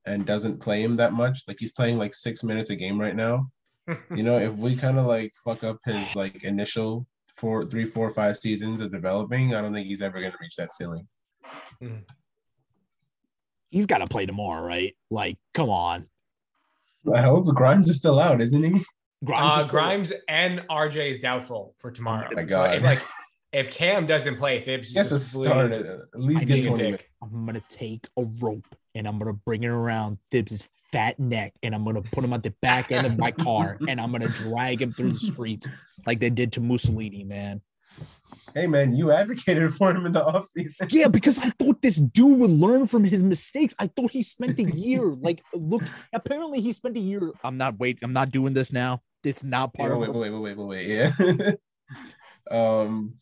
and 0.07 0.25
doesn't 0.25 0.61
play 0.61 0.83
him 0.83 0.97
that 0.97 1.13
much, 1.13 1.43
like 1.49 1.57
he's 1.59 1.73
playing 1.73 1.99
like 1.99 2.15
six 2.15 2.43
minutes 2.45 2.71
a 2.71 2.77
game 2.77 2.99
right 3.01 3.17
now. 3.17 3.51
you 4.15 4.23
know, 4.23 4.39
if 4.39 4.53
we 4.55 4.77
kind 4.77 4.99
of 4.99 5.07
like 5.07 5.33
fuck 5.45 5.65
up 5.65 5.79
his 5.85 6.15
like 6.15 6.45
initial 6.45 7.07
four, 7.37 7.67
three, 7.67 7.85
four, 7.85 8.11
five 8.11 8.37
seasons 8.37 8.81
of 8.81 8.93
developing, 8.93 9.55
I 9.55 9.61
don't 9.61 9.73
think 9.75 9.89
he's 9.89 10.03
ever 10.03 10.21
gonna 10.21 10.37
reach 10.41 10.55
that 10.57 10.73
ceiling. 10.73 11.09
Hmm. 11.81 11.97
He's 13.71 13.87
got 13.87 13.99
to 13.99 14.07
play 14.07 14.27
tomorrow, 14.27 14.67
right? 14.67 14.97
Like, 15.11 15.39
come 15.55 15.71
on, 15.71 16.09
I 17.15 17.23
hope 17.23 17.47
the 17.47 17.53
Grimes 17.53 17.89
is 17.89 17.97
still 17.99 18.19
out, 18.19 18.41
isn't 18.41 18.63
he? 18.63 18.85
Grimes. 19.25 19.53
Uh, 19.53 19.67
Grimes 19.69 20.13
and 20.29 20.61
RJ 20.71 21.11
is 21.11 21.19
doubtful 21.19 21.75
for 21.79 21.91
tomorrow. 21.91 22.27
Oh 22.31 22.35
my 22.37 22.43
So 22.43 22.47
God. 22.49 22.77
if, 22.77 22.83
like 22.83 23.03
if 23.53 23.71
Cam 23.71 24.07
doesn't 24.07 24.37
play, 24.39 24.61
Thibs 24.61 24.95
Yes, 24.95 25.11
a 25.11 25.15
just 25.17 25.33
start 25.33 25.71
leaves- 25.71 25.83
at 25.85 25.87
at 26.15 26.21
least 26.21 26.41
I 26.43 26.45
get 26.45 26.55
being 26.63 26.65
a 26.65 26.69
20 26.69 26.83
dick. 26.83 26.85
minutes. 26.87 27.05
I'm 27.23 27.47
gonna 27.47 27.63
take 27.69 28.07
a 28.17 28.25
rope 28.41 28.75
and 28.95 29.07
I'm 29.07 29.19
gonna 29.19 29.33
bring 29.35 29.63
it 29.65 29.69
around 29.69 30.19
Thibs' 30.31 30.69
fat 30.93 31.19
neck 31.21 31.53
and 31.63 31.75
I'm 31.75 31.85
gonna 31.85 32.03
put 32.03 32.25
him 32.25 32.33
at 32.33 32.43
the 32.43 32.55
back 32.63 32.91
end 32.93 33.07
of 33.07 33.19
my 33.19 33.31
car 33.31 33.79
and 33.89 34.01
I'm 34.01 34.11
gonna 34.13 34.29
drag 34.29 34.81
him 34.83 34.93
through 34.93 35.13
the 35.13 35.19
streets 35.19 35.69
like 36.07 36.19
they 36.21 36.31
did 36.31 36.53
to 36.55 36.61
Mussolini, 36.61 37.25
man. 37.25 37.61
Hey 38.55 38.67
man, 38.67 38.95
you 38.97 39.11
advocated 39.13 39.75
for 39.75 39.91
him 39.91 40.07
in 40.07 40.13
the 40.13 40.25
offseason. 40.25 40.87
Yeah, 40.91 41.09
because 41.09 41.39
I 41.39 41.51
thought 41.51 41.83
this 41.83 41.97
dude 41.97 42.39
would 42.39 42.51
learn 42.51 42.87
from 42.87 43.05
his 43.05 43.23
mistakes. 43.23 43.75
I 43.79 43.89
thought 43.89 44.13
he 44.13 44.23
spent 44.23 44.59
a 44.59 44.63
year. 44.63 45.05
Like, 45.05 45.43
look, 45.53 45.83
apparently 46.15 46.61
he 46.63 46.73
spent 46.73 46.97
a 46.97 47.01
year. 47.01 47.33
I'm 47.45 47.59
not 47.59 47.79
wait. 47.79 47.99
I'm 48.03 48.13
not 48.15 48.31
doing 48.31 48.55
this 48.55 48.73
now. 48.73 49.03
It's 49.25 49.45
not 49.45 49.75
part 49.75 49.91
wait, 49.91 50.09
of. 50.09 50.15
wait, 50.15 50.31
wait, 50.31 50.41
wait, 50.41 50.57
wait, 50.57 50.67
wait, 50.67 50.87
yeah. 50.87 51.53
um, 52.51 53.15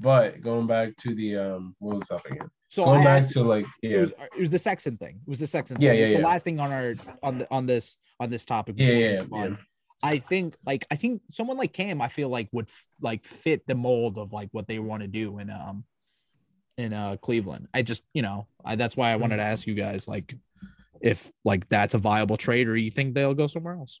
but 0.00 0.40
going 0.42 0.66
back 0.66 0.96
to 0.96 1.14
the 1.14 1.36
um, 1.36 1.76
what 1.78 1.96
was 1.96 2.10
up 2.10 2.24
again? 2.26 2.48
So 2.68 2.84
Going 2.84 3.00
I 3.00 3.04
back 3.04 3.22
asked, 3.22 3.32
to 3.32 3.42
like, 3.42 3.66
it 3.82 3.98
was 3.98 4.10
it 4.10 4.40
was 4.40 4.50
the 4.50 4.58
Sexton 4.58 4.96
thing. 4.96 5.20
It 5.26 5.30
was 5.30 5.40
the 5.40 5.46
Sexton. 5.46 5.78
Yeah, 5.80 5.90
thing. 5.90 6.00
Was 6.00 6.10
yeah, 6.10 6.16
The 6.18 6.24
last 6.24 6.44
thing 6.44 6.60
on 6.60 6.72
our 6.72 6.94
on 7.22 7.38
the 7.38 7.50
on 7.50 7.66
this 7.66 7.96
on 8.18 8.30
this 8.30 8.44
topic. 8.44 8.74
Yeah, 8.78 8.88
yeah, 8.88 9.22
yeah. 9.32 9.56
I 10.02 10.18
think 10.18 10.56
like 10.66 10.86
I 10.90 10.96
think 10.96 11.22
someone 11.30 11.56
like 11.56 11.72
Cam, 11.72 12.02
I 12.02 12.08
feel 12.08 12.28
like 12.28 12.48
would 12.52 12.68
f- 12.68 12.86
like 13.00 13.24
fit 13.24 13.66
the 13.66 13.74
mold 13.74 14.18
of 14.18 14.32
like 14.32 14.48
what 14.52 14.66
they 14.66 14.78
want 14.78 15.02
to 15.02 15.08
do 15.08 15.38
in 15.38 15.48
um 15.48 15.84
in 16.76 16.92
uh 16.92 17.16
Cleveland. 17.16 17.68
I 17.72 17.82
just 17.82 18.02
you 18.12 18.22
know 18.22 18.48
I 18.64 18.76
that's 18.76 18.96
why 18.96 19.12
I 19.12 19.16
wanted 19.16 19.36
to 19.36 19.44
ask 19.44 19.66
you 19.66 19.74
guys 19.74 20.06
like 20.08 20.34
if 21.00 21.30
like 21.44 21.68
that's 21.68 21.94
a 21.94 21.98
viable 21.98 22.36
trade 22.36 22.68
or 22.68 22.76
you 22.76 22.90
think 22.90 23.14
they'll 23.14 23.34
go 23.34 23.46
somewhere 23.46 23.74
else. 23.74 24.00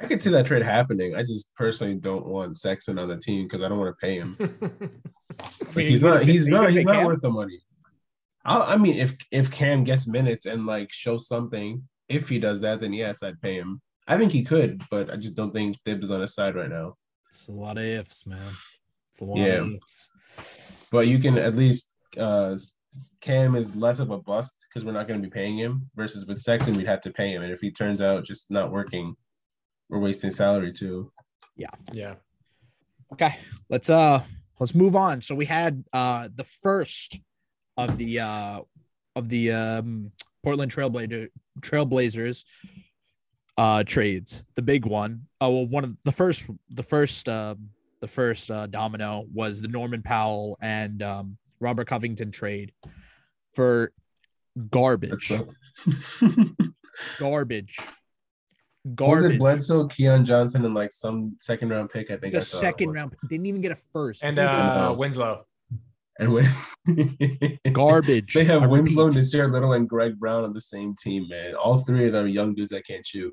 I 0.00 0.06
could 0.06 0.22
see 0.22 0.30
that 0.30 0.46
trade 0.46 0.62
happening. 0.62 1.14
I 1.14 1.22
just 1.22 1.54
personally 1.54 1.94
don't 1.94 2.26
want 2.26 2.56
Sexton 2.56 2.98
on 2.98 3.08
the 3.08 3.18
team 3.18 3.44
because 3.44 3.62
I 3.62 3.68
don't 3.68 3.78
want 3.78 3.94
to 3.98 4.06
pay 4.06 4.16
him. 4.16 4.36
Like, 5.74 5.86
he's 5.86 6.02
not. 6.02 6.24
He's 6.24 6.46
not. 6.48 6.70
He's 6.70 6.84
not 6.84 7.06
worth 7.06 7.20
the 7.22 7.30
money. 7.30 7.60
I, 8.44 8.74
I 8.74 8.76
mean, 8.76 8.96
if 8.96 9.16
if 9.30 9.50
Cam 9.50 9.84
gets 9.84 10.06
minutes 10.06 10.44
and 10.44 10.66
like 10.66 10.92
shows 10.92 11.28
something, 11.28 11.82
if 12.08 12.28
he 12.28 12.38
does 12.38 12.60
that, 12.60 12.80
then 12.80 12.92
yes, 12.92 13.22
I'd 13.22 13.40
pay 13.40 13.54
him. 13.54 13.80
I 14.08 14.18
think 14.18 14.32
he 14.32 14.42
could, 14.42 14.82
but 14.90 15.10
I 15.10 15.16
just 15.16 15.36
don't 15.36 15.54
think 15.54 15.78
Thibs 15.86 16.06
is 16.06 16.10
on 16.10 16.20
his 16.20 16.34
side 16.34 16.56
right 16.56 16.68
now. 16.68 16.96
It's 17.28 17.48
a 17.48 17.52
lot 17.52 17.78
of 17.78 17.84
ifs, 17.84 18.26
man. 18.26 18.52
It's 19.08 19.20
a 19.20 19.24
lot 19.24 19.38
Yeah. 19.38 19.60
of 19.62 19.74
ifs. 19.74 20.08
But 20.90 21.06
you 21.06 21.18
can 21.20 21.38
at 21.38 21.56
least 21.56 21.90
uh 22.18 22.56
Cam 23.20 23.54
is 23.54 23.74
less 23.76 24.00
of 24.00 24.10
a 24.10 24.18
bust 24.18 24.54
because 24.68 24.84
we're 24.84 24.92
not 24.92 25.06
going 25.06 25.22
to 25.22 25.26
be 25.26 25.32
paying 25.32 25.56
him. 25.56 25.88
Versus 25.94 26.26
with 26.26 26.40
Sexton, 26.40 26.74
we'd 26.76 26.86
have 26.88 27.00
to 27.02 27.10
pay 27.12 27.32
him, 27.32 27.42
and 27.42 27.52
if 27.52 27.60
he 27.60 27.70
turns 27.70 28.02
out 28.02 28.24
just 28.24 28.50
not 28.50 28.72
working, 28.72 29.14
we're 29.90 29.98
wasting 29.98 30.30
salary 30.30 30.72
too. 30.72 31.12
yeah. 31.56 31.68
Yeah. 31.92 32.14
Okay, 33.12 33.34
let's 33.68 33.90
uh 33.90 34.22
let's 34.60 34.74
move 34.74 34.94
on. 34.94 35.20
So 35.20 35.34
we 35.34 35.44
had 35.44 35.84
uh 35.92 36.28
the 36.34 36.44
first 36.44 37.18
of 37.76 37.98
the 37.98 38.20
uh 38.20 38.60
of 39.16 39.28
the 39.28 39.50
um 39.50 40.12
Portland 40.44 40.72
Trailblazer 40.72 41.28
Trailblazers 41.60 42.44
uh 43.58 43.82
trades. 43.84 44.44
The 44.54 44.62
big 44.62 44.86
one. 44.86 45.26
Oh 45.40 45.50
well 45.50 45.66
one 45.66 45.84
of 45.84 45.96
the 46.04 46.12
first 46.12 46.46
the 46.70 46.84
first 46.84 47.28
um 47.28 47.70
the 48.00 48.08
first 48.08 48.50
uh 48.50 48.66
domino 48.66 49.26
was 49.34 49.60
the 49.60 49.68
Norman 49.68 50.02
Powell 50.02 50.56
and 50.60 51.02
um 51.02 51.36
Robert 51.58 51.88
Covington 51.88 52.30
trade 52.30 52.72
for 53.52 53.92
garbage. 54.70 55.28
That's 55.28 57.20
Garbage. 58.94 59.22
was 59.22 59.32
it 59.32 59.38
Bledsoe, 59.38 59.86
Keon 59.88 60.24
Johnson, 60.24 60.64
and 60.64 60.74
like 60.74 60.92
some 60.92 61.36
second 61.38 61.68
round 61.68 61.90
pick? 61.90 62.10
I 62.10 62.16
think 62.16 62.32
the 62.32 62.38
I 62.38 62.42
second 62.42 62.92
round 62.92 63.14
didn't 63.28 63.46
even 63.46 63.60
get 63.60 63.72
a 63.72 63.76
first. 63.76 64.24
And 64.24 64.36
Dude, 64.36 64.46
uh. 64.46 64.94
Winslow. 64.96 65.44
And 66.18 66.34
when 66.34 66.46
garbage. 67.72 68.34
they 68.34 68.44
have 68.44 68.62
I 68.62 68.66
Winslow, 68.66 69.06
repeat. 69.06 69.20
Nassir 69.20 69.50
Little, 69.50 69.72
and 69.74 69.88
Greg 69.88 70.18
Brown 70.18 70.44
on 70.44 70.52
the 70.52 70.60
same 70.60 70.94
team, 71.02 71.26
man. 71.28 71.54
All 71.54 71.78
three 71.78 72.06
of 72.06 72.12
them 72.12 72.24
are 72.24 72.28
young 72.28 72.54
dudes 72.54 72.70
that 72.70 72.86
can't 72.86 73.06
shoot. 73.06 73.32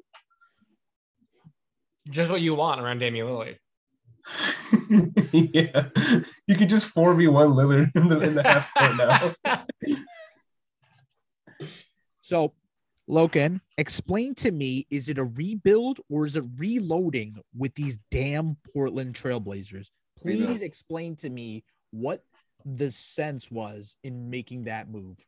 Just 2.09 2.29
what 2.29 2.41
you 2.41 2.55
want 2.55 2.79
around 2.79 2.99
Damian 2.99 3.27
Lillard. 3.27 3.57
yeah, 5.31 5.85
you 6.47 6.55
could 6.55 6.69
just 6.69 6.87
four 6.87 7.13
v 7.13 7.27
one 7.27 7.49
Lillard 7.49 7.89
in 7.95 8.07
the 8.07 8.19
in 8.19 8.35
the 8.35 8.43
half 8.43 8.73
court 8.73 8.95
now. 8.97 9.35
So, 12.21 12.53
Lokin, 13.09 13.61
explain 13.77 14.35
to 14.35 14.51
me 14.51 14.85
is 14.89 15.07
it 15.07 15.17
a 15.17 15.23
rebuild 15.23 15.99
or 16.09 16.25
is 16.25 16.35
it 16.35 16.43
reloading 16.57 17.37
with 17.55 17.73
these 17.75 17.97
damn 18.11 18.57
Portland 18.73 19.15
Trailblazers? 19.15 19.87
Please 20.19 20.41
Rebuild. 20.41 20.61
explain 20.61 21.15
to 21.17 21.29
me 21.29 21.63
what 21.91 22.23
the 22.65 22.91
sense 22.91 23.49
was 23.49 23.95
in 24.03 24.29
making 24.29 24.63
that 24.63 24.89
move. 24.89 25.25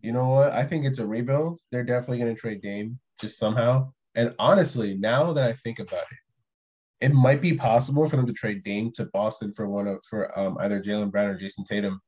You 0.00 0.12
know 0.12 0.28
what? 0.28 0.52
I 0.52 0.64
think 0.64 0.84
it's 0.84 0.98
a 0.98 1.06
rebuild. 1.06 1.60
They're 1.70 1.84
definitely 1.84 2.18
going 2.18 2.34
to 2.34 2.40
trade 2.40 2.62
Dame 2.62 2.98
just 3.20 3.38
somehow. 3.38 3.92
And 4.14 4.34
honestly, 4.38 4.94
now 4.94 5.32
that 5.32 5.44
I 5.44 5.52
think 5.52 5.78
about 5.78 6.02
it, 6.02 7.06
it 7.06 7.12
might 7.12 7.40
be 7.40 7.54
possible 7.54 8.08
for 8.08 8.16
them 8.16 8.26
to 8.26 8.32
trade 8.32 8.64
Dame 8.64 8.92
to 8.92 9.06
Boston 9.06 9.52
for 9.52 9.68
one 9.68 9.86
of 9.86 9.98
for 10.08 10.36
um, 10.38 10.56
either 10.60 10.80
Jaylen 10.80 11.10
Brown 11.10 11.30
or 11.30 11.38
Jayson 11.38 11.64
Tatum. 11.64 12.00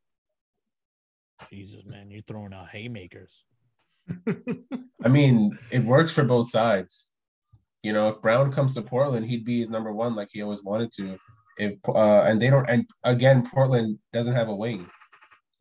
Jesus, 1.50 1.82
man, 1.86 2.10
you're 2.10 2.22
throwing 2.22 2.54
out 2.54 2.68
haymakers. 2.70 3.44
I 5.04 5.08
mean, 5.08 5.58
it 5.70 5.84
works 5.84 6.12
for 6.12 6.24
both 6.24 6.50
sides. 6.50 7.12
You 7.82 7.92
know, 7.92 8.08
if 8.08 8.22
Brown 8.22 8.52
comes 8.52 8.74
to 8.74 8.82
Portland, 8.82 9.26
he'd 9.26 9.44
be 9.44 9.60
his 9.60 9.68
number 9.68 9.92
one 9.92 10.14
like 10.14 10.28
he 10.32 10.42
always 10.42 10.62
wanted 10.62 10.92
to. 10.92 11.18
If 11.58 11.74
uh, 11.86 12.22
and 12.22 12.40
they 12.40 12.50
don't, 12.50 12.68
and 12.68 12.88
again, 13.04 13.48
Portland 13.48 13.98
doesn't 14.12 14.34
have 14.34 14.48
a 14.48 14.54
wing, 14.54 14.88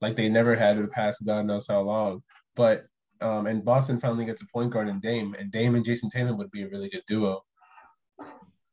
like 0.01 0.15
they 0.15 0.29
never 0.29 0.55
had 0.55 0.77
in 0.77 0.81
the 0.81 0.87
past, 0.87 1.25
God 1.25 1.45
knows 1.45 1.67
how 1.67 1.81
long. 1.81 2.23
But 2.55 2.85
um, 3.21 3.47
and 3.47 3.63
Boston 3.63 3.99
finally 3.99 4.25
gets 4.25 4.41
a 4.41 4.47
point 4.47 4.71
guard 4.71 4.89
in 4.89 4.99
Dame, 4.99 5.35
and 5.37 5.51
Dame 5.51 5.75
and 5.75 5.85
Jayson 5.85 6.09
Tatum 6.09 6.37
would 6.37 6.51
be 6.51 6.63
a 6.63 6.69
really 6.69 6.89
good 6.89 7.03
duo. 7.07 7.41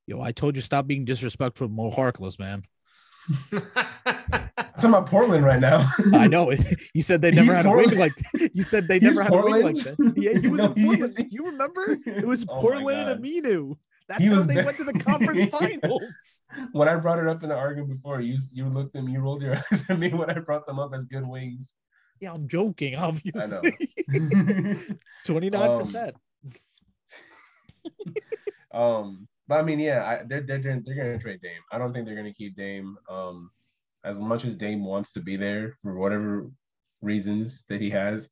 Yo, 0.06 0.20
I 0.20 0.32
told 0.32 0.56
you 0.56 0.62
stop 0.62 0.86
being 0.86 1.04
disrespectful 1.04 1.68
to 1.68 1.72
Mo 1.72 1.90
Harkless, 1.90 2.38
man. 2.38 2.64
It's 3.52 4.84
about 4.84 5.06
Portland 5.06 5.44
right 5.44 5.60
now. 5.60 5.86
I 6.14 6.26
know. 6.26 6.52
You 6.94 7.02
said 7.02 7.20
they 7.22 7.30
never 7.32 7.46
He's 7.48 7.56
had 7.56 7.66
a 7.66 7.70
wing 7.70 7.98
like 7.98 8.12
you 8.54 8.62
said 8.62 8.88
they 8.88 8.98
He's 8.98 9.16
never 9.16 9.22
had 9.24 9.32
a 9.32 9.42
wing 9.44 9.62
like 9.62 9.74
that. 9.76 10.12
Yeah, 10.16 10.38
he 10.40 10.48
was 10.48 10.60
No, 10.62 10.66
in 10.72 10.74
Portland. 10.74 11.02
is. 11.18 11.24
You 11.30 11.46
remember? 11.46 11.98
It 12.06 12.26
was 12.26 12.44
Oh 12.48 12.60
Portland 12.60 13.08
and 13.10 13.22
Aminu. 13.22 13.76
That's 14.08 14.22
He 14.22 14.28
how 14.28 14.42
they 14.42 14.56
went 14.64 14.76
to 14.78 14.84
the 14.84 14.92
conference 14.98 15.44
finals. 15.46 16.42
when 16.72 16.88
I 16.88 16.96
brought 16.96 17.18
it 17.20 17.28
up 17.28 17.42
in 17.42 17.48
the 17.50 17.54
argument 17.56 17.90
before, 18.02 18.20
you 18.20 18.38
you 18.52 18.68
looked 18.68 18.96
at 18.96 19.04
me, 19.04 19.12
you 19.12 19.20
rolled 19.20 19.42
your 19.42 19.56
eyes 19.56 19.84
at 19.88 19.98
me 19.98 20.08
when 20.10 20.30
I 20.30 20.38
brought 20.40 20.66
them 20.66 20.78
up 20.80 20.92
as 20.94 21.04
good 21.06 21.26
wings. 21.26 21.74
Yeah, 22.20 22.32
I'm 22.32 22.48
joking, 22.48 22.96
I 22.96 23.02
obviously. 23.02 23.72
know. 24.08 24.76
29%. 25.26 26.12
Um, 28.72 29.26
but 29.50 29.58
I 29.58 29.62
mean, 29.64 29.80
yeah, 29.80 30.04
I, 30.04 30.22
they're 30.24 30.42
they're 30.42 30.60
they're, 30.60 30.80
they're 30.80 30.94
gonna 30.94 31.18
trade 31.18 31.40
Dame. 31.42 31.60
I 31.72 31.78
don't 31.78 31.92
think 31.92 32.06
they're 32.06 32.14
gonna 32.14 32.32
keep 32.32 32.54
Dame. 32.54 32.96
Um, 33.10 33.50
as 34.04 34.20
much 34.20 34.44
as 34.44 34.56
Dame 34.56 34.84
wants 34.84 35.12
to 35.14 35.20
be 35.20 35.34
there 35.34 35.74
for 35.82 35.96
whatever 35.96 36.48
reasons 37.02 37.64
that 37.68 37.80
he 37.80 37.90
has, 37.90 38.30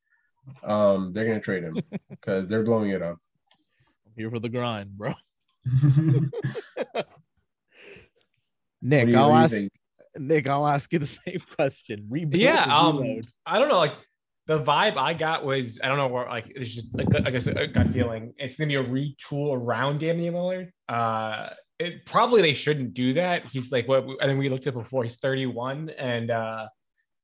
um, 0.62 1.12
they're 1.12 1.26
gonna 1.26 1.40
trade 1.40 1.64
him 1.64 1.76
because 2.08 2.46
they're 2.46 2.62
blowing 2.62 2.90
it 2.90 3.02
up. 3.02 3.18
I'm 4.06 4.12
here 4.16 4.30
for 4.30 4.38
the 4.38 4.48
grind, 4.48 4.96
bro. 4.96 5.12
Nick, 8.80 9.08
you- 9.08 9.18
I'll 9.18 9.30
what 9.30 9.34
do 9.34 9.38
you 9.38 9.44
ask 9.44 9.54
think? 9.54 9.72
Nick, 10.18 10.48
I'll 10.48 10.68
ask 10.68 10.92
you 10.92 11.00
the 11.00 11.06
same 11.26 11.40
question. 11.56 12.06
Rebuild 12.08 12.40
yeah, 12.40 12.62
um, 12.62 12.98
reload? 13.00 13.26
I 13.44 13.58
don't 13.58 13.68
know. 13.68 13.78
Like 13.78 13.94
the 14.48 14.58
vibe 14.58 14.96
I 14.96 15.12
got 15.12 15.44
was 15.44 15.78
I 15.84 15.88
don't 15.88 15.98
know 15.98 16.08
where 16.08 16.26
like 16.26 16.50
it's 16.56 16.74
just 16.74 16.94
like 16.94 17.06
I 17.14 17.30
guess 17.30 17.46
a 17.46 17.66
gut 17.66 17.88
feeling. 17.90 18.32
It's 18.38 18.56
gonna 18.56 18.68
be 18.68 18.76
a 18.76 18.82
retool 18.82 19.54
around 19.54 20.00
Damian 20.00 20.34
Lillard. 20.34 20.70
Uh, 20.88 21.50
it 21.78 22.06
probably 22.06 22.40
they 22.40 22.54
shouldn't 22.54 22.94
do 22.94 23.12
that. 23.14 23.44
He's 23.44 23.70
like 23.70 23.86
what 23.86 24.06
I 24.22 24.26
think 24.26 24.38
we 24.38 24.48
looked 24.48 24.66
at 24.66 24.72
before. 24.72 25.04
He's 25.04 25.16
31 25.16 25.90
and 25.90 26.30
uh, 26.30 26.66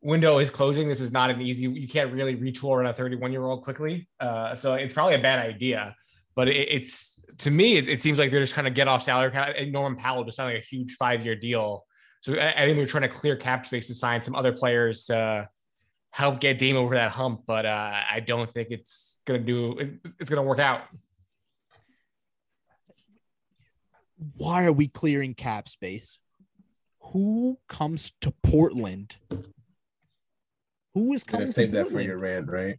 window 0.02 0.38
is 0.38 0.50
closing. 0.50 0.86
This 0.86 1.00
is 1.00 1.12
not 1.12 1.30
an 1.30 1.40
easy. 1.40 1.62
You 1.62 1.88
can't 1.88 2.12
really 2.12 2.36
retool 2.36 2.76
around 2.76 2.88
a 2.88 2.94
31 2.94 3.32
year 3.32 3.46
old 3.46 3.64
quickly. 3.64 4.06
Uh, 4.20 4.54
so 4.54 4.74
it's 4.74 4.92
probably 4.92 5.14
a 5.14 5.22
bad 5.22 5.38
idea. 5.38 5.96
But 6.36 6.48
it, 6.48 6.68
it's 6.70 7.18
to 7.38 7.50
me, 7.50 7.78
it, 7.78 7.88
it, 7.88 8.00
seems 8.00 8.18
like 8.18 8.30
they're 8.30 8.40
just 8.40 8.54
kind 8.54 8.68
of 8.68 8.74
get 8.74 8.86
off 8.86 9.02
salary 9.02 9.30
cap. 9.30 9.56
Norman 9.68 9.98
Powell 9.98 10.24
just 10.24 10.36
signed 10.36 10.52
like 10.52 10.62
a 10.62 10.66
huge 10.66 10.92
five 10.96 11.24
year 11.24 11.34
deal. 11.34 11.86
So 12.20 12.34
I, 12.34 12.52
I 12.52 12.66
think 12.66 12.76
they're 12.76 12.86
trying 12.86 13.02
to 13.02 13.08
clear 13.08 13.34
cap 13.34 13.64
space 13.64 13.86
to 13.86 13.94
sign 13.94 14.20
some 14.20 14.34
other 14.34 14.52
players 14.52 15.06
to 15.06 15.48
help 16.14 16.38
get 16.38 16.58
Dame 16.58 16.76
over 16.76 16.94
that 16.94 17.10
hump, 17.10 17.42
but 17.44 17.66
uh, 17.66 17.92
I 18.08 18.20
don't 18.20 18.48
think 18.48 18.68
it's 18.70 19.20
gonna 19.26 19.40
do. 19.40 19.98
It's 20.20 20.30
gonna 20.30 20.44
work 20.44 20.60
out. 20.60 20.82
Why 24.36 24.64
are 24.64 24.72
we 24.72 24.86
clearing 24.86 25.34
cap 25.34 25.68
space? 25.68 26.20
Who 27.12 27.58
comes 27.68 28.12
to 28.20 28.32
Portland? 28.44 29.16
Who 30.94 31.12
is 31.12 31.24
coming? 31.24 31.48
Save 31.48 31.72
that 31.72 31.90
for 31.90 32.00
your 32.00 32.18
rant, 32.18 32.48
right? 32.48 32.78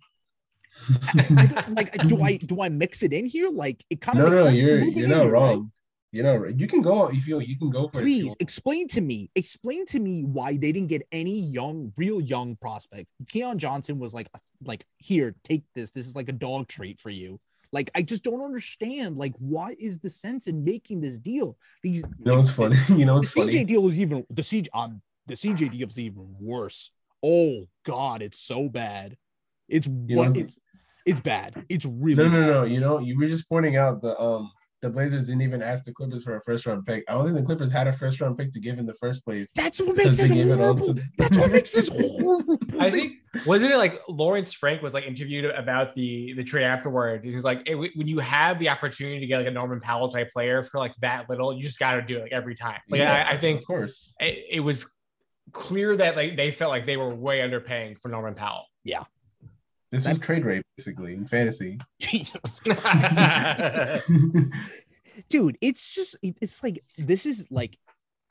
I, 1.13 1.65
I 1.67 1.71
like. 1.71 1.93
Do 2.07 2.21
I 2.21 2.37
do 2.37 2.61
I 2.61 2.69
mix 2.69 3.03
it 3.03 3.11
in 3.11 3.25
here? 3.25 3.49
Like 3.49 3.83
it 3.89 3.99
kind 3.99 4.17
of. 4.17 4.31
No, 4.31 4.45
no, 4.45 4.47
you're 4.47 4.79
you're 4.79 5.09
not 5.09 5.23
here, 5.23 5.31
wrong. 5.31 5.71
You 6.15 6.23
know, 6.23 6.45
you 6.45 6.65
can 6.65 6.81
go 6.81 7.09
if 7.09 7.27
you 7.27 7.41
you 7.41 7.57
can 7.57 7.69
go 7.69 7.89
for 7.89 7.99
Please 7.99 8.31
it 8.31 8.37
explain 8.39 8.87
to 8.89 9.01
me, 9.01 9.29
explain 9.35 9.85
to 9.87 9.99
me 9.99 10.23
why 10.23 10.53
they 10.53 10.71
didn't 10.71 10.87
get 10.87 11.05
any 11.11 11.41
young, 11.41 11.91
real 11.97 12.21
young 12.21 12.55
prospect. 12.55 13.07
Keon 13.27 13.59
Johnson 13.59 13.99
was 13.99 14.13
like, 14.13 14.29
like 14.63 14.85
here, 14.97 15.35
take 15.43 15.65
this. 15.75 15.91
This 15.91 16.07
is 16.07 16.15
like 16.15 16.29
a 16.29 16.31
dog 16.31 16.69
treat 16.69 17.01
for 17.01 17.09
you. 17.09 17.41
Like 17.73 17.91
I 17.95 18.01
just 18.01 18.23
don't 18.23 18.41
understand. 18.41 19.17
Like, 19.17 19.33
what 19.39 19.75
is 19.77 19.99
the 19.99 20.09
sense 20.09 20.47
in 20.47 20.63
making 20.63 21.01
this 21.01 21.17
deal? 21.17 21.57
These, 21.83 22.05
you 22.19 22.25
know, 22.25 22.39
it's 22.39 22.51
funny. 22.51 22.77
You 22.89 23.03
know, 23.03 23.17
it's 23.17 23.33
the 23.33 23.41
funny. 23.41 23.51
CJ 23.51 23.67
deal 23.67 23.85
is 23.85 23.99
even 23.99 24.25
the 24.29 24.41
CJ. 24.41 24.67
Um, 24.73 25.01
the 25.27 25.33
CJ 25.33 25.73
deal 25.73 25.87
is 25.89 25.99
even 25.99 26.33
worse. 26.39 26.91
Oh 27.21 27.67
God, 27.85 28.21
it's 28.21 28.39
so 28.39 28.69
bad. 28.69 29.17
It's 29.67 29.89
what 29.89 30.37
it's 30.37 30.59
it's 31.05 31.19
bad. 31.19 31.65
It's 31.67 31.85
really 31.85 32.23
no, 32.23 32.29
no, 32.29 32.39
bad. 32.39 32.47
no. 32.47 32.63
You 32.63 32.79
know, 32.79 32.99
you 32.99 33.17
were 33.17 33.27
just 33.27 33.49
pointing 33.49 33.75
out 33.75 34.01
the 34.01 34.17
um 34.17 34.49
the 34.85 34.91
Blazers 34.91 35.25
didn't 35.25 35.41
even 35.41 35.63
ask 35.63 35.83
the 35.83 35.91
Clippers 35.91 36.23
for 36.23 36.35
a 36.35 36.41
first 36.41 36.67
round 36.67 36.85
pick. 36.85 37.03
I 37.07 37.13
don't 37.13 37.25
think 37.25 37.37
the 37.37 37.43
Clippers 37.43 37.71
had 37.71 37.87
a 37.87 37.93
first 37.93 38.21
round 38.21 38.37
pick 38.37 38.51
to 38.51 38.59
give 38.59 38.77
in 38.77 38.85
the 38.85 38.93
first 38.93 39.25
place. 39.25 39.51
That's 39.53 39.81
what 39.81 39.97
makes 39.97 40.19
it 40.19 40.31
horrible. 40.31 40.93
To... 40.93 41.03
That's 41.17 41.37
what 41.37 41.51
makes 41.51 41.71
this 41.71 41.89
horrible. 42.19 42.59
I 42.79 42.91
think 42.91 43.13
wasn't 43.47 43.71
it 43.71 43.77
like 43.77 43.99
Lawrence 44.07 44.53
Frank 44.53 44.83
was 44.83 44.93
like 44.93 45.05
interviewed 45.05 45.45
about 45.45 45.95
the 45.95 46.33
the 46.33 46.43
trade 46.43 46.65
afterward. 46.65 47.25
He's 47.25 47.43
like, 47.43 47.67
hey, 47.67 47.73
when 47.73 48.07
you 48.07 48.19
have 48.19 48.59
the 48.59 48.69
opportunity 48.69 49.19
to 49.19 49.25
get 49.25 49.39
like 49.39 49.47
a 49.47 49.51
Norman 49.51 49.79
Powell 49.79 50.11
type 50.11 50.29
player 50.31 50.63
for 50.63 50.77
like 50.77 50.95
that 50.97 51.27
little, 51.29 51.51
you 51.51 51.63
just 51.63 51.79
got 51.79 51.95
to 51.95 52.03
do 52.03 52.17
it 52.17 52.21
like 52.21 52.31
every 52.31 52.53
time. 52.53 52.79
Like 52.87 52.99
yeah, 52.99 53.25
I, 53.27 53.33
I, 53.33 53.37
think, 53.37 53.61
of 53.61 53.65
course, 53.65 54.13
it, 54.19 54.45
it 54.51 54.59
was 54.59 54.85
clear 55.51 55.97
that 55.97 56.15
like 56.15 56.37
they 56.37 56.51
felt 56.51 56.69
like 56.69 56.85
they 56.85 56.97
were 56.97 57.13
way 57.13 57.39
underpaying 57.39 57.99
for 57.99 58.09
Norman 58.09 58.35
Powell. 58.35 58.67
Yeah. 58.83 59.03
This 59.95 60.05
is 60.05 60.19
trade 60.19 60.45
rate 60.45 60.63
basically 60.77 61.13
in 61.13 61.25
fantasy. 61.25 61.79
Jesus. 61.99 62.61
dude 65.29 65.57
it's 65.61 65.95
just 65.95 66.17
it's 66.21 66.61
like 66.61 66.83
this 66.97 67.25
is 67.25 67.47
like 67.49 67.77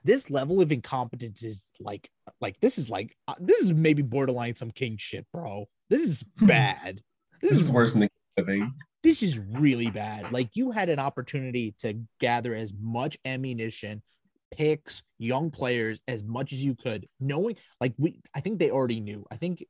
this 0.05 0.31
level 0.31 0.61
of 0.61 0.71
incompetence 0.71 1.43
is 1.43 1.63
like 1.81 2.11
like 2.41 2.61
this 2.61 2.77
is 2.77 2.91
like 2.91 3.17
uh, 3.27 3.35
this 3.41 3.61
is 3.63 3.73
maybe 3.73 4.03
borderline 4.03 4.55
some 4.55 4.71
king 4.71 4.97
shit 4.99 5.27
bro. 5.33 5.67
This 5.89 6.03
is 6.03 6.23
bad. 6.37 7.01
This, 7.41 7.53
this 7.53 7.61
is 7.63 7.71
worse 7.71 7.95
than 7.95 8.09
the 8.37 8.71
this 9.03 9.23
is 9.23 9.39
really 9.39 9.91
bad. 9.91 10.33
Like 10.33 10.51
you 10.55 10.71
had 10.71 10.89
an 10.89 10.99
opportunity 10.99 11.75
to 11.81 12.01
gather 12.21 12.55
as 12.55 12.73
much 12.79 13.19
ammunition 13.25 14.03
picks 14.51 15.03
young 15.19 15.51
players 15.51 16.01
as 16.07 16.23
much 16.23 16.53
as 16.53 16.63
you 16.63 16.77
could 16.77 17.09
knowing 17.19 17.57
like 17.81 17.93
we 17.99 18.21
i 18.37 18.41
think 18.41 18.59
they 18.59 18.71
already 18.71 19.01
knew. 19.01 19.25
I 19.31 19.37
think 19.37 19.65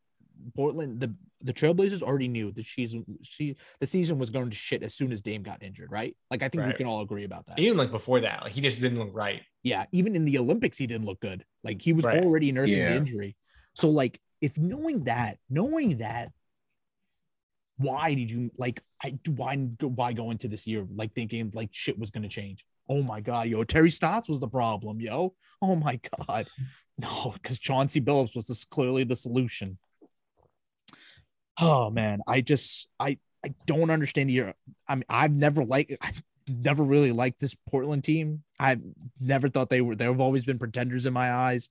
portland 0.54 1.00
the 1.00 1.14
the 1.44 1.52
Trailblazers 1.52 2.02
already 2.02 2.26
knew 2.26 2.50
that 2.52 2.64
she's 2.64 2.96
she 3.22 3.56
the 3.78 3.86
season 3.86 4.18
was 4.18 4.30
going 4.30 4.48
to 4.48 4.56
shit 4.56 4.82
as 4.82 4.94
soon 4.94 5.12
as 5.12 5.20
Dame 5.20 5.42
got 5.42 5.62
injured, 5.62 5.92
right? 5.92 6.16
Like 6.30 6.42
I 6.42 6.48
think 6.48 6.62
right. 6.62 6.68
we 6.68 6.74
can 6.74 6.86
all 6.86 7.02
agree 7.02 7.24
about 7.24 7.46
that. 7.46 7.58
Even 7.58 7.76
like 7.76 7.90
before 7.90 8.20
that, 8.20 8.42
like 8.42 8.52
he 8.52 8.62
just 8.62 8.80
didn't 8.80 8.98
look 8.98 9.10
right. 9.12 9.42
Yeah, 9.62 9.84
even 9.92 10.16
in 10.16 10.24
the 10.24 10.38
Olympics, 10.38 10.78
he 10.78 10.86
didn't 10.86 11.06
look 11.06 11.20
good. 11.20 11.44
Like 11.62 11.82
he 11.82 11.92
was 11.92 12.06
right. 12.06 12.24
already 12.24 12.50
nursing 12.50 12.78
yeah. 12.78 12.90
the 12.90 12.96
injury. 12.96 13.36
So 13.74 13.90
like 13.90 14.20
if 14.40 14.56
knowing 14.56 15.04
that, 15.04 15.36
knowing 15.50 15.98
that, 15.98 16.32
why 17.76 18.14
did 18.14 18.30
you 18.30 18.50
like 18.56 18.82
I 19.02 19.18
why 19.28 19.56
why 19.80 20.14
go 20.14 20.30
into 20.30 20.48
this 20.48 20.66
year 20.66 20.86
like 20.94 21.14
thinking 21.14 21.52
like 21.54 21.68
shit 21.72 21.98
was 21.98 22.10
gonna 22.10 22.28
change? 22.28 22.64
Oh 22.88 23.02
my 23.02 23.20
god, 23.20 23.48
yo, 23.48 23.64
Terry 23.64 23.90
Stotts 23.90 24.30
was 24.30 24.40
the 24.40 24.48
problem, 24.48 25.00
yo. 25.00 25.34
Oh 25.60 25.76
my 25.76 26.00
god. 26.18 26.48
No, 26.96 27.32
because 27.34 27.58
Chauncey 27.58 28.00
Billups 28.00 28.36
was 28.36 28.46
this 28.46 28.64
clearly 28.64 29.02
the 29.02 29.16
solution 29.16 29.78
oh 31.60 31.90
man, 31.90 32.20
I 32.26 32.40
just 32.40 32.88
I 32.98 33.18
I 33.44 33.54
don't 33.66 33.90
understand 33.90 34.30
the. 34.30 34.34
year. 34.34 34.54
I 34.88 34.94
mean, 34.94 35.04
I've 35.08 35.32
never 35.32 35.64
liked. 35.64 35.92
I've 36.00 36.22
never 36.48 36.82
really 36.82 37.12
liked 37.12 37.40
this 37.40 37.56
Portland 37.68 38.04
team. 38.04 38.42
I've 38.58 38.80
never 39.20 39.48
thought 39.48 39.70
they 39.70 39.80
were. 39.80 39.94
They've 39.94 40.20
always 40.20 40.44
been 40.44 40.58
pretenders 40.58 41.06
in 41.06 41.12
my 41.12 41.32
eyes, 41.32 41.70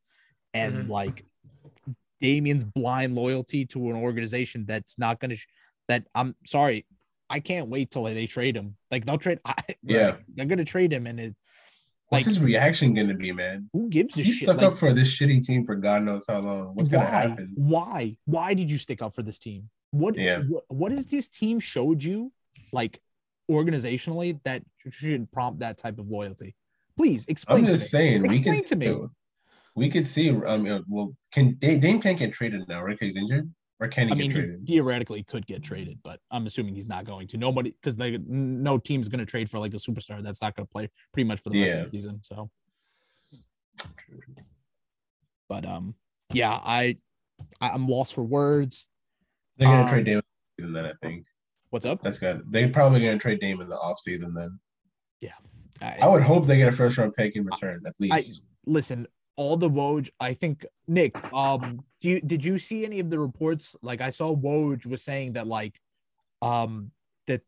and 0.54 0.74
mm-hmm. 0.74 0.92
like 0.92 1.26
Damian's 2.22 2.64
blind 2.64 3.16
loyalty 3.16 3.66
to 3.68 3.90
an 3.90 3.96
organization 3.96 4.66
that's 4.66 4.98
not 5.00 5.20
going 5.20 5.32
to. 5.32 5.38
That 5.90 6.08
I'm 6.16 6.36
sorry, 6.46 6.86
I 7.30 7.40
can't 7.40 7.70
wait 7.70 7.92
till 7.92 8.04
they 8.04 8.28
trade 8.28 8.56
him. 8.56 8.78
Like 8.92 9.06
they'll 9.06 9.18
trade. 9.18 9.40
I, 9.46 9.56
yeah, 9.84 10.16
they're 10.36 10.46
going 10.46 10.60
to 10.60 10.66
trade 10.66 10.94
him, 10.94 11.08
and 11.08 11.20
it. 11.20 11.36
What's 12.14 12.26
his 12.28 12.40
reaction 12.40 12.94
going 12.94 13.08
to 13.08 13.16
be, 13.16 13.32
man? 13.32 13.70
Who 13.74 13.90
gives 13.90 14.18
a 14.18 14.24
he 14.24 14.32
shit? 14.32 14.48
stuck 14.48 14.58
like, 14.58 14.68
up 14.68 14.78
for 14.78 14.94
this 14.94 15.16
shitty 15.16 15.44
team 15.44 15.66
for 15.66 15.76
God 15.76 16.04
knows 16.04 16.26
how 16.28 16.40
long. 16.40 16.76
What's 16.76 16.90
going 16.90 17.06
to 17.06 17.12
happen? 17.12 17.52
Why? 17.56 18.18
Why 18.26 18.54
did 18.54 18.70
you 18.72 18.78
stick 18.78 19.02
up 19.02 19.16
for 19.16 19.24
this 19.24 19.40
team? 19.40 19.70
What, 19.92 20.18
yeah. 20.18 20.42
what 20.48 20.64
what 20.70 20.92
has 20.92 21.06
this 21.06 21.28
team 21.28 21.60
showed 21.60 22.04
you, 22.04 22.32
like 22.72 23.00
organizationally, 23.50 24.40
that 24.44 24.64
should 24.90 25.32
prompt 25.32 25.60
that 25.60 25.78
type 25.78 26.00
of 26.00 26.10
loyalty? 26.10 26.56
Please 26.98 27.26
explain. 27.28 27.60
I'm 27.60 27.66
just 27.66 27.90
saying. 27.92 28.26
Explain 28.26 28.56
we 28.56 28.60
could, 28.60 28.68
to 28.68 28.76
me. 28.76 28.98
We 29.76 29.90
could 29.90 30.08
see. 30.08 30.30
Um. 30.30 30.84
Well, 30.88 31.16
can 31.32 31.56
Dame 31.56 32.00
can't 32.02 32.18
get 32.18 32.34
traded 32.34 32.68
now, 32.68 32.84
right? 32.84 32.98
Because 32.98 33.14
he's 33.14 33.22
injured. 33.22 33.52
Or 33.80 33.88
can 33.88 34.08
he 34.08 34.14
I 34.14 34.16
mean, 34.16 34.32
traded? 34.32 34.64
He 34.66 34.74
theoretically 34.76 35.24
could 35.24 35.46
get 35.46 35.64
traded, 35.64 36.00
but 36.04 36.20
I'm 36.32 36.46
assuming 36.46 36.76
he's 36.76 36.88
not 36.88 37.06
going 37.06 37.28
to. 37.28 37.38
Nobody, 37.38 37.72
because 37.72 37.96
they 37.96 38.18
no 38.18 38.78
team's 38.78 39.10
going 39.10 39.20
to 39.20 39.26
trade 39.26 39.50
for 39.50 39.60
like 39.60 39.74
a 39.74 39.78
superstar 39.78 40.24
that's 40.24 40.42
not 40.42 40.56
going 40.56 40.66
to 40.66 40.72
play 40.72 40.90
pretty 41.12 41.28
much 41.28 41.40
for 41.40 41.50
the 41.50 41.62
rest 41.62 41.76
of 41.76 41.84
the 41.84 41.90
season. 41.90 42.20
So, 42.24 42.50
but 45.50 45.66
um, 45.66 45.96
yeah, 46.32 46.52
I 46.52 46.98
I'm 47.60 47.88
lost 47.88 48.14
for 48.14 48.24
words. 48.24 48.86
They're 49.58 49.68
gonna 49.68 49.84
um, 49.84 49.88
trade 49.90 50.06
Damon 50.06 50.24
season 50.60 50.74
then, 50.74 50.86
I 50.86 50.94
think. 51.02 51.26
What's 51.70 51.86
up? 51.86 52.02
That's 52.02 52.20
good. 52.20 52.44
They're 52.50 52.70
probably 52.70 53.02
gonna 53.02 53.18
trade 53.18 53.40
Dame 53.40 53.62
in 53.62 53.70
the 53.70 53.78
off 53.78 54.00
season 54.00 54.34
then. 54.34 54.60
Yeah. 55.22 55.32
I, 55.82 55.98
I, 56.04 56.08
would 56.08 56.22
hope 56.22 56.46
they 56.46 56.58
get 56.58 56.70
a 56.70 56.72
first 56.72 56.98
round 56.98 57.14
pick 57.16 57.36
in 57.36 57.46
return, 57.46 57.82
at 57.86 57.94
least. 58.00 58.14
I, 58.14 58.22
listen, 58.72 59.08
all 59.36 59.58
the 59.58 59.70
Woj, 59.70 60.10
I 60.20 60.34
think 60.34 60.66
Nick, 60.88 61.16
um, 61.34 61.84
do 62.02 62.10
you 62.10 62.22
did 62.22 62.44
you 62.44 62.58
see 62.58 62.86
any 62.86 63.00
of 63.00 63.10
the 63.10 63.20
reports? 63.20 63.76
Like 63.82 64.02
I 64.02 64.10
saw 64.10 64.36
Woj 64.36 64.86
was 64.86 65.04
saying 65.04 65.34
that 65.34 65.48
like 65.48 65.80
um 66.42 66.92
that 67.28 67.42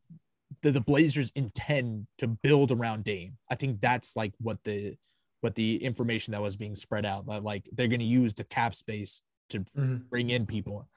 the, 0.62 0.70
the 0.70 0.80
Blazers 0.80 1.30
intend 1.34 2.06
to 2.18 2.26
build 2.26 2.72
around 2.72 3.04
Dame. 3.04 3.36
I 3.50 3.54
think 3.54 3.80
that's 3.80 4.16
like 4.16 4.32
what 4.38 4.58
the 4.64 4.96
what 5.40 5.54
the 5.54 5.82
information 5.84 6.32
that 6.32 6.42
was 6.42 6.56
being 6.56 6.74
spread 6.74 7.06
out 7.06 7.26
that 7.26 7.44
like 7.44 7.68
they're 7.72 7.88
going 7.88 8.00
to 8.00 8.06
use 8.06 8.34
the 8.34 8.44
cap 8.44 8.74
space 8.74 9.22
to 9.50 9.60
mm-hmm. 9.60 9.96
bring 10.10 10.30
in 10.30 10.46
people 10.46 10.88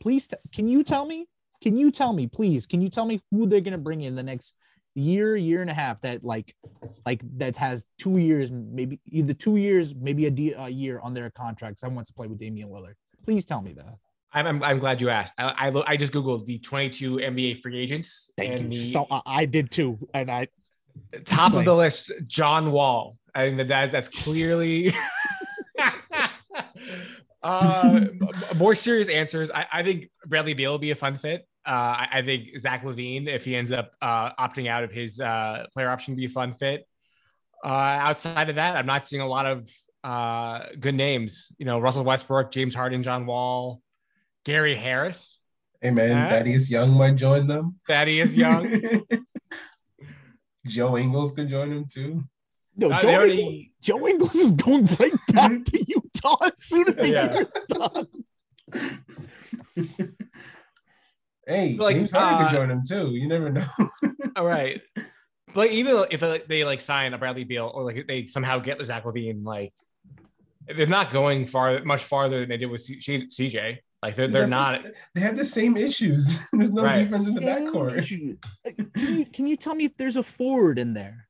please 0.00 0.26
t- 0.26 0.36
can 0.52 0.68
you 0.68 0.82
tell 0.82 1.06
me 1.06 1.26
can 1.62 1.76
you 1.76 1.90
tell 1.90 2.12
me 2.12 2.26
please 2.26 2.66
can 2.66 2.80
you 2.80 2.90
tell 2.90 3.06
me 3.06 3.20
who 3.30 3.46
they're 3.46 3.60
going 3.60 3.72
to 3.72 3.78
bring 3.78 4.02
in 4.02 4.14
the 4.16 4.22
next 4.22 4.54
year 4.94 5.36
year 5.36 5.60
and 5.60 5.70
a 5.70 5.74
half 5.74 6.00
that 6.02 6.24
like 6.24 6.54
like 7.04 7.20
that 7.38 7.56
has 7.56 7.84
two 7.98 8.18
years 8.18 8.52
maybe 8.52 9.00
either 9.10 9.34
two 9.34 9.56
years 9.56 9.94
maybe 9.94 10.26
a, 10.26 10.30
de- 10.30 10.52
a 10.52 10.68
year 10.68 11.00
on 11.00 11.14
their 11.14 11.30
contract 11.30 11.80
someone 11.80 11.96
wants 11.96 12.10
to 12.10 12.14
play 12.14 12.26
with 12.26 12.38
Damian 12.38 12.68
Lillard 12.68 12.94
please 13.24 13.44
tell 13.44 13.60
me 13.60 13.72
that 13.72 13.98
I'm, 14.34 14.46
I'm, 14.46 14.62
I'm 14.64 14.78
glad 14.80 15.00
you 15.00 15.10
asked. 15.10 15.34
I, 15.38 15.68
I, 15.68 15.92
I 15.92 15.96
just 15.96 16.12
googled 16.12 16.44
the 16.44 16.58
22 16.58 17.18
NBA 17.18 17.62
free 17.62 17.78
agents. 17.78 18.30
Thank 18.36 18.62
you. 18.62 18.68
The, 18.68 18.80
so 18.80 19.06
I, 19.08 19.22
I 19.24 19.44
did 19.44 19.70
too, 19.70 19.96
and 20.12 20.28
I 20.28 20.48
top 21.24 21.50
explain. 21.50 21.58
of 21.60 21.64
the 21.64 21.76
list, 21.76 22.10
John 22.26 22.72
Wall. 22.72 23.16
I 23.32 23.42
think 23.46 23.68
that 23.68 23.92
that's 23.92 24.08
clearly 24.08 24.92
uh, 27.42 28.00
more 28.56 28.74
serious 28.74 29.08
answers. 29.08 29.50
I, 29.50 29.66
I, 29.72 29.82
think 29.82 30.10
Bradley 30.26 30.54
Beal 30.54 30.72
will 30.72 30.78
be 30.78 30.92
a 30.92 30.96
fun 30.96 31.16
fit. 31.16 31.46
Uh, 31.66 31.70
I, 31.70 32.08
I, 32.12 32.22
think 32.22 32.58
Zach 32.58 32.84
LaVine, 32.84 33.26
if 33.26 33.44
he 33.44 33.56
ends 33.56 33.72
up 33.72 33.92
uh, 34.02 34.32
opting 34.34 34.68
out 34.68 34.84
of 34.84 34.92
his 34.92 35.18
uh, 35.20 35.66
player 35.72 35.88
option, 35.88 36.14
be 36.14 36.26
a 36.26 36.28
fun 36.28 36.52
fit. 36.52 36.86
Uh, 37.64 37.68
outside 37.68 38.50
of 38.50 38.56
that, 38.56 38.76
I'm 38.76 38.84
not 38.86 39.08
seeing 39.08 39.22
a 39.22 39.26
lot 39.26 39.46
of 39.46 39.70
uh, 40.02 40.66
good 40.78 40.94
names. 40.94 41.48
You 41.56 41.64
know, 41.64 41.78
Russell 41.78 42.04
Westbrook, 42.04 42.50
James 42.52 42.74
Harden, 42.74 43.02
John 43.02 43.24
Wall. 43.26 43.80
Gary 44.44 44.74
Harris, 44.76 45.40
Hey 45.80 45.90
man, 45.90 46.14
Huh? 46.14 46.28
Thaddeus 46.28 46.70
Young 46.70 46.90
might 46.90 47.16
join 47.16 47.46
them. 47.46 47.76
Thaddeus 47.86 48.34
Young. 48.34 49.02
Joe 50.66 50.98
Ingles 50.98 51.32
could 51.32 51.48
join 51.48 51.72
him 51.72 51.86
too. 51.90 52.24
No, 52.76 52.90
Uh, 52.90 53.00
Joe, 53.00 53.06
they 53.06 53.14
Ingles, 53.14 53.40
already- 53.40 53.72
Joe 53.80 54.06
Ingles 54.06 54.34
is 54.34 54.52
going 54.52 54.84
right 55.00 55.12
back 55.32 55.50
to 55.64 55.84
Utah 55.86 56.36
as 56.44 56.62
soon 56.62 56.88
as 56.88 56.96
the 56.96 57.08
Yeah. 57.08 57.32
year's 57.32 57.46
done. 57.68 58.06
Hey, 61.46 61.74
Like, 61.74 61.96
James 61.96 62.10
Harden 62.12 62.34
uh, 62.46 62.48
could 62.48 62.56
join 62.56 62.70
him 62.70 62.82
too. 62.86 63.10
You 63.14 63.28
never 63.28 63.50
know. 63.50 63.66
All 64.36 64.46
right. 64.46 64.80
But 65.52 65.70
even 65.70 66.04
if 66.10 66.46
they 66.48 66.64
like 66.64 66.80
sign 66.80 67.14
a 67.14 67.18
Bradley 67.18 67.44
Beal 67.44 67.70
or 67.74 67.84
like 67.84 68.06
they 68.08 68.26
somehow 68.26 68.58
get 68.58 68.84
Zach 68.84 69.04
LaVine, 69.04 69.44
like 69.44 69.72
they're 70.76 70.86
not 70.86 71.12
going 71.12 71.46
far 71.46 71.84
much 71.84 72.02
farther 72.04 72.40
than 72.40 72.48
they 72.48 72.56
did 72.56 72.66
with 72.70 72.82
C- 72.82 73.00
C- 73.00 73.26
CJ. 73.26 73.78
Like 74.02 74.16
they're, 74.16 74.28
they're 74.28 74.46
not. 74.46 74.82
the 74.82 74.88
s- 74.88 74.94
they 75.14 75.20
have 75.20 75.36
the 75.36 75.44
same 75.44 75.76
issues. 75.76 76.38
There's 76.52 76.72
no 76.74 76.82
Right. 76.82 76.94
defense 77.04 77.26
in 77.28 77.34
the 77.34 77.42
Same 77.42 77.72
backcourt. 77.72 77.96
issue. 77.96 78.36
Can 78.94 79.18
you, 79.18 79.26
can 79.26 79.46
you 79.46 79.56
tell 79.56 79.74
me 79.74 79.84
if 79.84 79.96
there's 79.96 80.16
a 80.16 80.22
forward 80.22 80.78
in 80.78 80.92
there 80.92 81.28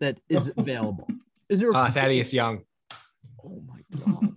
that 0.00 0.18
is 0.28 0.52
available? 0.56 1.08
Is 1.48 1.60
there 1.60 1.70
a 1.70 1.74
Uh. 1.74 1.90
Thaddeus 1.90 2.32
Young. 2.32 2.62
Oh 3.44 3.62
my 3.66 3.80
god. 3.98 4.36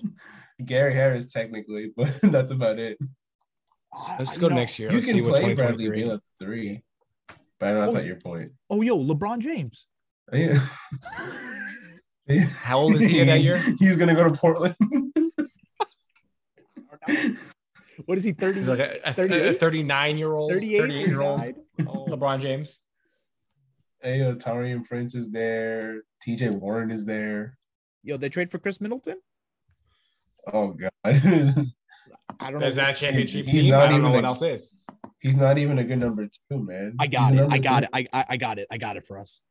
Gary 0.65 0.93
Harris 0.95 1.27
technically, 1.31 1.91
but 1.95 2.17
that's 2.23 2.51
about 2.51 2.79
it. 2.79 2.97
Let's 4.19 4.37
I- 4.37 4.41
go 4.41 4.47
know- 4.49 4.55
next 4.55 4.77
year. 4.79 4.89
You 4.89 4.97
Let's 4.97 5.07
can 5.07 5.15
see 5.15 5.21
what 5.21 5.41
play 5.41 5.53
Bradley 5.53 5.89
Beal 5.89 6.11
at 6.13 6.21
three, 6.39 6.83
but 7.59 7.69
I 7.69 7.73
know 7.73 7.81
that's 7.81 7.93
Oh. 7.93 7.97
not 7.97 8.05
your 8.05 8.17
point. 8.17 8.51
Oh 8.69 8.81
yo, 8.81 8.97
LeBron 8.97 9.39
James. 9.39 9.87
Yeah. 10.31 10.59
How 12.59 12.79
old 12.79 12.95
is 12.95 13.01
he 13.01 13.23
that 13.23 13.41
year? 13.41 13.57
He's 13.79 13.95
gonna 13.97 14.13
go 14.15 14.29
to 14.29 14.37
Portland. 14.37 14.75
What 18.05 18.17
is 18.17 18.23
he? 18.23 18.31
30, 18.31 18.59
He's 18.59 18.67
like 18.67 18.79
a, 18.79 18.99
a, 19.05 19.13
38? 19.13 19.59
39 19.59 20.17
year 20.17 20.33
old, 20.33 20.51
38 20.51 20.79
38 20.81 21.07
year 21.07 21.21
old 21.21 21.41
Oh. 21.87 22.05
LeBron 22.05 22.39
James. 22.41 22.79
hey, 24.01 24.21
uh, 24.21 24.35
Taurean 24.35 24.85
Prince 24.85 25.15
is 25.15 25.31
there. 25.31 26.03
TJ 26.25 26.51
Warren 26.51 26.91
is 26.91 27.05
there. 27.05 27.57
Yo, 28.03 28.17
they 28.17 28.29
trade 28.29 28.51
for 28.51 28.59
Khris 28.59 28.79
Middleton? 28.79 29.17
Oh 30.53 30.73
god, 30.73 30.91
I 32.39 32.51
don't 32.51 32.59
know. 32.61 32.67
Is 32.67 32.75
that 32.75 32.89
a 32.91 32.93
championship 32.93 33.45
he's 33.45 33.63
team? 33.63 33.71
not 33.71 33.87
I 33.87 33.89
don't 33.91 34.01
know 34.01 34.09
even 34.09 34.23
what 34.23 34.25
else 34.25 34.41
is. 34.41 34.77
he's 35.19 35.35
not 35.35 35.57
even 35.57 35.79
a 35.79 35.83
good 35.83 35.99
number 35.99 36.27
two, 36.49 36.59
man. 36.63 36.95
I 36.99 37.07
got 37.07 37.31
He's 37.33 37.41
it. 37.41 37.47
I 37.51 37.57
got 37.57 37.83
it. 37.83 37.89
I, 37.93 38.05
I 38.13 38.25
I 38.29 38.37
got 38.37 38.59
it. 38.59 38.67
I 38.71 38.77
got 38.77 38.97
it 38.97 39.03
for 39.03 39.17
us. 39.19 39.41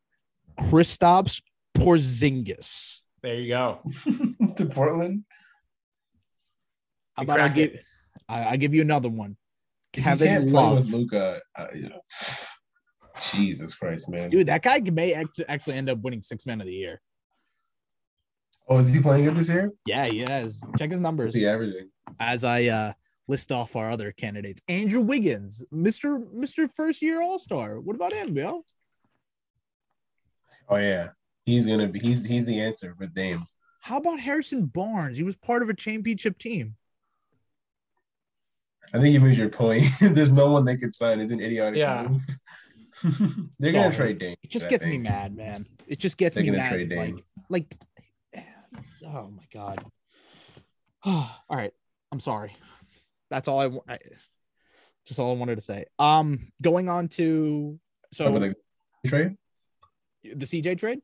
Kristaps 0.61 1.43
Porzingis. 1.77 3.01
There 3.23 3.35
you 3.35 3.49
go. 3.49 3.81
to 4.57 4.67
Portland. 4.67 5.25
How 7.17 7.23
about 7.23 7.41
I 7.41 7.49
give. 7.49 7.73
I, 8.29 8.45
I 8.45 8.57
give 8.57 8.75
you 8.75 8.83
another 8.83 9.09
one. 9.09 9.37
If 9.93 9.99
you 9.99 10.05
can't 10.05 10.21
Kevin 10.21 10.51
play 10.51 10.75
with 10.75 10.91
Luka. 10.91 11.41
Uh, 11.57 11.67
Jesus 13.33 13.75
Christ, 13.75 14.09
man. 14.11 14.31
Dude, 14.31 14.49
that 14.49 14.63
guy 14.63 14.79
may 14.81 15.25
actually 15.49 15.75
end 15.75 15.89
up 15.89 15.99
winning 16.01 16.23
six 16.23 16.45
man 16.47 16.61
of 16.61 16.67
the 16.67 16.75
year. 16.75 17.01
Oh, 18.69 18.79
is 18.79 18.93
he 18.93 19.01
playing 19.01 19.25
good 19.25 19.37
this 19.37 19.49
year? 19.49 19.73
Yeah, 19.87 20.07
he 20.07 20.23
is. 20.23 20.61
Check 20.79 20.91
his 20.91 20.99
What's 20.99 21.03
numbers 21.03 21.35
he 21.35 21.47
averaging? 21.47 21.91
as 22.19 22.45
I 22.45 22.65
uh 22.67 22.93
list 23.29 23.51
off 23.53 23.77
our 23.77 23.91
other 23.91 24.13
candidates. 24.13 24.61
Andrew 24.69 25.01
Wiggins, 25.01 25.65
Mr. 25.73 26.23
Mr. 26.35 26.69
First 26.75 27.03
Year 27.03 27.23
All 27.23 27.39
Star. 27.39 27.81
What 27.81 27.97
about 27.97 28.13
him, 28.13 28.35
Bill? 28.35 28.65
Oh 30.69 30.77
yeah, 30.77 31.11
he's 31.45 31.65
gonna 31.67 31.87
be. 31.89 32.01
He's 32.01 32.25
he's 32.25 32.47
the 32.47 32.61
answer 32.61 32.95
with 32.99 33.15
Dame. 33.15 33.47
How 33.81 33.99
about 33.99 34.19
Harrison 34.19 34.67
Barnes? 34.67 35.17
He 35.17 35.23
was 35.23 35.37
part 35.37 35.63
of 35.63 35.69
a 35.69 35.75
championship 35.75 36.39
team. 36.39 36.75
I 38.93 39.01
think 39.01 39.13
you 39.15 39.21
made 39.21 39.37
your 39.37 39.49
point. 39.49 39.85
There's 40.01 40.33
no 40.33 40.51
one 40.51 40.65
they 40.65 40.77
could 40.77 40.95
sign. 40.95 41.21
It's 41.21 41.33
an 41.33 41.41
idiotic 41.41 41.79
Yeah. 41.79 42.09
move. 42.09 42.23
They're 43.59 43.69
It's 43.69 43.73
gonna 43.73 43.85
all- 43.87 43.93
trade 43.93 44.19
Dame. 44.19 44.37
It 44.43 44.51
just 44.51 44.67
I 44.67 44.71
gets 44.71 44.87
me 44.87 44.99
mad, 44.99 45.37
man. 45.37 45.67
It 45.87 45.99
just 46.01 46.17
gets 46.19 46.35
They're 46.35 46.43
me 46.45 46.51
gonna 46.51 46.59
mad. 46.59 46.73
trade 46.73 46.93
Like, 46.93 47.25
like, 47.49 47.77
oh 49.07 49.31
my 49.31 49.45
god. 49.53 49.85
all 51.05 51.31
right, 51.51 51.73
I'm 52.13 52.21
sorry. 52.21 52.53
That's 53.31 53.49
all 53.49 53.61
I, 53.61 53.95
I 53.95 53.99
just 55.07 55.21
all 55.21 55.35
I 55.35 55.39
wanted 55.39 55.57
to 55.57 55.63
say. 55.63 55.85
Um, 55.99 56.53
going 56.61 56.89
on 56.89 57.09
to 57.11 57.79
so 58.13 58.39
the 58.39 58.55
trade? 59.07 59.37
the 60.23 60.47
CJ 60.47 60.79
trade. 60.79 61.01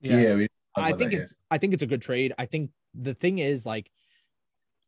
Yeah, 0.00 0.36
we. 0.36 0.48
I 0.76 0.92
think 0.92 1.10
that, 1.10 1.16
yeah. 1.16 1.22
it's 1.22 1.34
I 1.50 1.58
think 1.58 1.74
it's 1.74 1.82
a 1.82 1.86
good 1.86 2.02
trade. 2.02 2.32
I 2.38 2.46
think 2.46 2.70
the 2.94 3.14
thing 3.14 3.38
is 3.38 3.64
like 3.64 3.90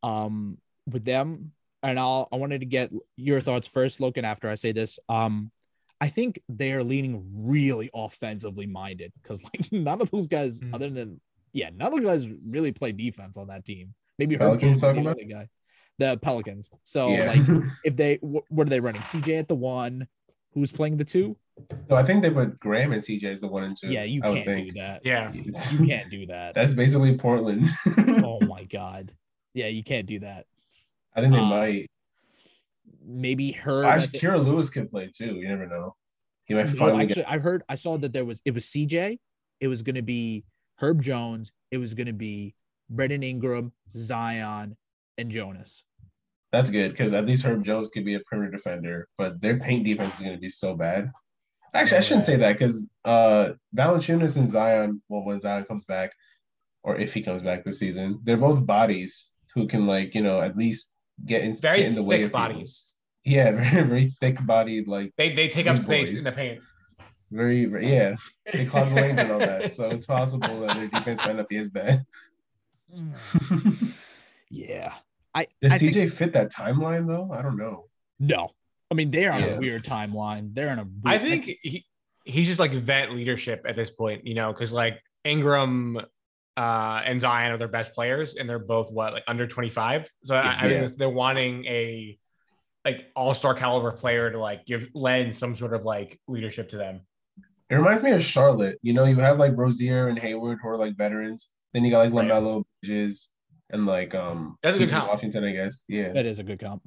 um 0.03 0.57
with 0.85 1.05
them 1.05 1.53
and 1.81 1.99
I'll 1.99 2.27
I 2.31 2.37
wanted 2.37 2.59
to 2.59 2.65
get 2.65 2.91
your 3.15 3.41
thoughts 3.41 3.67
first 3.67 3.99
Lokin 3.99 4.23
after 4.23 4.49
I 4.49 4.55
say 4.55 4.71
this. 4.71 4.99
Um 5.07 5.51
I 5.99 6.09
think 6.09 6.41
they're 6.47 6.83
leaning 6.83 7.47
really 7.47 7.89
offensively 7.93 8.65
minded 8.67 9.13
cuz 9.23 9.43
like 9.43 9.71
none 9.71 10.01
of 10.01 10.11
those 10.11 10.27
guys 10.27 10.61
Mm. 10.61 10.73
other 10.73 10.89
than 10.89 11.21
yeah, 11.53 11.69
none 11.73 11.93
of 11.93 12.03
those 12.03 12.21
guys 12.25 12.29
really 12.47 12.71
play 12.71 12.91
defense 12.91 13.37
on 13.37 13.47
that 13.47 13.65
team. 13.65 13.93
Maybe 14.19 14.35
Herb 14.35 14.59
Pelicans 14.59 14.81
Jones 14.81 14.95
the 14.95 15.01
about? 15.01 15.19
only 15.21 15.25
guy. 15.25 15.47
The 15.99 16.17
Pelicans. 16.17 16.69
So 16.83 17.09
yeah. 17.09 17.33
like 17.33 17.63
if 17.83 17.95
they 17.95 18.15
wh- 18.15 18.49
what 18.51 18.67
are 18.67 18.69
they 18.69 18.79
running? 18.79 19.01
CJ 19.01 19.39
at 19.39 19.47
the 19.47 19.55
1 19.55 20.07
who's 20.53 20.71
playing 20.71 20.97
the 20.97 21.05
2? 21.05 21.35
no, 21.89 21.95
I 21.95 22.03
think 22.03 22.21
they 22.21 22.29
put 22.29 22.59
Graham 22.59 22.91
and 22.93 23.01
CJ 23.01 23.23
as 23.25 23.41
the 23.41 23.47
one 23.47 23.63
and 23.63 23.75
two. 23.75 23.89
Yeah, 23.89 24.03
you 24.03 24.21
I 24.23 24.43
can't 24.43 24.67
do 24.67 24.71
that. 24.73 25.01
Yeah. 25.03 25.31
You 25.33 25.87
can't 25.87 26.09
do 26.11 26.27
that. 26.27 26.53
That's 26.53 26.73
basically 26.73 27.17
Portland. 27.17 27.67
oh 28.23 28.39
my 28.45 28.63
god. 28.65 29.11
Yeah, 29.55 29.67
you 29.67 29.83
can't 29.83 30.05
do 30.05 30.19
that. 30.19 30.45
I 31.15 31.21
think 31.21 31.33
they 31.33 31.39
Uh, 31.39 31.45
might. 31.45 31.87
Maybe 33.03 33.53
her. 33.53 33.85
Actually, 33.85 34.19
Kira 34.19 34.43
Lewis 34.43 34.69
could 34.69 34.91
play 34.91 35.09
too. 35.15 35.35
You 35.35 35.47
never 35.47 35.65
know. 35.65 35.95
He 36.45 36.53
might 36.53 36.67
No, 36.67 36.73
finally 36.73 37.03
actually, 37.05 37.25
I 37.25 37.39
heard 37.39 37.63
I 37.67 37.75
saw 37.75 37.97
that 37.97 38.13
there 38.13 38.25
was 38.25 38.41
it 38.45 38.51
was 38.53 38.65
CJ, 38.65 39.17
it 39.59 39.67
was 39.67 39.81
gonna 39.81 40.01
be 40.03 40.43
Herb 40.79 41.01
Jones, 41.01 41.51
it 41.71 41.77
was 41.77 41.93
gonna 41.93 42.13
be 42.13 42.55
Brandon 42.89 43.23
Ingram, 43.23 43.73
Zion, 43.91 44.77
and 45.17 45.31
Jonas. 45.31 45.83
That's 46.51 46.69
good 46.69 46.91
because 46.91 47.13
at 47.13 47.25
least 47.25 47.45
Herb 47.45 47.63
Jones 47.63 47.89
could 47.89 48.05
be 48.05 48.13
a 48.15 48.19
perimeter 48.21 48.51
defender, 48.55 49.07
but 49.17 49.41
their 49.41 49.57
paint 49.59 49.83
defense 49.85 50.15
is 50.15 50.21
going 50.21 50.35
to 50.35 50.39
be 50.39 50.47
so 50.47 50.75
bad. 50.75 51.11
Actually, 51.73 51.97
I 51.97 52.01
shouldn't 52.01 52.25
say 52.25 52.37
that 52.37 52.53
because 52.53 52.87
uh, 53.03 53.51
Valanciunas 53.75 54.37
and 54.37 54.49
Zion, 54.49 55.01
well, 55.09 55.25
when 55.25 55.41
Zion 55.41 55.65
comes 55.65 55.83
back, 55.83 56.11
or 56.83 56.95
if 56.95 57.13
he 57.13 57.21
comes 57.21 57.43
back 57.43 57.65
this 57.65 57.79
season, 57.79 58.19
they're 58.23 58.37
both 58.37 58.65
bodies 58.65 59.31
who 59.53 59.67
can 59.67 59.85
like 59.85 60.15
you 60.15 60.21
know 60.21 60.39
at 60.39 60.55
least 60.55 60.89
get 61.25 61.43
in, 61.43 61.53
Very 61.55 61.79
get 61.79 61.87
in 61.87 61.95
the 61.95 62.03
way 62.03 62.17
thick 62.19 62.25
of 62.27 62.29
people. 62.31 62.39
bodies. 62.39 62.93
Yeah, 63.25 63.51
very 63.71 63.83
very 63.87 64.11
thick 64.21 64.45
bodied, 64.45 64.87
like 64.87 65.11
They 65.17 65.33
they 65.33 65.49
take 65.49 65.67
up 65.67 65.77
space 65.77 66.11
boys. 66.11 66.25
in 66.25 66.31
the 66.31 66.35
paint. 66.35 66.61
Very, 67.31 67.65
very 67.65 67.87
yeah. 67.91 68.15
They 68.53 68.65
clog 68.65 68.91
lanes 68.93 69.19
and 69.19 69.31
all 69.31 69.39
that, 69.39 69.71
so 69.71 69.89
it's 69.91 70.05
possible 70.05 70.61
that 70.61 70.75
their 70.77 70.87
defense 70.87 71.19
might 71.25 71.35
not 71.35 71.49
be 71.49 71.57
as 71.57 71.69
bad. 71.71 72.05
yeah. 74.49 74.93
I, 75.35 75.47
Does 75.61 75.73
I 75.73 75.77
CJ 75.77 75.93
think, 75.93 76.11
fit 76.13 76.33
that 76.33 76.51
timeline 76.51 77.07
though? 77.07 77.31
I 77.31 77.41
don't 77.41 77.57
know. 77.57 77.85
no. 78.19 78.51
I 78.89 78.95
mean, 78.95 79.11
they're 79.11 79.33
on 79.33 79.41
Yeah. 79.41 79.47
a 79.47 79.59
weird 79.59 79.83
timeline. 79.83 80.53
They're 80.55 80.69
on 80.69 80.79
a 80.79 80.83
weird, 80.85 81.01
I 81.05 81.17
think 81.19 81.43
he, 81.61 81.85
he's 82.23 82.47
just 82.47 82.57
like 82.57 82.71
vet 82.71 83.11
leadership 83.11 83.65
at 83.67 83.75
this 83.75 83.91
point, 83.91 84.25
you 84.25 84.33
know, 84.33 84.53
because 84.53 84.71
like 84.71 85.01
Ingram 85.25 85.97
uh, 86.55 87.01
and 87.03 87.19
Zion 87.19 87.51
are 87.51 87.57
their 87.57 87.67
best 87.67 87.93
players, 87.93 88.35
and 88.37 88.47
they're 88.49 88.59
both 88.59 88.89
what 88.89 89.11
like 89.11 89.23
under 89.27 89.45
25. 89.45 90.09
So 90.23 90.35
I, 90.35 90.57
I 90.61 90.67
Yeah. 90.67 90.87
they're 90.95 91.09
wanting 91.09 91.65
a 91.65 92.17
like 92.85 93.07
all 93.13 93.33
star 93.33 93.53
caliber 93.53 93.91
player 93.91 94.31
to 94.31 94.39
like 94.39 94.65
give 94.65 94.89
lend 94.93 95.35
some 95.35 95.53
sort 95.53 95.73
of 95.73 95.83
like 95.83 96.17
leadership 96.29 96.69
to 96.69 96.77
them. 96.77 97.01
It 97.69 97.75
reminds 97.75 98.01
me 98.03 98.11
of 98.11 98.23
Charlotte. 98.23 98.77
You 98.81 98.93
know, 98.93 99.03
you 99.05 99.15
have 99.17 99.37
like 99.39 99.53
Rozier 99.55 100.07
and 100.07 100.17
Hayward 100.19 100.59
who 100.61 100.69
are 100.69 100.77
like 100.77 100.95
veterans. 100.95 101.49
Then 101.73 101.83
you 101.83 101.91
got 101.91 101.99
like 102.11 102.13
Right. 102.13 102.31
Lamelo, 102.31 102.63
Bridges, 102.81 103.29
and 103.69 103.85
like 103.85 104.15
um 104.15 104.57
That's 104.63 104.77
a 104.77 104.79
good 104.79 104.89
comp. 104.89 105.09
Washington, 105.09 105.43
I 105.43 105.51
guess. 105.51 105.83
Yeah. 105.87 106.13
that 106.13 106.25
is 106.25 106.39
a 106.39 106.43
good 106.43 106.59
comp. 106.59 106.81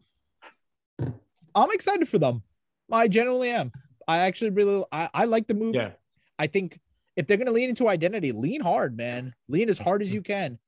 I'm 1.54 1.70
excited 1.72 2.08
for 2.08 2.18
them. 2.18 2.42
I 2.92 3.08
genuinely 3.08 3.50
am. 3.50 3.72
I 4.08 4.18
actually 4.18 4.50
really 4.50 4.84
I, 4.90 5.08
I 5.14 5.24
like 5.24 5.46
the 5.46 5.54
move. 5.54 5.74
Yeah, 5.74 5.92
I 6.38 6.46
think 6.46 6.78
if 7.16 7.26
they're 7.26 7.36
going 7.36 7.46
to 7.46 7.52
lean 7.52 7.68
into 7.68 7.88
identity, 7.88 8.32
lean 8.32 8.60
hard, 8.62 8.96
man. 8.96 9.34
Lean 9.48 9.68
as 9.68 9.78
hard 9.78 10.02
as 10.02 10.12
you 10.12 10.22
can. 10.22 10.58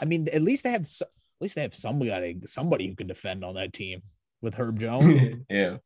I 0.00 0.04
mean, 0.04 0.28
at 0.32 0.42
least 0.42 0.64
they 0.64 0.70
have 0.70 0.88
so- 0.88 1.04
at 1.06 1.42
least 1.44 1.54
they 1.54 1.62
have 1.62 1.74
somebody 1.74 2.36
somebody 2.44 2.86
who 2.88 2.94
can 2.96 3.06
defend 3.06 3.44
on 3.44 3.54
that 3.54 3.72
team 3.72 4.02
with 4.42 4.54
Herb 4.54 4.78
Jones. 4.80 5.36
yeah. 5.50 5.76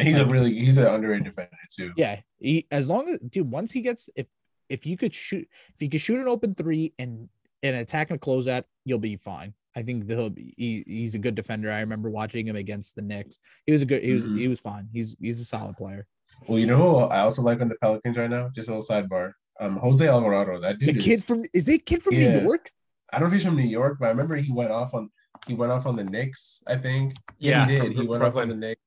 And 0.00 0.08
he's 0.08 0.18
a 0.18 0.26
really 0.26 0.52
he's 0.54 0.78
an 0.78 0.86
underrated 0.86 1.24
defender 1.24 1.50
too. 1.74 1.92
yeah, 1.96 2.20
he, 2.38 2.66
as 2.70 2.88
long 2.88 3.08
as 3.08 3.18
dude, 3.28 3.50
once 3.50 3.72
he 3.72 3.80
gets 3.82 4.08
if 4.16 4.26
if 4.68 4.86
you 4.86 4.96
could 4.96 5.12
shoot 5.14 5.48
if 5.74 5.80
you 5.82 5.88
could 5.88 6.00
shoot 6.00 6.20
an 6.20 6.28
open 6.28 6.54
three 6.54 6.92
and 6.98 7.28
and 7.62 7.76
attack 7.76 8.10
and 8.10 8.20
close 8.20 8.46
that, 8.46 8.66
you'll 8.84 8.98
be 8.98 9.16
fine. 9.16 9.54
I 9.76 9.82
think 9.82 10.08
he'll 10.08 10.30
be, 10.30 10.52
he, 10.56 10.82
he's 10.86 11.14
a 11.14 11.18
good 11.18 11.34
defender. 11.36 11.70
I 11.70 11.80
remember 11.80 12.10
watching 12.10 12.46
him 12.48 12.56
against 12.56 12.96
the 12.96 13.02
Knicks. 13.02 13.38
He 13.66 13.72
was 13.72 13.82
a 13.82 13.86
good. 13.86 14.02
He 14.02 14.12
was 14.12 14.26
Mhm. 14.26 14.38
he 14.38 14.48
was 14.48 14.58
fine. 14.60 14.88
He's 14.92 15.14
he's 15.20 15.40
a 15.40 15.44
solid 15.44 15.76
player. 15.76 16.06
Well, 16.48 16.58
you 16.58 16.66
know 16.66 16.76
who 16.76 16.96
I 16.96 17.20
also 17.20 17.42
like 17.42 17.60
on 17.60 17.68
the 17.68 17.76
Pelicans 17.76 18.16
right 18.16 18.30
now? 18.30 18.48
Just 18.54 18.68
a 18.68 18.74
little 18.74 18.86
sidebar. 18.86 19.32
Um, 19.60 19.76
Jose 19.76 20.06
Alvarado. 20.06 20.58
That 20.60 20.78
dude. 20.78 20.88
The 20.88 20.92
dude 20.94 21.02
kid 21.04 21.12
is. 21.12 21.24
from 21.24 21.44
is 21.52 21.66
they 21.66 21.74
a 21.74 21.78
kid 21.78 22.02
from 22.02 22.14
Yeah. 22.14 22.38
New 22.38 22.44
York? 22.46 22.70
I 23.12 23.18
don't 23.18 23.28
know 23.28 23.34
if 23.34 23.40
he's 23.40 23.44
from 23.44 23.56
New 23.56 23.62
York, 23.62 23.98
but 24.00 24.06
I 24.06 24.08
remember 24.08 24.36
he 24.36 24.50
went 24.50 24.70
off 24.72 24.94
on 24.94 25.10
he 25.46 25.54
went 25.54 25.70
off 25.72 25.86
on 25.86 25.96
the 25.96 26.04
Knicks, 26.04 26.62
I 26.66 26.76
think. 26.76 27.14
Yeah, 27.38 27.66
he 27.66 27.72
did. 27.74 27.82
from 27.94 28.02
He 28.02 28.06
went 28.08 28.22
off 28.24 28.36
on 28.36 28.48
the 28.48 28.56
Knicks. 28.56 28.80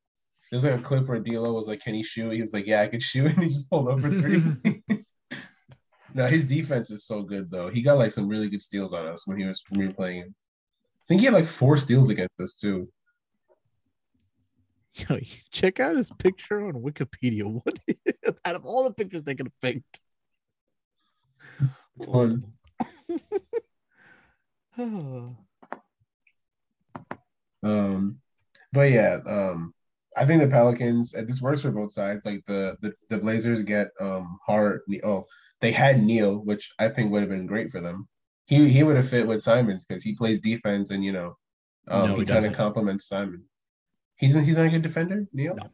There's 0.53 0.65
like 0.65 0.79
a 0.79 0.83
clip 0.83 1.07
where 1.07 1.17
D'Lo 1.17 1.51
was 1.51 1.67
like, 1.67 1.79
"Can 1.79 1.95
he 1.95 2.03
shoot?" 2.03 2.31
He 2.31 2.41
was 2.43 2.53
like, 2.53 2.67
"Yeah, 2.67 2.81
I 2.81 2.87
could 2.87 3.01
shoot," 3.01 3.25
and 3.33 3.41
he 3.41 3.49
just 3.49 3.67
pulled 3.71 3.89
up 3.89 3.99
for 4.01 4.11
three. 4.11 4.43
no, 6.13 6.27
his 6.27 6.45
defense 6.45 6.91
is 6.91 7.07
so 7.07 7.23
good 7.23 7.49
though. 7.49 7.69
He 7.69 7.81
got 7.81 7.97
like 7.97 8.11
some 8.11 8.27
really 8.27 8.47
good 8.49 8.61
steals 8.61 8.93
on 8.93 9.07
us 9.07 9.25
when 9.25 9.39
he 9.39 9.45
was 9.45 9.63
when 9.69 9.79
we 9.79 9.87
were 9.87 9.93
playing. 9.93 10.25
I 10.25 11.03
think 11.07 11.21
he 11.21 11.25
had 11.25 11.33
like 11.33 11.47
four 11.47 11.75
steals 11.75 12.11
against 12.11 12.39
us 12.39 12.53
too. 12.53 12.87
Yo, 14.93 15.17
check 15.51 15.79
out 15.79 15.95
his 15.95 16.11
picture 16.11 16.67
on 16.67 16.73
Wikipedia. 16.73 17.45
What 17.45 17.79
out 18.45 18.53
of 18.53 18.63
all 18.63 18.83
the 18.83 18.93
pictures 18.93 19.23
they 19.23 19.33
could 19.33 19.47
have 19.47 19.59
picked? 19.59 19.99
One. 21.95 22.43
Oh. 24.77 25.35
Um, 27.65 28.19
but 28.73 28.91
yeah, 28.91 29.19
um, 29.25 29.73
I 30.17 30.25
think 30.25 30.41
the 30.41 30.47
Pelicans. 30.47 31.13
and 31.15 31.27
This 31.27 31.41
works 31.41 31.61
for 31.61 31.71
both 31.71 31.91
sides. 31.91 32.25
Like 32.25 32.43
the 32.47 32.77
the, 32.81 32.93
the 33.09 33.17
Blazers 33.17 33.61
get 33.63 33.87
um 33.99 34.37
hard. 34.45 34.81
Oh, 35.03 35.25
they 35.61 35.71
had 35.71 36.01
Neil, 36.03 36.39
which 36.43 36.71
I 36.79 36.89
think 36.89 37.11
would 37.11 37.21
have 37.21 37.29
been 37.29 37.47
great 37.47 37.71
for 37.71 37.81
them. 37.81 38.07
He 38.45 38.69
he 38.69 38.83
would 38.83 38.95
have 38.97 39.09
fit 39.09 39.27
with 39.27 39.41
Simons 39.43 39.85
because 39.85 40.03
he 40.03 40.15
plays 40.15 40.41
defense 40.41 40.91
and 40.91 41.03
you 41.03 41.11
know, 41.13 41.37
um, 41.87 42.07
No, 42.09 42.13
he, 42.15 42.21
he 42.21 42.25
kind 42.25 42.45
of 42.45 42.53
complements 42.53 43.07
Simon. 43.07 43.43
He's 44.17 44.35
he's 44.35 44.57
not 44.57 44.67
a 44.67 44.69
good 44.69 44.81
defender, 44.83 45.25
Neil. 45.33 45.55
No. 45.55 45.69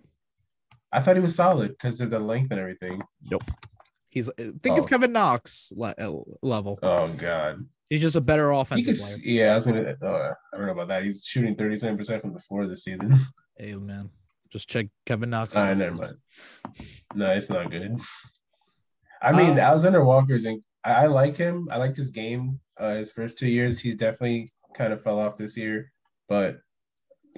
I 0.92 1.02
thought 1.02 1.16
he 1.18 1.22
was 1.22 1.36
solid 1.36 1.70
because 1.72 2.02
of 2.02 2.10
the 2.10 2.20
length 2.20 2.52
and 2.52 2.60
everything. 2.60 3.02
Nope. 3.30 3.44
He's 4.10 4.30
think 4.38 4.62
Oh. 4.78 4.80
of 4.80 4.88
Kevin 4.90 5.12
Knox 5.12 5.72
le- 5.76 5.94
uh, 6.00 6.12
level. 6.42 6.80
Oh 6.82 7.10
God, 7.10 7.68
He's 7.90 8.02
just 8.02 8.16
a 8.16 8.22
better 8.22 8.52
he 8.52 8.58
offensive 8.60 8.96
could. 8.98 9.22
player. 9.24 9.34
Yeah, 9.36 9.52
I 9.52 9.56
was 9.56 9.66
gonna. 9.68 9.96
Uh, 10.02 10.34
I 10.54 10.58
don't 10.58 10.66
know 10.66 10.72
about 10.74 10.88
that. 10.88 11.04
He's 11.04 11.24
shooting 11.24 11.56
thirty 11.56 11.78
seven 11.78 11.96
percent 11.98 12.22
from 12.22 12.34
the 12.34 12.40
floor 12.40 12.66
this 12.68 12.84
season. 12.84 13.16
Hey 13.58 13.76
man, 13.76 14.10
just 14.52 14.70
check 14.70 14.88
Kevin 15.06 15.30
Knox. 15.30 15.56
Ah, 15.56 15.74
never 15.74 15.96
mind. 15.96 16.18
No, 17.16 17.30
it's 17.32 17.50
not 17.50 17.70
good. 17.72 17.98
I 19.22 19.34
mean, 19.34 19.52
Um, 19.52 19.60
Alexander 19.60 20.04
Walker's 20.04 20.46
in, 20.46 20.64
I, 20.84 20.92
I 20.92 21.06
like 21.08 21.36
him. 21.38 21.68
I 21.72 21.78
like 21.78 21.96
his 21.96 22.10
game. 22.10 22.60
Uh, 22.78 22.96
his 22.96 23.12
first 23.12 23.38
two 23.38 23.48
years, 23.48 23.80
he's 23.80 23.98
definitely 23.98 24.52
kind 24.74 24.94
of 24.94 25.04
fell 25.04 25.20
off 25.20 25.36
this 25.38 25.58
year. 25.58 25.92
But 26.30 26.60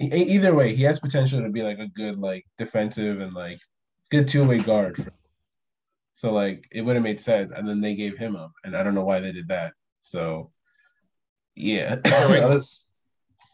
e- 0.00 0.06
either 0.34 0.54
way, 0.54 0.74
he 0.74 0.84
has 0.84 1.00
potential 1.00 1.42
to 1.42 1.48
be 1.50 1.62
like 1.62 1.78
a 1.78 1.88
good 1.88 2.18
like 2.18 2.46
defensive 2.56 3.20
and 3.20 3.34
like 3.34 3.58
good 4.10 4.28
two 4.28 4.44
way 4.44 4.60
guard. 4.60 4.96
For, 4.96 5.12
so 6.14 6.32
like 6.32 6.68
it 6.70 6.82
would 6.82 6.94
have 6.94 7.02
made 7.02 7.20
sense, 7.20 7.50
and 7.50 7.68
then 7.68 7.80
they 7.80 7.94
gave 7.94 8.16
him 8.16 8.36
up, 8.36 8.52
and 8.64 8.76
I 8.76 8.82
don't 8.84 8.94
know 8.94 9.04
why 9.04 9.18
they 9.20 9.32
did 9.32 9.48
that. 9.48 9.72
So 10.02 10.52
yeah. 11.56 11.96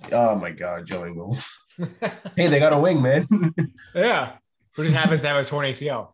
Joe 0.03 0.07
Ingles. 0.07 0.13
oh 0.13 0.37
my 0.37 0.51
God, 0.51 0.87
Joe 0.87 1.07
Ingles. 1.07 1.57
hey, 2.37 2.49
they 2.49 2.59
got 2.59 2.73
a 2.73 2.79
wing, 2.79 3.03
man. 3.03 3.27
yeah, 3.95 4.37
who 4.75 4.85
just 4.85 4.97
happens 4.97 5.21
to 5.23 5.29
have 5.29 5.37
a 5.37 5.45
torn 5.45 5.67
ACL. 5.67 6.13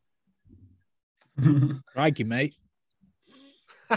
Crikey, 1.86 2.24
mate. 2.24 2.54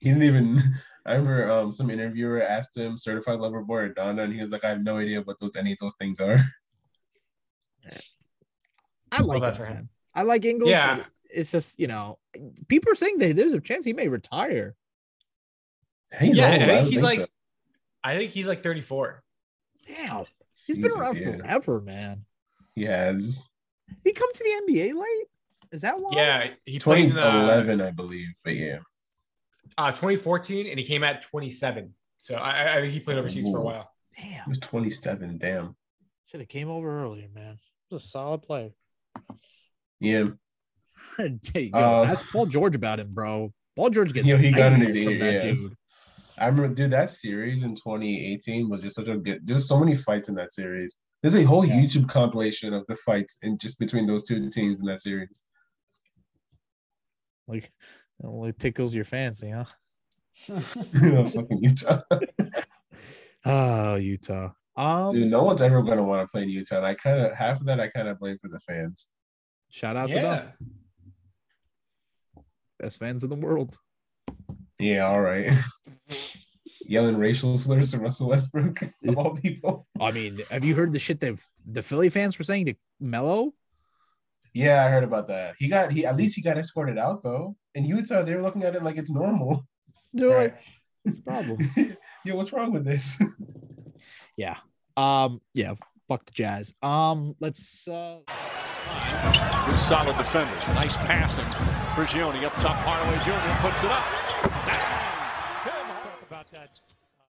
He 0.00 0.10
didn't 0.10 0.24
even. 0.24 0.62
I 1.06 1.14
remember 1.14 1.50
um, 1.50 1.72
some 1.72 1.88
interviewer 1.88 2.42
asked 2.42 2.76
him 2.76 2.98
certified 2.98 3.40
lover 3.40 3.62
boy 3.62 3.76
or 3.76 3.88
Donda, 3.88 4.24
and 4.24 4.34
he 4.34 4.40
was 4.42 4.50
like, 4.50 4.62
"I 4.62 4.68
have 4.68 4.82
no 4.82 4.98
idea 4.98 5.22
what 5.22 5.40
those 5.40 5.56
any 5.56 5.72
of 5.72 5.78
those 5.78 5.94
things 5.98 6.20
are." 6.20 6.36
I 9.10 9.22
like 9.22 9.40
that 9.40 9.56
for 9.56 9.64
him. 9.64 9.88
I 10.14 10.24
like 10.24 10.44
Ingles. 10.44 10.68
Yeah. 10.68 11.04
It's 11.30 11.50
just 11.50 11.80
you 11.80 11.86
know, 11.86 12.18
people 12.68 12.92
are 12.92 12.96
saying 12.96 13.16
that 13.16 13.34
there's 13.34 13.54
a 13.54 13.60
chance 13.60 13.86
he 13.86 13.94
may 13.94 14.08
retire. 14.08 14.74
He's 16.20 16.36
yeah, 16.36 16.52
old. 16.52 16.60
I 16.60 16.64
I 16.64 16.66
think 16.66 16.70
don't 16.70 16.84
he's 16.84 16.94
think 16.94 17.04
like, 17.04 17.18
so. 17.20 17.26
I 18.04 18.16
think 18.18 18.30
he's 18.32 18.46
like 18.46 18.62
34. 18.62 19.22
Damn, 19.86 20.24
he's 20.66 20.76
been 20.76 20.84
Jesus, 20.84 20.98
around 20.98 21.16
yeah. 21.16 21.36
forever, 21.38 21.80
man. 21.80 22.24
he 22.74 22.84
has 22.84 23.48
He 24.04 24.12
come 24.12 24.32
to 24.32 24.38
the 24.66 24.72
NBA 24.72 24.94
late. 24.94 25.26
Is 25.72 25.80
that 25.80 25.98
why? 25.98 26.10
Yeah, 26.12 26.50
he 26.66 26.78
played 26.78 27.06
in 27.06 27.12
uh, 27.18 27.30
2011, 27.48 27.80
I 27.80 27.90
believe. 27.90 28.28
But 28.44 28.54
yeah, 28.56 28.78
uh, 29.78 29.90
2014, 29.90 30.66
and 30.68 30.78
he 30.78 30.84
came 30.84 31.02
at 31.02 31.22
27. 31.22 31.92
So 32.18 32.34
I, 32.36 32.50
I- 32.50 32.76
I 32.76 32.80
think 32.82 32.92
he 32.92 33.00
played 33.00 33.18
overseas 33.18 33.44
for 33.50 33.58
a 33.58 33.60
Ooh. 33.60 33.64
while. 33.64 33.90
he 34.14 34.30
Damn, 34.34 34.48
was 34.48 34.58
27. 34.60 35.38
Damn. 35.38 35.74
should 36.26 36.40
have 36.40 36.48
came 36.48 36.68
over 36.70 37.02
earlier, 37.02 37.28
man. 37.34 37.58
He 37.88 37.94
was 37.94 38.04
a 38.04 38.08
solid 38.08 38.42
player. 38.42 38.70
Yeah, 40.00 40.26
hey, 41.16 41.70
yo, 41.72 41.78
Uh, 41.78 42.04
ask 42.08 42.30
Paul 42.30 42.46
George 42.46 42.74
about 42.76 43.00
him, 43.00 43.12
bro. 43.12 43.52
Paul 43.76 43.90
George 43.90 44.12
gets 44.12 44.26
Yo, 44.28 44.36
he 44.36 44.50
got 44.52 44.72
in 44.72 44.80
his 44.80 44.94
nightmares 44.94 45.04
from 45.04 45.12
ear, 45.14 45.18
that 45.40 45.46
yeah. 45.48 45.54
dude. 45.54 45.76
I 46.38 46.46
remember, 46.46 46.74
dude. 46.74 46.90
That 46.90 47.10
series 47.10 47.62
in 47.62 47.74
2018 47.76 48.68
was 48.68 48.82
just 48.82 48.96
such 48.96 49.08
a 49.08 49.16
good. 49.16 49.46
There's 49.46 49.68
so 49.68 49.78
many 49.78 49.94
fights 49.94 50.28
in 50.28 50.34
that 50.36 50.52
series. 50.52 50.96
There's 51.22 51.36
a 51.36 51.42
whole 51.44 51.64
Yeah. 51.64 51.80
YouTube 51.80 52.08
compilation 52.08 52.74
of 52.74 52.84
the 52.86 52.96
fights 52.96 53.38
in 53.42 53.56
just 53.58 53.78
between 53.78 54.04
those 54.04 54.24
two 54.24 54.50
teams 54.50 54.80
in 54.80 54.86
that 54.86 55.00
series. 55.00 55.44
Like, 57.46 57.64
it 57.64 57.70
only 58.24 58.52
tickles 58.52 58.94
your 58.94 59.04
fancy, 59.04 59.50
huh? 59.50 59.64
you 60.48 61.12
know, 61.12 61.26
fucking 61.26 61.58
Utah. 61.62 62.00
Oh, 63.44 63.94
Utah. 63.96 64.50
Um, 64.76 65.14
Dude, 65.14 65.30
no 65.30 65.44
one's 65.44 65.62
ever 65.62 65.82
going 65.82 65.98
to 65.98 66.02
want 66.02 66.26
to 66.26 66.30
play 66.30 66.42
in 66.42 66.48
Utah. 66.48 66.78
And 66.78 66.86
I 66.86 66.94
kind 66.94 67.20
of 67.20 67.32
half 67.32 67.60
of 67.60 67.66
that 67.66 67.78
I 67.80 67.88
kind 67.88 68.08
of 68.08 68.18
blame 68.18 68.38
for 68.42 68.48
the 68.48 68.58
fans. 68.60 69.10
shout 69.70 69.96
out 69.96 70.10
to 70.10 70.18
them, 70.18 70.52
best 72.80 72.98
fans 72.98 73.22
in 73.22 73.30
the 73.30 73.36
world. 73.36 73.76
Yeah, 74.80 75.06
all 75.06 75.20
right. 75.22 75.48
Yelling 76.86 77.16
racial 77.16 77.56
slurs 77.58 77.90
to 77.92 77.98
Russell 77.98 78.28
Westbrook 78.28 78.82
of 79.08 79.16
all 79.18 79.34
people. 79.36 79.86
I 80.00 80.10
mean, 80.10 80.38
have 80.50 80.64
you 80.64 80.74
heard 80.74 80.92
the 80.92 80.98
shit 80.98 81.20
that 81.20 81.38
the 81.66 81.82
Philly 81.82 82.10
fans 82.10 82.38
were 82.38 82.44
saying 82.44 82.66
to 82.66 82.74
Melo? 83.00 83.54
Yeah, 84.52 84.84
I 84.84 84.88
heard 84.90 85.02
about 85.04 85.26
that. 85.28 85.54
He 85.58 85.68
got 85.68 85.90
he 85.92 86.04
at 86.06 86.16
least 86.16 86.36
he 86.36 86.42
got 86.42 86.58
escorted 86.58 86.98
out 86.98 87.22
though. 87.22 87.56
In 87.74 87.84
Utah, 87.84 88.22
they 88.22 88.34
were 88.36 88.42
looking 88.42 88.62
at 88.62 88.74
it 88.74 88.82
like 88.82 88.98
it's 88.98 89.10
normal. 89.10 89.66
They're 90.12 90.28
Right. 90.28 90.52
like, 90.52 90.60
it's 91.06 91.18
a 91.18 91.22
problem. 91.22 91.58
Yo, 92.24 92.36
what's 92.36 92.52
wrong 92.52 92.70
with 92.72 92.84
this? 92.84 93.20
yeah. 94.36 94.56
Um. 94.96 95.40
Yeah. 95.54 95.74
Fuck 96.06 96.26
the 96.26 96.32
Jazz. 96.32 96.74
Um. 96.82 97.34
Let's. 97.40 97.88
uh 97.88 98.18
Good 99.66 99.78
solid 99.78 100.16
defender. 100.16 100.54
Nice 100.74 100.96
passing. 100.98 101.44
Prigioni 101.96 102.44
up 102.44 102.52
top. 102.54 102.76
Hardaway 102.76 103.18
Jr. 103.24 103.68
puts 103.68 103.82
it 103.82 103.90
up. 103.90 104.04